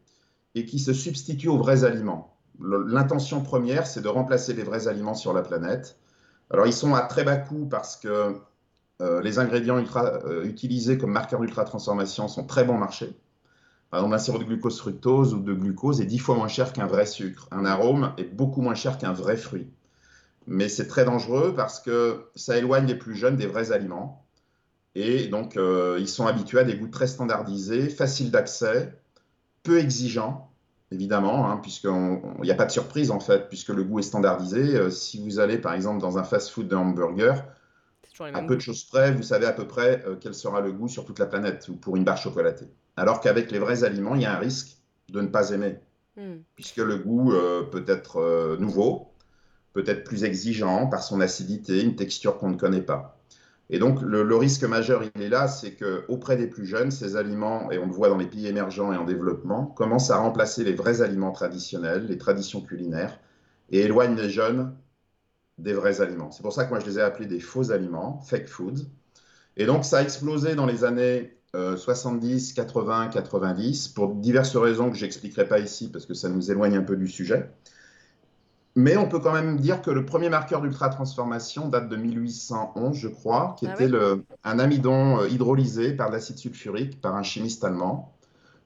et 0.53 0.65
qui 0.65 0.77
se 0.77 0.93
substituent 0.93 1.49
aux 1.49 1.57
vrais 1.57 1.83
aliments. 1.83 2.35
L'intention 2.59 3.41
première, 3.41 3.87
c'est 3.87 4.01
de 4.01 4.07
remplacer 4.07 4.53
les 4.53 4.63
vrais 4.63 4.87
aliments 4.87 5.15
sur 5.15 5.33
la 5.33 5.41
planète. 5.41 5.97
Alors, 6.51 6.67
ils 6.67 6.73
sont 6.73 6.93
à 6.93 7.01
très 7.01 7.23
bas 7.23 7.37
coût 7.37 7.65
parce 7.65 7.97
que 7.97 8.35
les 9.23 9.39
ingrédients 9.39 9.79
ultra, 9.79 10.19
utilisés 10.43 10.99
comme 10.99 11.11
marqueurs 11.11 11.39
d'ultra 11.39 11.65
transformation 11.65 12.27
sont 12.27 12.45
très 12.45 12.63
bon 12.63 12.77
marché. 12.77 13.17
Par 13.89 13.99
exemple, 13.99 14.15
un 14.15 14.19
sirop 14.19 14.37
de 14.37 14.43
glucose 14.43 14.79
fructose 14.79 15.33
ou 15.33 15.39
de 15.39 15.53
glucose 15.53 15.99
est 15.99 16.05
dix 16.05 16.19
fois 16.19 16.35
moins 16.35 16.47
cher 16.47 16.73
qu'un 16.73 16.87
vrai 16.87 17.05
sucre. 17.05 17.47
Un 17.51 17.65
arôme 17.65 18.13
est 18.17 18.23
beaucoup 18.23 18.61
moins 18.61 18.75
cher 18.75 18.97
qu'un 18.97 19.13
vrai 19.13 19.35
fruit. 19.35 19.67
Mais 20.47 20.69
c'est 20.69 20.87
très 20.87 21.05
dangereux 21.05 21.53
parce 21.55 21.79
que 21.79 22.25
ça 22.35 22.57
éloigne 22.57 22.85
les 22.85 22.95
plus 22.95 23.15
jeunes 23.15 23.37
des 23.37 23.47
vrais 23.47 23.71
aliments. 23.71 24.23
Et 24.95 25.27
donc, 25.27 25.57
euh, 25.57 25.97
ils 25.99 26.07
sont 26.07 26.27
habitués 26.27 26.59
à 26.59 26.63
des 26.63 26.75
goûts 26.75 26.87
très 26.87 27.07
standardisés, 27.07 27.89
faciles 27.89 28.29
d'accès, 28.29 28.93
peu 29.63 29.79
exigeants, 29.79 30.51
évidemment, 30.91 31.49
hein, 31.49 31.57
puisqu'il 31.57 32.21
n'y 32.43 32.51
a 32.51 32.55
pas 32.55 32.65
de 32.65 32.71
surprise 32.71 33.09
en 33.09 33.19
fait, 33.19 33.49
puisque 33.49 33.69
le 33.69 33.83
goût 33.83 33.99
est 33.99 34.03
standardisé. 34.03 34.75
Euh, 34.75 34.89
si 34.89 35.23
vous 35.23 35.39
allez 35.39 35.57
par 35.57 35.73
exemple 35.73 35.99
dans 35.99 36.17
un 36.17 36.23
fast-food 36.23 36.67
de 36.67 36.75
hamburger, 36.75 37.43
à 38.19 38.41
peu 38.43 38.55
de 38.55 38.61
choses 38.61 38.83
près, 38.83 39.11
vous 39.11 39.23
savez 39.23 39.47
à 39.47 39.53
peu 39.53 39.67
près 39.67 40.03
euh, 40.05 40.15
quel 40.19 40.35
sera 40.35 40.61
le 40.61 40.71
goût 40.71 40.87
sur 40.87 41.05
toute 41.05 41.17
la 41.17 41.25
planète 41.25 41.67
ou 41.69 41.75
pour 41.75 41.95
une 41.95 42.03
barre 42.03 42.17
chocolatée. 42.17 42.67
Alors 42.95 43.21
qu'avec 43.21 43.49
les 43.49 43.57
vrais 43.57 43.83
aliments, 43.83 44.13
il 44.13 44.21
y 44.21 44.25
a 44.25 44.35
un 44.35 44.39
risque 44.39 44.77
de 45.09 45.21
ne 45.21 45.27
pas 45.27 45.49
aimer, 45.49 45.79
hmm. 46.17 46.35
puisque 46.53 46.77
le 46.77 46.97
goût 46.97 47.33
peut 47.71 47.85
être 47.87 48.57
nouveau, 48.59 49.12
peut 49.73 49.83
être 49.87 50.03
plus 50.03 50.23
exigeant 50.23 50.87
par 50.87 51.03
son 51.03 51.19
acidité, 51.19 51.81
une 51.81 51.95
texture 51.95 52.37
qu'on 52.37 52.49
ne 52.49 52.57
connaît 52.57 52.81
pas. 52.81 53.17
Et 53.69 53.79
donc 53.79 54.01
le, 54.01 54.35
risque 54.35 54.63
majeur, 54.63 55.03
il 55.15 55.21
est 55.21 55.29
là, 55.29 55.47
c'est 55.47 55.71
qu'auprès 55.71 56.37
des 56.37 56.47
plus 56.47 56.65
jeunes, 56.65 56.91
ces 56.91 57.15
aliments, 57.15 57.71
et 57.71 57.79
on 57.79 57.87
le 57.87 57.91
voit 57.91 58.09
dans 58.09 58.17
les 58.17 58.27
pays 58.27 58.47
émergents 58.47 58.93
et 58.93 58.97
en 58.97 59.05
développement, 59.05 59.65
commencent 59.65 60.11
à 60.11 60.17
remplacer 60.17 60.63
les 60.63 60.73
vrais 60.73 61.01
aliments 61.01 61.31
traditionnels, 61.31 62.05
les 62.07 62.17
traditions 62.17 62.61
culinaires, 62.61 63.19
et 63.71 63.79
éloignent 63.81 64.15
les 64.15 64.29
jeunes 64.29 64.75
des 65.57 65.73
vrais 65.73 66.01
aliments. 66.01 66.31
C'est 66.31 66.43
pour 66.43 66.53
ça 66.53 66.65
que 66.65 66.69
moi 66.69 66.79
je 66.79 66.85
les 66.85 66.99
ai 66.99 67.01
appelés 67.01 67.27
des 67.27 67.39
faux 67.39 67.71
aliments, 67.71 68.19
fake 68.21 68.47
food. 68.47 68.87
Et 69.57 69.65
donc 69.65 69.85
ça 69.85 69.99
a 69.99 70.01
explosé 70.01 70.55
dans 70.55 70.65
les 70.65 70.83
années 70.83 71.37
70, 71.53 72.53
80, 72.53 73.09
90, 73.09 73.89
pour 73.89 74.15
diverses 74.15 74.55
raisons 74.55 74.89
que 74.89 74.97
j'expliquerai 74.97 75.47
pas 75.47 75.59
ici 75.59 75.89
parce 75.91 76.05
que 76.05 76.15
ça 76.15 76.29
nous 76.29 76.51
éloigne 76.51 76.75
un 76.75 76.83
peu 76.83 76.95
du 76.95 77.07
sujet. 77.07 77.49
Mais 78.75 78.97
on 78.97 79.07
peut 79.07 79.19
quand 79.19 79.33
même 79.33 79.59
dire 79.59 79.81
que 79.81 79.91
le 79.91 80.05
premier 80.05 80.29
marqueur 80.29 80.61
d'ultra-transformation 80.61 81.67
date 81.67 81.89
de 81.89 81.95
1811, 81.95 82.97
je 82.97 83.07
crois, 83.07 83.55
qui 83.59 83.67
ah 83.67 83.73
était 83.73 83.87
le, 83.87 84.25
un 84.43 84.57
amidon 84.57 85.19
euh, 85.19 85.29
hydrolysé 85.29 85.93
par 85.93 86.09
l'acide 86.09 86.37
sulfurique 86.37 86.99
par 86.99 87.15
un 87.15 87.23
chimiste 87.23 87.63
allemand. 87.63 88.17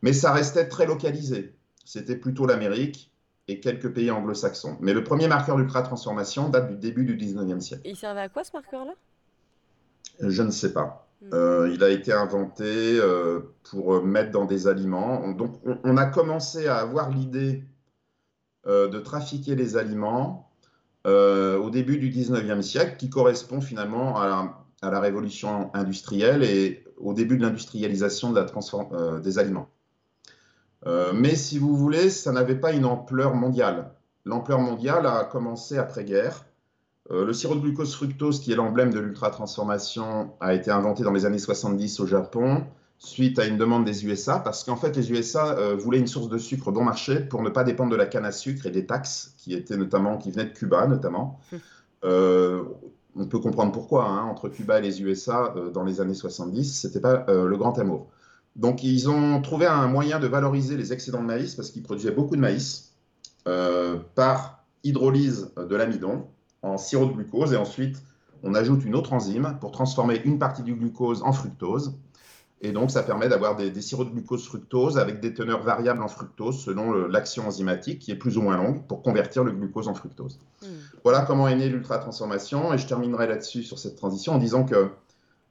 Mais 0.02 0.14
ça 0.14 0.32
restait 0.32 0.70
très 0.70 0.86
localisé. 0.86 1.56
C'était 1.84 2.16
plutôt 2.16 2.46
l'Amérique 2.46 3.12
et 3.50 3.60
quelques 3.60 3.92
pays 3.94 4.12
anglo-saxons. 4.12 4.78
Mais 4.80 4.94
le 4.94 5.04
premier 5.04 5.28
marqueur 5.28 5.58
d'ultra-transformation 5.58 6.50
date 6.50 6.70
du 6.70 6.78
début 6.78 7.06
du 7.06 7.18
19e 7.18 7.60
siècle. 7.60 7.82
il 7.86 7.96
servait 7.96 8.22
à 8.22 8.30
quoi 8.30 8.44
ce 8.44 8.52
marqueur-là? 8.54 8.94
Je 10.20 10.42
ne 10.42 10.52
sais 10.52 10.72
pas. 10.74 11.08
Hmm. 11.22 11.30
Euh, 11.34 11.72
il 11.74 11.84
a 11.84 11.90
été 11.90 12.14
inventé 12.14 12.66
euh, 12.66 13.40
pour 13.72 14.04
mettre 14.04 14.32
dans 14.32 14.46
des 14.46 14.68
aliments. 14.68 15.30
Donc 15.32 15.60
on 15.84 15.98
a 15.98 16.06
commencé 16.06 16.68
à 16.68 16.78
avoir 16.78 17.10
l'idée 17.10 17.56
euh, 17.58 17.77
de 18.68 19.00
trafiquer 19.00 19.56
les 19.56 19.78
aliments 19.78 20.48
euh, 21.06 21.58
au 21.58 21.70
début 21.70 21.98
du 21.98 22.10
19e 22.10 22.62
siècle, 22.62 22.98
qui 22.98 23.10
correspond 23.10 23.62
finalement 23.62 24.20
à 24.20 24.54
la, 24.82 25.00
révolution 25.00 25.72
industrielle 25.74 26.44
et 26.44 26.84
au 26.98 27.14
début 27.14 27.38
de 27.38 27.44
l'industrialisation 27.44 28.34
de 28.34 28.46
euh, 28.92 29.20
des 29.20 29.40
aliments. 29.40 29.70
mais 31.14 31.36
si 31.36 31.58
vous 31.58 31.76
voulez, 31.76 32.10
ça 32.10 32.32
n'avait 32.32 32.60
pas 32.60 32.74
une 32.74 32.86
ampleur 32.86 33.36
mondiale. 33.36 33.92
L'ampleur 34.26 34.60
mondiale 34.60 35.06
a 35.06 35.24
commencé 35.24 35.78
après-guerre. 35.78 36.46
le 37.10 37.32
sirop 37.32 37.56
de 37.56 37.62
glucose 37.62 37.96
fructose, 37.96 38.42
qui 38.42 38.52
est 38.52 38.56
l'emblème 38.56 38.94
de 38.94 39.00
l'ultra-transformation, 39.00 40.34
a 40.42 40.54
été 40.54 40.72
inventé 40.72 41.04
dans 41.04 41.14
les 41.14 41.26
années 41.26 41.40
70 41.40 42.02
au 42.02 42.06
Japon 42.06 42.66
suite 43.00 43.38
à 43.40 43.46
une 43.46 43.58
demande 43.58 43.86
des 43.86 44.06
USA, 44.06 44.40
parce 44.40 44.64
qu'en 44.64 44.76
fait, 44.76 44.96
les 44.96 45.12
USA 45.12 45.56
euh, 45.58 45.76
voulaient 45.76 46.00
une 46.00 46.08
source 46.08 46.30
de 46.30 46.38
sucre 46.38 46.72
bon 46.72 46.84
marché 46.84 47.20
pour 47.20 47.44
ne 47.44 47.50
pas 47.50 47.64
dépendre 47.64 47.92
de 47.92 47.96
la 47.96 48.08
canne 48.08 48.26
à 48.26 48.32
sucre 48.32 48.66
et 48.66 48.72
des 48.72 48.86
taxes 48.86 49.34
qui 49.38 49.54
étaient 49.54 49.78
notamment, 49.78 50.18
qui 50.18 50.32
venaient 50.32 50.46
de 50.46 50.54
Cuba 50.54 50.88
notamment. 50.88 51.40
Hum. 51.52 51.60
Euh, 52.06 52.64
on 53.16 53.26
peut 53.26 53.40
comprendre 53.40 53.72
pourquoi, 53.72 54.08
hein, 54.08 54.24
entre 54.24 54.50
Cuba 54.50 54.80
et 54.80 54.82
les 54.82 55.02
USA, 55.02 55.54
euh, 55.56 55.70
dans 55.70 55.84
les 55.84 56.02
années 56.02 56.14
70, 56.14 56.82
c'était 56.82 57.00
pas 57.00 57.26
le 57.28 57.56
grand 57.58 57.78
amour. 57.80 58.08
Donc, 58.56 58.84
ils 58.84 59.10
ont 59.10 59.42
trouvé 59.42 59.68
un 59.68 59.88
moyen 59.88 60.20
de 60.20 60.28
valoriser 60.28 60.78
les 60.78 60.94
excédents 60.94 61.22
de 61.22 61.28
maïs, 61.28 61.56
parce 61.56 61.72
qu'ils 61.72 61.84
produisaient 61.84 62.12
beaucoup 62.12 62.36
de 62.36 62.42
maïs, 62.42 62.94
par 64.16 64.66
hydrolyse 64.84 65.52
de 65.56 65.76
l'amidon 65.76 66.28
en 66.62 66.78
sirop 66.78 67.06
de 67.06 67.14
glucose, 67.14 67.54
et 67.54 67.58
ensuite, 67.58 67.98
on 68.44 68.54
ajoute 68.56 68.84
une 68.84 68.96
autre 68.96 69.14
enzyme 69.14 69.58
pour 69.62 69.72
transformer 69.72 70.22
une 70.26 70.38
partie 70.38 70.64
du 70.64 70.76
glucose 70.76 71.24
en 71.24 71.32
fructose. 71.32 71.96
Et 72.62 72.72
donc, 72.72 72.90
ça 72.90 73.04
permet 73.04 73.30
d'avoir 73.30 73.56
des, 73.56 73.82
sirops 73.82 74.10
de 74.10 74.14
glucose 74.14 74.46
fructose 74.46 74.98
avec 74.98 75.20
des 75.20 75.34
teneurs 75.34 75.62
variables 75.62 76.02
en 76.02 76.08
fructose 76.08 76.60
selon 76.60 76.92
l'action 77.08 77.48
enzymatique 77.48 78.00
qui 78.00 78.12
est 78.12 78.16
plus 78.16 78.38
ou 78.38 78.42
moins 78.42 78.58
longue 78.58 78.88
pour 78.88 79.04
convertir 79.04 79.44
le 79.44 79.52
glucose 79.52 79.88
en 79.88 79.94
fructose. 79.94 80.40
Hmm. 80.64 80.68
Voilà 81.04 81.22
comment 81.22 81.48
est 81.48 81.56
née 81.56 81.70
l'ultra-transformation. 81.70 82.74
Et 82.74 82.80
je 82.80 82.88
terminerai 82.88 83.28
là-dessus 83.28 83.62
sur 83.62 83.78
cette 83.78 83.96
transition 83.96 84.34
en 84.34 84.40
disant 84.40 84.64
que 84.66 84.90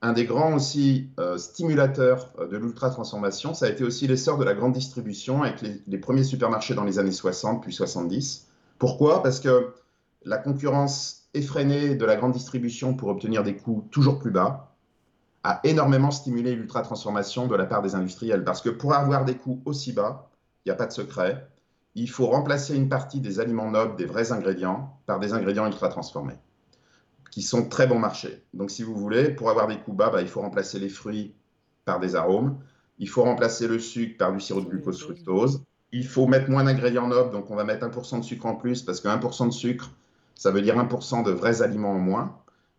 un 0.02 0.12
des 0.12 0.24
grands 0.24 0.54
aussi 0.54 1.08
euh, 1.18 1.38
stimulateurs 1.38 2.32
euh, 2.38 2.48
de 2.48 2.56
l'ultra-transformation, 2.56 3.54
ça 3.54 3.66
a 3.66 3.68
été 3.70 3.82
aussi 3.82 4.06
l'essor 4.06 4.36
de 4.36 4.44
la 4.44 4.54
grande 4.54 4.72
distribution 4.72 5.42
avec 5.42 5.62
les, 5.62 5.80
les, 5.86 5.98
premiers 5.98 6.24
supermarchés 6.24 6.74
dans 6.74 6.84
les 6.84 6.98
années 6.98 7.12
60 7.12 7.62
puis 7.62 7.72
70. 7.72 8.46
Pourquoi? 8.78 9.22
Parce 9.22 9.40
que 9.40 9.72
la 10.24 10.38
concurrence 10.38 11.28
effrénée 11.34 11.94
de 11.94 12.04
la 12.04 12.16
grande 12.16 12.32
distribution 12.32 12.94
pour 12.94 13.08
obtenir 13.08 13.42
des 13.42 13.56
coûts 13.56 13.86
toujours 13.90 14.18
plus 14.18 14.30
bas 14.30 14.75
a 15.46 15.60
énormément 15.62 16.10
stimulé 16.10 16.56
l'ultra-transformation 16.56 17.46
de 17.46 17.54
la 17.54 17.66
part 17.66 17.80
des 17.80 17.94
industriels. 17.94 18.42
Parce 18.42 18.60
que 18.60 18.68
pour 18.68 18.94
avoir 18.94 19.24
des 19.24 19.36
coûts 19.36 19.62
aussi 19.64 19.92
bas, 19.92 20.28
il 20.64 20.68
n'y 20.68 20.72
a 20.72 20.74
pas 20.74 20.86
de 20.86 20.92
secret, 20.92 21.48
il 21.94 22.10
faut 22.10 22.26
remplacer 22.26 22.74
une 22.74 22.88
partie 22.88 23.20
des 23.20 23.38
aliments 23.38 23.70
nobles, 23.70 23.94
des 23.94 24.06
vrais 24.06 24.32
ingrédients, 24.32 24.98
par 25.06 25.20
des 25.20 25.34
ingrédients 25.34 25.66
ultra-transformés, 25.66 26.38
qui 27.30 27.42
sont 27.42 27.68
très 27.68 27.86
bon 27.86 28.00
marché. 28.00 28.42
Donc 28.54 28.72
si 28.72 28.82
vous 28.82 28.96
voulez, 28.96 29.30
pour 29.30 29.48
avoir 29.48 29.68
des 29.68 29.78
coûts 29.78 29.92
bas, 29.92 30.10
bah, 30.10 30.20
il 30.20 30.26
faut 30.26 30.40
remplacer 30.40 30.80
les 30.80 30.88
fruits 30.88 31.36
par 31.84 32.00
des 32.00 32.16
arômes, 32.16 32.58
il 32.98 33.08
faut 33.08 33.22
remplacer 33.22 33.68
le 33.68 33.78
sucre 33.78 34.18
par 34.18 34.32
du 34.32 34.40
sirop 34.40 34.62
de 34.62 34.68
glucose 34.68 35.00
fructose, 35.00 35.62
il 35.92 36.08
faut 36.08 36.26
mettre 36.26 36.50
moins 36.50 36.64
d'ingrédients 36.64 37.06
nobles, 37.06 37.30
donc 37.30 37.52
on 37.52 37.54
va 37.54 37.62
mettre 37.62 37.86
1% 37.86 38.18
de 38.18 38.24
sucre 38.24 38.46
en 38.46 38.56
plus, 38.56 38.82
parce 38.82 39.00
que 39.00 39.06
1% 39.06 39.46
de 39.46 39.52
sucre, 39.52 39.92
ça 40.34 40.50
veut 40.50 40.60
dire 40.60 40.76
1% 40.76 41.22
de 41.22 41.30
vrais 41.30 41.62
aliments 41.62 41.92
en 41.92 42.00
moins. 42.00 42.36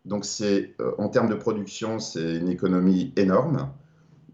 Donc, 0.08 0.26
euh, 0.40 0.66
en 0.96 1.08
termes 1.08 1.28
de 1.28 1.34
production, 1.34 1.98
c'est 1.98 2.36
une 2.36 2.48
économie 2.48 3.12
énorme. 3.16 3.70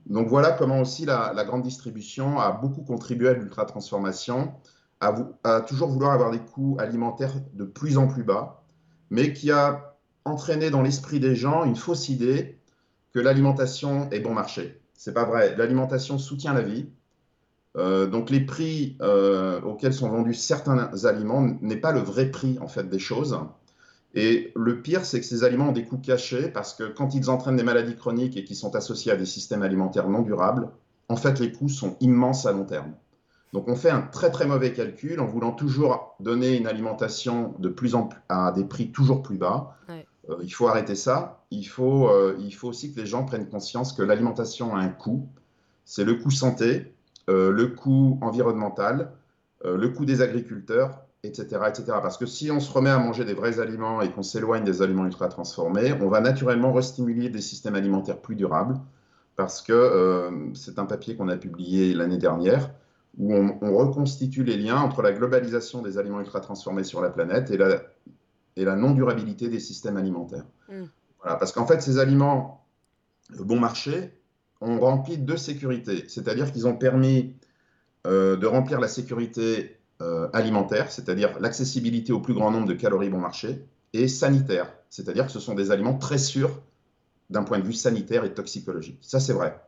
Donc, 0.06 0.28
voilà 0.28 0.52
comment 0.52 0.80
aussi 0.80 1.04
la, 1.04 1.32
grande 1.44 1.62
distribution 1.62 2.38
a 2.38 2.52
beaucoup 2.52 2.82
contribué 2.82 3.28
à 3.28 3.32
l'ultra-transformation, 3.32 4.52
à, 5.00 5.60
toujours 5.62 5.88
vouloir 5.88 6.12
avoir 6.12 6.30
des 6.30 6.38
coûts 6.38 6.76
alimentaires 6.78 7.34
de 7.52 7.64
plus 7.64 7.98
en 7.98 8.06
plus 8.06 8.22
bas, 8.22 8.62
mais 9.10 9.32
qui 9.32 9.50
a 9.50 9.96
entraîné 10.24 10.70
dans 10.70 10.80
l'esprit 10.80 11.20
des 11.20 11.34
gens 11.34 11.64
une 11.64 11.76
fausse 11.76 12.08
idée 12.08 12.58
que 13.12 13.18
l'alimentation 13.18 14.08
est 14.10 14.20
bon 14.20 14.32
marché. 14.32 14.80
C'est 14.94 15.12
pas 15.12 15.24
vrai. 15.24 15.56
L'alimentation 15.56 16.18
soutient 16.18 16.54
la 16.54 16.62
vie. 16.62 16.86
Euh, 17.76 18.06
donc 18.06 18.30
les 18.30 18.40
prix 18.40 18.96
euh, 19.02 19.60
auxquels 19.62 19.92
sont 19.92 20.08
vendus 20.08 20.34
certains 20.34 21.04
aliments 21.04 21.42
n'est 21.60 21.76
pas 21.76 21.90
le 21.90 21.98
vrai 21.98 22.30
prix 22.30 22.56
en 22.60 22.68
fait 22.68 22.88
des 22.88 23.00
choses. 23.00 23.36
Et 24.14 24.52
le 24.54 24.80
pire, 24.80 25.04
c'est 25.04 25.20
que 25.20 25.26
ces 25.26 25.42
aliments 25.42 25.68
ont 25.70 25.72
des 25.72 25.84
coûts 25.84 25.98
cachés 25.98 26.48
parce 26.48 26.72
que 26.74 26.84
quand 26.84 27.14
ils 27.14 27.30
entraînent 27.30 27.56
des 27.56 27.64
maladies 27.64 27.96
chroniques 27.96 28.36
et 28.36 28.44
qui 28.44 28.54
sont 28.54 28.76
associés 28.76 29.10
à 29.10 29.16
des 29.16 29.26
systèmes 29.26 29.62
alimentaires 29.62 30.08
non 30.08 30.22
durables, 30.22 30.70
en 31.08 31.16
fait, 31.16 31.40
les 31.40 31.52
coûts 31.52 31.68
sont 31.68 31.96
immenses 32.00 32.46
à 32.46 32.52
long 32.52 32.64
terme. 32.64 32.92
Donc, 33.52 33.68
on 33.68 33.76
fait 33.76 33.90
un 33.90 34.00
très 34.00 34.30
très 34.30 34.46
mauvais 34.46 34.72
calcul 34.72 35.20
en 35.20 35.26
voulant 35.26 35.52
toujours 35.52 36.16
donner 36.20 36.56
une 36.56 36.66
alimentation 36.66 37.54
de 37.58 37.68
plus 37.68 37.94
en 37.94 38.04
plus 38.04 38.20
à 38.28 38.52
des 38.52 38.64
prix 38.64 38.90
toujours 38.90 39.22
plus 39.22 39.36
bas. 39.36 39.76
Euh, 39.88 40.36
il 40.42 40.50
faut 40.50 40.68
arrêter 40.68 40.94
ça. 40.94 41.44
Il 41.50 41.64
faut, 41.64 42.08
euh, 42.08 42.36
il 42.40 42.52
faut 42.54 42.68
aussi 42.68 42.92
que 42.92 43.00
les 43.00 43.06
gens 43.06 43.24
prennent 43.24 43.48
conscience 43.48 43.92
que 43.92 44.02
l'alimentation 44.02 44.74
a 44.74 44.80
un 44.80 44.88
coût. 44.88 45.28
C'est 45.84 46.04
le 46.04 46.14
coût 46.14 46.30
santé, 46.30 46.94
euh, 47.28 47.50
le 47.50 47.66
coût 47.68 48.18
environnemental, 48.22 49.12
le 49.64 49.88
coût 49.88 50.04
des 50.04 50.20
agriculteurs 50.20 51.03
etc., 51.24 51.62
etc. 51.68 51.84
Parce 52.02 52.18
que 52.18 52.26
si 52.26 52.50
on 52.50 52.60
se 52.60 52.70
remet 52.72 52.90
à 52.90 52.98
manger 52.98 53.24
des 53.24 53.34
vrais 53.34 53.60
aliments 53.60 54.00
et 54.00 54.10
qu'on 54.10 54.22
s'éloigne 54.22 54.64
des 54.64 54.82
aliments 54.82 55.06
ultra 55.06 55.28
transformés, 55.28 55.92
on 56.00 56.08
va 56.08 56.20
naturellement 56.20 56.72
restimuler 56.72 57.28
des 57.28 57.40
systèmes 57.40 57.74
alimentaires 57.74 58.20
plus 58.20 58.36
durables. 58.36 58.78
Parce 59.36 59.62
que 59.62 59.72
euh, 59.72 60.30
c'est 60.54 60.78
un 60.78 60.84
papier 60.84 61.16
qu'on 61.16 61.28
a 61.28 61.36
publié 61.36 61.92
l'année 61.92 62.18
dernière 62.18 62.70
où 63.18 63.32
on, 63.32 63.76
reconstitue 63.76 64.42
les 64.42 64.56
liens 64.56 64.78
entre 64.78 65.02
la 65.02 65.12
globalisation 65.12 65.82
des 65.82 65.98
aliments 65.98 66.20
ultra 66.20 66.40
transformés 66.40 66.84
sur 66.84 67.00
la 67.00 67.10
planète 67.10 67.50
et 67.50 67.56
la, 67.56 67.82
et 68.56 68.64
la 68.64 68.76
non-durabilité 68.76 69.48
des 69.48 69.60
systèmes 69.60 69.96
alimentaires. 69.96 70.46
Mm. 70.68 70.84
Voilà, 71.22 71.36
parce 71.36 71.52
qu'en 71.52 71.66
fait, 71.66 71.80
ces 71.80 71.98
aliments 71.98 72.66
bon 73.38 73.58
marché 73.58 74.20
ont 74.60 74.78
rempli 74.80 75.18
deux 75.18 75.36
sécurités, 75.36 76.04
c'est-à-dire 76.08 76.52
qu'ils 76.52 76.66
ont 76.66 76.76
permis 76.76 77.36
euh, 78.06 78.36
de 78.36 78.46
remplir 78.46 78.80
la 78.80 78.88
sécurité 78.88 79.78
euh, 80.02 80.28
alimentaire, 80.32 80.90
c'est-à-dire 80.90 81.38
l'accessibilité 81.40 82.12
au 82.12 82.20
plus 82.20 82.34
grand 82.34 82.50
nombre 82.50 82.66
de 82.66 82.74
calories 82.74 83.10
bon 83.10 83.18
marché, 83.18 83.64
et 83.92 84.08
sanitaire, 84.08 84.72
c'est-à-dire 84.90 85.26
que 85.26 85.32
ce 85.32 85.40
sont 85.40 85.54
des 85.54 85.70
aliments 85.70 85.96
très 85.96 86.18
sûrs 86.18 86.60
d'un 87.30 87.44
point 87.44 87.58
de 87.58 87.64
vue 87.64 87.72
sanitaire 87.72 88.24
et 88.24 88.34
toxicologique. 88.34 88.98
Ça, 89.02 89.20
c'est 89.20 89.32
vrai. 89.32 89.60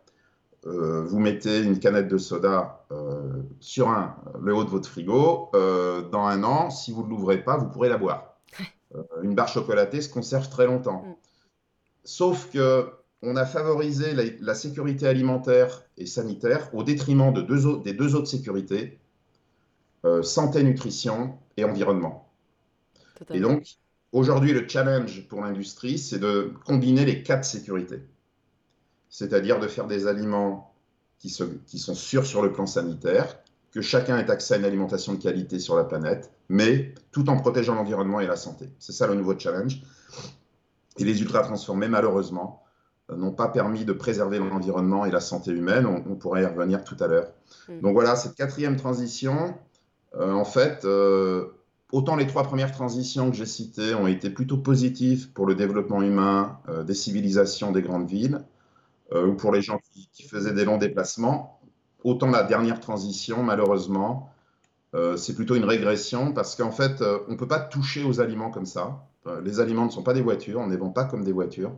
Euh, 0.66 1.04
vous 1.04 1.20
mettez 1.20 1.62
une 1.62 1.78
canette 1.78 2.08
de 2.08 2.18
soda 2.18 2.84
euh, 2.90 3.40
sur 3.60 3.88
un, 3.88 4.16
le 4.40 4.54
haut 4.54 4.64
de 4.64 4.70
votre 4.70 4.88
frigo, 4.88 5.50
dans 5.52 6.24
un 6.24 6.42
an, 6.42 6.70
si 6.70 6.92
vous 6.92 7.04
ne 7.04 7.08
l'ouvrez 7.08 7.44
pas, 7.44 7.56
vous 7.56 7.68
pourrez 7.68 7.88
la 7.88 7.98
boire. 7.98 8.36
une 9.22 9.34
barre 9.34 9.48
chocolatée 9.48 10.00
se 10.00 10.08
conserve 10.08 10.48
très 10.48 10.66
longtemps. 10.66 11.04
Mm. 11.06 11.14
Sauf 12.04 12.50
que 12.50 12.90
on 13.22 13.36
a 13.36 13.44
favorisé 13.44 14.14
la, 14.40 14.54
sécurité 14.54 15.06
alimentaire 15.06 15.82
et 15.96 16.06
sanitaire 16.06 16.68
au 16.74 16.82
détriment 16.82 17.32
de 17.32 17.40
deux, 17.40 17.80
des 17.82 17.92
deux 17.92 18.14
autres 18.14 18.28
sécurités, 18.28 18.98
euh, 20.06 20.22
santé, 20.22 20.62
nutrition 20.62 21.36
et 21.56 21.64
environnement. 21.64 22.30
Et 23.30 23.40
donc, 23.40 23.66
aujourd'hui, 24.12 24.52
le 24.52 24.68
challenge 24.68 25.26
pour 25.28 25.40
l'industrie, 25.40 25.98
c'est 25.98 26.18
de 26.18 26.52
combiner 26.64 27.04
les 27.04 27.22
quatre 27.22 27.44
sécurités. 27.44 28.02
C'est-à-dire 29.08 29.58
de 29.58 29.66
faire 29.66 29.86
des 29.86 30.06
aliments 30.06 30.74
qui, 31.18 31.36
qui, 31.66 31.78
sont 31.78 31.94
sûrs 31.94 32.24
sur 32.24 32.42
le 32.42 32.52
plan 32.52 32.66
sanitaire, 32.66 33.38
que 33.72 33.80
chacun 33.80 34.18
ait 34.18 34.30
accès 34.30 34.54
à 34.54 34.58
une 34.58 34.64
alimentation 34.64 35.14
de 35.14 35.18
qualité 35.22 35.58
sur 35.58 35.76
la 35.76 35.84
planète, 35.84 36.30
mais 36.48 36.94
tout 37.10 37.28
en 37.28 37.36
protégeant 37.36 37.74
l'environnement 37.74 38.20
et 38.20 38.26
la 38.26 38.36
santé. 38.36 38.70
C'est 38.78 38.92
ça 38.92 39.06
le 39.06 39.14
nouveau 39.14 39.36
challenge. 39.36 39.82
Et 40.98 41.04
les 41.04 41.20
ultra-transformés, 41.20 41.88
malheureusement, 41.88 42.62
euh, 43.10 43.16
n'ont 43.16 43.32
pas 43.32 43.48
permis 43.48 43.84
de 43.84 43.92
préserver 43.92 44.38
l'environnement 44.38 45.04
et 45.04 45.10
la 45.10 45.20
santé 45.20 45.50
humaine. 45.50 45.86
On, 45.86 46.14
pourrait 46.14 46.42
y 46.42 46.46
revenir 46.46 46.84
tout 46.84 46.96
à 47.00 47.06
l'heure. 47.06 47.32
Mm. 47.68 47.80
Donc 47.80 47.94
voilà, 47.94 48.16
cette 48.16 48.34
quatrième 48.34 48.76
transition, 48.76 49.54
en 50.20 50.44
fait, 50.44 50.84
euh, 50.84 51.46
autant 51.92 52.16
les 52.16 52.26
trois 52.26 52.44
premières 52.44 52.72
transitions 52.72 53.30
que 53.30 53.36
j'ai 53.36 53.46
citées 53.46 53.94
ont 53.94 54.06
été 54.06 54.30
plutôt 54.30 54.58
positives 54.58 55.32
pour 55.32 55.46
le 55.46 55.54
développement 55.54 56.02
humain 56.02 56.58
euh, 56.68 56.84
des 56.84 56.94
civilisations 56.94 57.72
des 57.72 57.82
grandes 57.82 58.08
villes, 58.08 58.44
ou 59.14 59.34
pour 59.34 59.52
les 59.52 59.62
gens 59.62 59.78
qui, 59.92 60.24
faisaient 60.24 60.52
des 60.52 60.64
longs 60.64 60.78
déplacements. 60.78 61.60
Autant 62.02 62.28
la 62.28 62.42
dernière 62.42 62.80
transition, 62.80 63.44
malheureusement, 63.44 64.32
c'est 65.16 65.36
plutôt 65.36 65.54
une 65.54 65.64
régression 65.64 66.32
parce 66.32 66.56
qu'en 66.56 66.72
fait, 66.72 67.02
on 67.28 67.30
ne 67.30 67.36
peut 67.36 67.46
pas 67.46 67.60
toucher 67.60 68.02
aux 68.02 68.20
aliments 68.20 68.50
comme 68.50 68.66
ça. 68.66 69.06
les 69.44 69.60
aliments 69.60 69.84
ne 69.84 69.90
sont 69.90 70.02
pas 70.02 70.12
des 70.12 70.22
voitures, 70.22 70.58
on 70.58 70.66
ne 70.66 70.72
les 70.72 70.76
vend 70.76 70.90
pas 70.90 71.04
comme 71.04 71.22
des 71.22 71.30
voitures. 71.30 71.70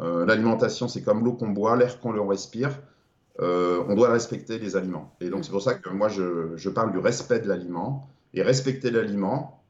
L'alimentation, 0.00 0.88
c'est 0.88 1.02
comme 1.02 1.24
l'eau 1.24 1.34
qu'on 1.34 1.50
boit, 1.50 1.76
l'air 1.76 2.00
qu'on 2.00 2.26
respire. 2.26 2.80
On 3.38 3.94
doit 3.94 4.10
respecter 4.10 4.58
les 4.58 4.76
aliments. 4.76 5.14
Et 5.20 5.30
donc, 5.30 5.44
c'est 5.44 5.50
pour 5.50 5.62
ça 5.62 5.74
que 5.74 5.90
moi, 5.90 6.08
je, 6.08 6.56
je 6.56 6.70
parle 6.70 6.92
du 6.92 6.98
respect 6.98 7.40
de 7.40 7.48
l'aliment. 7.48 8.08
Et 8.34 8.42
respecter 8.42 8.90
l'aliment, 8.90 9.62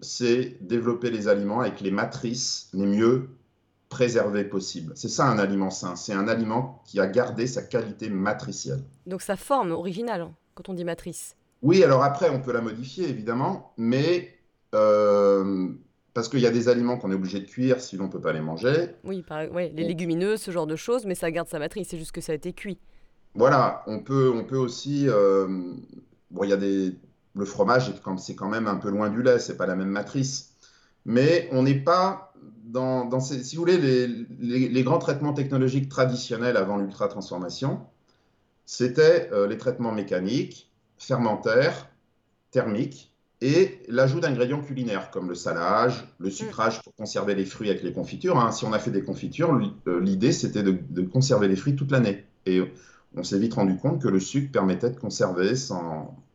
c'est 0.00 0.58
développer 0.60 1.10
les 1.10 1.28
aliments 1.28 1.60
avec 1.60 1.80
les 1.80 1.90
matrices 1.90 2.68
les 2.74 2.86
mieux 2.86 3.30
préservées 3.88 4.44
possibles. 4.44 4.92
C'est 4.96 5.08
ça 5.08 5.26
un 5.26 5.38
aliment 5.38 5.70
sain, 5.70 5.96
c'est 5.96 6.12
un 6.12 6.26
aliment 6.26 6.82
qui 6.86 6.98
a 6.98 7.06
gardé 7.06 7.46
sa 7.46 7.62
qualité 7.62 8.08
matricielle. 8.08 8.82
Donc 9.06 9.22
sa 9.22 9.36
forme 9.36 9.70
originale, 9.70 10.22
hein, 10.22 10.34
quand 10.54 10.68
on 10.68 10.74
dit 10.74 10.84
matrice. 10.84 11.36
Oui, 11.62 11.84
alors 11.84 12.02
après, 12.02 12.30
on 12.30 12.40
peut 12.40 12.52
la 12.52 12.62
modifier, 12.62 13.08
évidemment, 13.08 13.72
mais 13.76 14.34
euh, 14.74 15.68
parce 16.14 16.28
qu'il 16.28 16.40
y 16.40 16.46
a 16.46 16.50
des 16.50 16.68
aliments 16.68 16.96
qu'on 16.96 17.12
est 17.12 17.14
obligé 17.14 17.38
de 17.40 17.46
cuire, 17.46 17.80
sinon 17.80 18.04
on 18.04 18.06
ne 18.08 18.12
peut 18.12 18.20
pas 18.20 18.32
les 18.32 18.40
manger. 18.40 18.88
Oui, 19.04 19.24
les 19.54 19.84
légumineuses, 19.84 20.40
ce 20.40 20.50
genre 20.50 20.66
de 20.66 20.76
choses, 20.76 21.04
mais 21.04 21.14
ça 21.14 21.30
garde 21.30 21.48
sa 21.48 21.58
matrice, 21.58 21.88
c'est 21.90 21.98
juste 21.98 22.12
que 22.12 22.20
ça 22.20 22.32
a 22.32 22.34
été 22.34 22.52
cuit. 22.52 22.78
Voilà, 23.34 23.82
on 23.86 24.00
peut, 24.00 24.30
on 24.34 24.44
peut 24.44 24.56
aussi... 24.56 25.08
Euh, 25.08 25.46
bon, 26.30 26.44
il 26.44 26.50
y 26.50 26.52
a 26.52 26.56
des 26.56 26.96
le 27.34 27.44
fromage, 27.44 27.92
c'est 28.18 28.34
quand 28.34 28.48
même 28.48 28.66
un 28.66 28.76
peu 28.76 28.90
loin 28.90 29.08
du 29.08 29.22
lait, 29.22 29.38
c'est 29.38 29.56
pas 29.56 29.66
la 29.66 29.76
même 29.76 29.88
matrice. 29.88 30.54
Mais 31.06 31.48
on 31.52 31.62
n'est 31.62 31.78
pas 31.78 32.32
dans, 32.64 33.20
ces, 33.20 33.42
si 33.42 33.56
vous 33.56 33.62
voulez, 33.62 34.08
les, 34.38 34.82
grands 34.82 34.98
traitements 34.98 35.32
technologiques 35.32 35.88
traditionnels 35.88 36.56
avant 36.56 36.76
l'ultra-transformation, 36.76 37.80
c'était 38.64 39.28
euh, 39.32 39.46
les 39.46 39.58
traitements 39.58 39.92
mécaniques, 39.92 40.70
fermentaires, 40.96 41.88
thermiques 42.50 43.12
et 43.40 43.80
l'ajout 43.88 44.20
d'ingrédients 44.20 44.62
culinaires 44.62 45.10
comme 45.10 45.28
le 45.28 45.34
salage, 45.34 46.06
le 46.18 46.28
mm. 46.28 46.32
sucrage 46.32 46.82
pour 46.82 46.94
conserver 46.94 47.34
les 47.34 47.44
fruits 47.44 47.68
avec 47.68 47.82
les 47.82 47.92
confitures. 47.92 48.38
Hein. 48.38 48.52
Si 48.52 48.64
on 48.64 48.72
a 48.72 48.78
fait 48.78 48.92
des 48.92 49.02
confitures, 49.02 49.58
euh, 49.88 50.00
l'idée 50.00 50.32
c'était 50.32 50.62
de, 50.62 50.78
de, 50.90 51.02
conserver 51.02 51.48
les 51.48 51.56
fruits 51.56 51.74
toute 51.74 51.90
l'année. 51.90 52.24
Et 52.46 52.62
on 53.16 53.22
s'est 53.22 53.38
vite 53.38 53.54
rendu 53.54 53.76
compte 53.76 54.00
que 54.00 54.08
le 54.08 54.20
sucre 54.20 54.50
permettait 54.52 54.90
de 54.90 54.98
conserver 54.98 55.52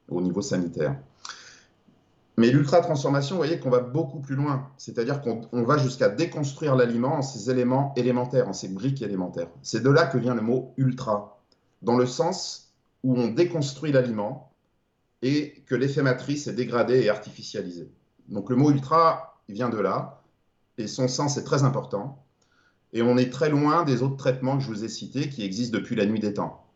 au 0.10 0.22
niveau 0.22 0.42
sanitaire. 0.42 0.96
Mais 2.40 2.52
l'ultra-transformation, 2.52 3.36
vous 3.36 3.42
voyez 3.42 3.60
qu'on 3.60 3.72
va 3.72 3.80
beaucoup 3.80 4.20
plus 4.20 4.36
loin. 4.36 4.70
C'est-à-dire 4.78 5.22
qu'on 5.22 5.64
va 5.64 5.78
jusqu'à 5.78 6.08
déconstruire 6.08 6.76
l'aliment 6.76 7.16
en 7.16 7.22
ses 7.24 7.50
éléments 7.50 7.94
élémentaires, 7.96 8.48
en 8.48 8.54
ses 8.54 8.68
briques 8.68 9.02
élémentaires. 9.02 9.50
C'est 9.64 9.82
de 9.82 9.90
là 9.90 10.06
que 10.06 10.20
vient 10.20 10.36
le 10.36 10.42
mot 10.42 10.74
ultra, 10.78 11.42
dans 11.82 11.98
le 11.98 12.06
sens 12.06 12.76
où 13.04 13.16
on 13.16 13.30
déconstruit 13.30 13.92
l'aliment 13.92 14.52
et 15.24 15.64
que 15.66 15.74
l'effet 15.74 16.04
matrice 16.04 16.46
est 16.46 16.54
dégradé 16.54 17.00
et 17.00 17.10
artificialisé. 17.10 17.90
Donc 18.30 18.52
le 18.52 18.56
mot 18.56 18.70
ultra, 18.70 19.42
vient 19.50 19.70
de 19.70 19.80
là, 19.80 20.22
et 20.78 20.88
son 20.88 21.08
sens 21.08 21.38
est 21.38 21.44
très 21.44 21.64
important. 21.64 22.24
Et 22.94 23.02
on 23.02 23.18
est 23.18 23.32
très 23.32 23.50
loin 23.50 23.84
des 23.84 24.04
autres 24.04 24.18
traitements 24.18 24.58
que 24.58 24.64
je 24.64 24.68
vous 24.68 24.84
ai 24.84 24.90
cités 24.90 25.30
qui 25.30 25.44
existent 25.44 25.76
depuis 25.76 25.96
la 25.96 26.06
nuit 26.06 26.20
des 26.20 26.34
temps 26.34 26.67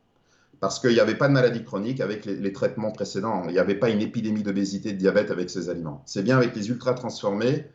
parce 0.62 0.80
qu'il 0.80 0.92
n'y 0.92 1.00
avait 1.00 1.16
pas 1.16 1.28
de 1.28 1.34
maladie 1.34 1.64
chronique 1.64 2.02
avec 2.02 2.24
les, 2.24 2.54
traitements 2.54 2.92
précédents. 2.92 3.44
Il 3.48 3.54
n'y 3.54 3.60
avait 3.60 3.76
pas 3.76 3.90
une 3.90 4.00
épidémie 4.00 4.44
d'obésité, 4.44 4.94
de 4.94 4.98
diabète 4.98 5.32
avec 5.32 5.50
ces 5.50 5.70
aliments. 5.70 6.04
C'est 6.06 6.22
bien 6.22 6.38
avec 6.38 6.56
les 6.56 6.70
ultra 6.70 6.94
transformés 6.94 7.66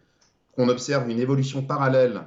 qu'on 0.55 0.69
observe 0.69 1.11
une 1.11 1.19
évolution 1.19 1.63
parallèle 1.63 2.23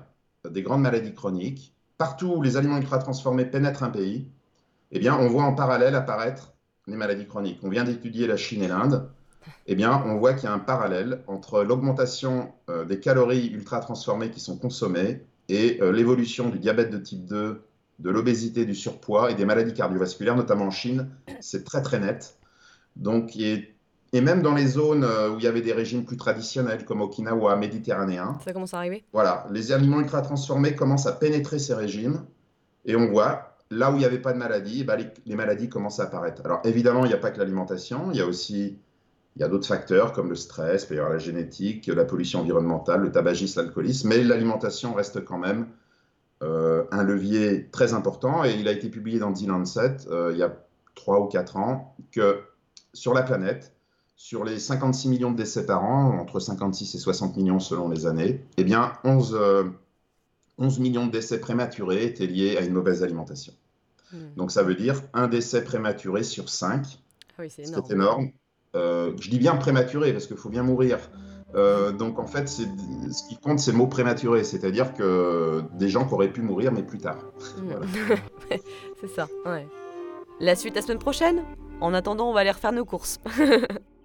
des 0.48 0.62
grandes 0.62 0.82
maladies 0.82 1.16
chroniques. 1.16 1.74
Partout 1.98 2.34
où 2.36 2.42
les 2.42 2.58
aliments 2.58 2.78
ultra 2.78 2.98
transformés 2.98 3.46
pénètrent 3.46 3.84
un 3.84 3.90
pays, 3.90 4.28
eh 4.92 5.00
bien, 5.00 5.18
on 5.18 5.30
voit 5.30 5.44
en 5.44 5.56
parallèle 5.56 5.96
apparaître 5.96 6.54
les 6.88 6.98
maladies 6.98 7.26
chroniques. 7.26 7.62
On 7.64 7.70
vient 7.70 7.86
d'étudier 7.86 8.28
la 8.28 8.36
Chine 8.36 8.62
et 8.62 8.68
l'Inde. 8.68 9.10
Eh 9.66 9.76
bien, 9.76 10.04
on 10.06 10.18
voit 10.18 10.34
qu'il 10.34 10.50
y 10.50 10.52
a 10.52 10.54
un 10.54 10.60
parallèle 10.60 11.24
entre 11.28 11.64
l'augmentation 11.64 12.52
euh, 12.70 12.84
des 12.84 13.00
calories 13.00 13.48
ultra 13.48 13.80
transformées 13.80 14.30
qui 14.30 14.42
sont 14.42 14.58
consommées 14.58 15.22
et 15.48 15.82
euh, 15.82 15.94
l'évolution 15.94 16.50
du 16.50 16.60
diabète 16.60 16.90
de 16.90 16.98
type 16.98 17.26
2 17.26 17.62
de 18.00 18.10
l'obésité, 18.10 18.66
du 18.66 18.76
surpoids 18.76 19.32
et 19.32 19.36
des 19.36 19.46
maladies 19.46 19.74
cardiovasculaires, 19.74 20.36
notamment 20.36 20.66
en 20.66 20.72
Chine. 20.72 21.10
C'est 21.42 21.64
très 21.64 21.82
très 21.82 22.00
net. 22.00 22.38
Donc, 22.96 23.36
et, 23.36 23.76
même 24.14 24.42
dans 24.42 24.56
les 24.56 24.68
zones 24.68 25.04
euh, 25.04 25.32
où 25.32 25.38
il 25.38 25.44
y 25.44 25.48
avait 25.48 25.62
des 25.62 25.74
régimes 25.74 26.06
plus 26.06 26.18
traditionnels, 26.18 26.86
comme 26.86 27.02
Okinawa, 27.02 27.56
méditerranéen. 27.58 28.38
Ça 28.44 28.54
commence 28.54 28.74
à 28.74 28.78
arriver 28.78 29.04
Voilà, 29.14 29.46
les 29.52 29.72
aliments 29.72 30.00
ultra 30.00 30.22
transformés 30.22 30.76
commencent 30.76 31.08
à 31.08 31.12
pénétrer 31.12 31.60
ces 31.60 31.74
régimes. 31.74 32.26
Et 32.86 32.96
on 32.96 33.08
voit, 33.08 33.58
là 33.70 33.92
où 33.92 33.96
il 33.96 34.00
n'y 34.00 34.06
avait 34.06 34.20
pas 34.22 34.34
de 34.34 34.38
maladie, 34.38 34.84
bah, 34.84 34.96
les, 35.26 35.36
maladies 35.36 35.70
commencent 35.70 36.00
à 36.00 36.04
apparaître. 36.04 36.42
Alors 36.46 36.62
évidemment, 36.64 37.06
il 37.06 37.10
n'y 37.10 37.14
a 37.14 37.20
pas 37.20 37.32
que 37.32 37.40
l'alimentation, 37.40 38.12
il 38.12 38.18
y 38.18 38.22
a 38.22 38.26
aussi 38.26 38.80
il 39.36 39.42
y 39.44 39.46
a 39.46 39.48
d'autres 39.48 39.68
facteurs 39.68 40.12
comme 40.12 40.30
le 40.30 40.36
stress, 40.36 40.90
la 40.90 41.18
génétique, 41.18 41.88
la 41.88 42.04
pollution 42.04 42.42
environnementale, 42.42 43.02
le 43.02 43.12
tabagisme, 43.12 43.62
l'alcoolisme, 43.62 44.10
mais 44.10 44.24
l'alimentation 44.24 44.94
reste 44.94 45.24
quand 45.24 45.38
même 45.38 45.68
euh, 46.42 46.86
un 46.92 47.04
levier 47.04 47.68
très 47.70 47.94
important 47.94 48.46
et 48.46 48.54
il 48.54 48.70
a 48.70 48.72
été 48.72 48.88
publié 48.88 49.20
dans 49.20 49.34
The 49.34 49.46
Lancet 49.46 49.98
euh, 50.10 50.30
il 50.32 50.38
y 50.38 50.44
a 50.44 50.56
3 50.96 51.20
ou 51.20 51.26
4 51.26 51.58
ans 51.58 51.96
que 52.14 52.40
sur 52.94 53.14
la 53.14 53.24
planète, 53.24 53.74
sur 54.16 54.46
les 54.46 54.58
56 54.58 55.10
millions 55.10 55.32
de 55.32 55.36
décès 55.36 55.66
par 55.66 55.84
an, 55.84 56.18
entre 56.18 56.40
56 56.40 56.96
et 56.96 56.98
60 56.98 57.36
millions 57.36 57.60
selon 57.60 57.90
les 57.90 58.06
années, 58.06 58.42
eh 58.56 58.64
bien 58.64 58.94
11, 59.04 59.38
11 60.58 60.78
euh, 60.78 60.82
millions 60.82 61.08
de 61.08 61.12
décès 61.12 61.42
prématurés 61.42 62.06
étaient 62.06 62.26
liés 62.26 62.56
à 62.56 62.62
une 62.62 62.74
mauvaise 62.74 63.04
alimentation. 63.04 63.54
Hmm. 64.14 64.34
Donc 64.38 64.52
ça 64.52 64.64
veut 64.64 64.76
dire 64.76 65.02
un 65.14 65.28
décès 65.28 65.62
prématuré 65.62 66.24
sur 66.24 66.48
5. 66.48 66.86
Ah 67.38 67.42
oui, 67.42 67.50
c'est 67.50 67.68
énorme. 67.68 67.92
énorme. 67.92 68.32
je 68.74 69.30
dis 69.30 69.40
bien 69.40 69.58
prématuré 69.58 70.14
parce 70.14 70.26
qu'il 70.26 70.38
faut 70.38 70.50
bien 70.50 70.64
mourir. 70.64 71.00
Euh, 71.56 71.92
donc 71.92 72.20
en 72.20 72.28
fait, 72.28 72.48
ce 72.48 72.64
qui 73.28 73.38
compte, 73.38 73.60
c'est 73.60 73.72
le 73.72 73.78
mot 73.78 73.88
prématuré, 73.88 74.44
c'est-à-dire 74.44 74.94
que 74.94 75.64
des 75.74 75.90
gens 75.90 76.06
qui 76.06 76.14
auraient 76.14 76.32
pu 76.32 76.42
mourir, 76.42 76.72
mais 76.72 76.84
plus 76.84 77.00
tard. 77.00 77.18
c'est 79.02 79.10
ça, 79.10 79.28
ouais. 79.46 79.68
La 80.40 80.56
suite 80.56 80.76
la 80.76 80.82
semaine 80.82 81.00
prochaine? 81.00 81.44
En 81.82 81.94
attendant, 81.94 82.30
on 82.30 82.34
va 82.34 82.42
aller 82.42 82.52
refaire 82.52 82.72
nos 82.72 82.86
courses. 82.86 83.20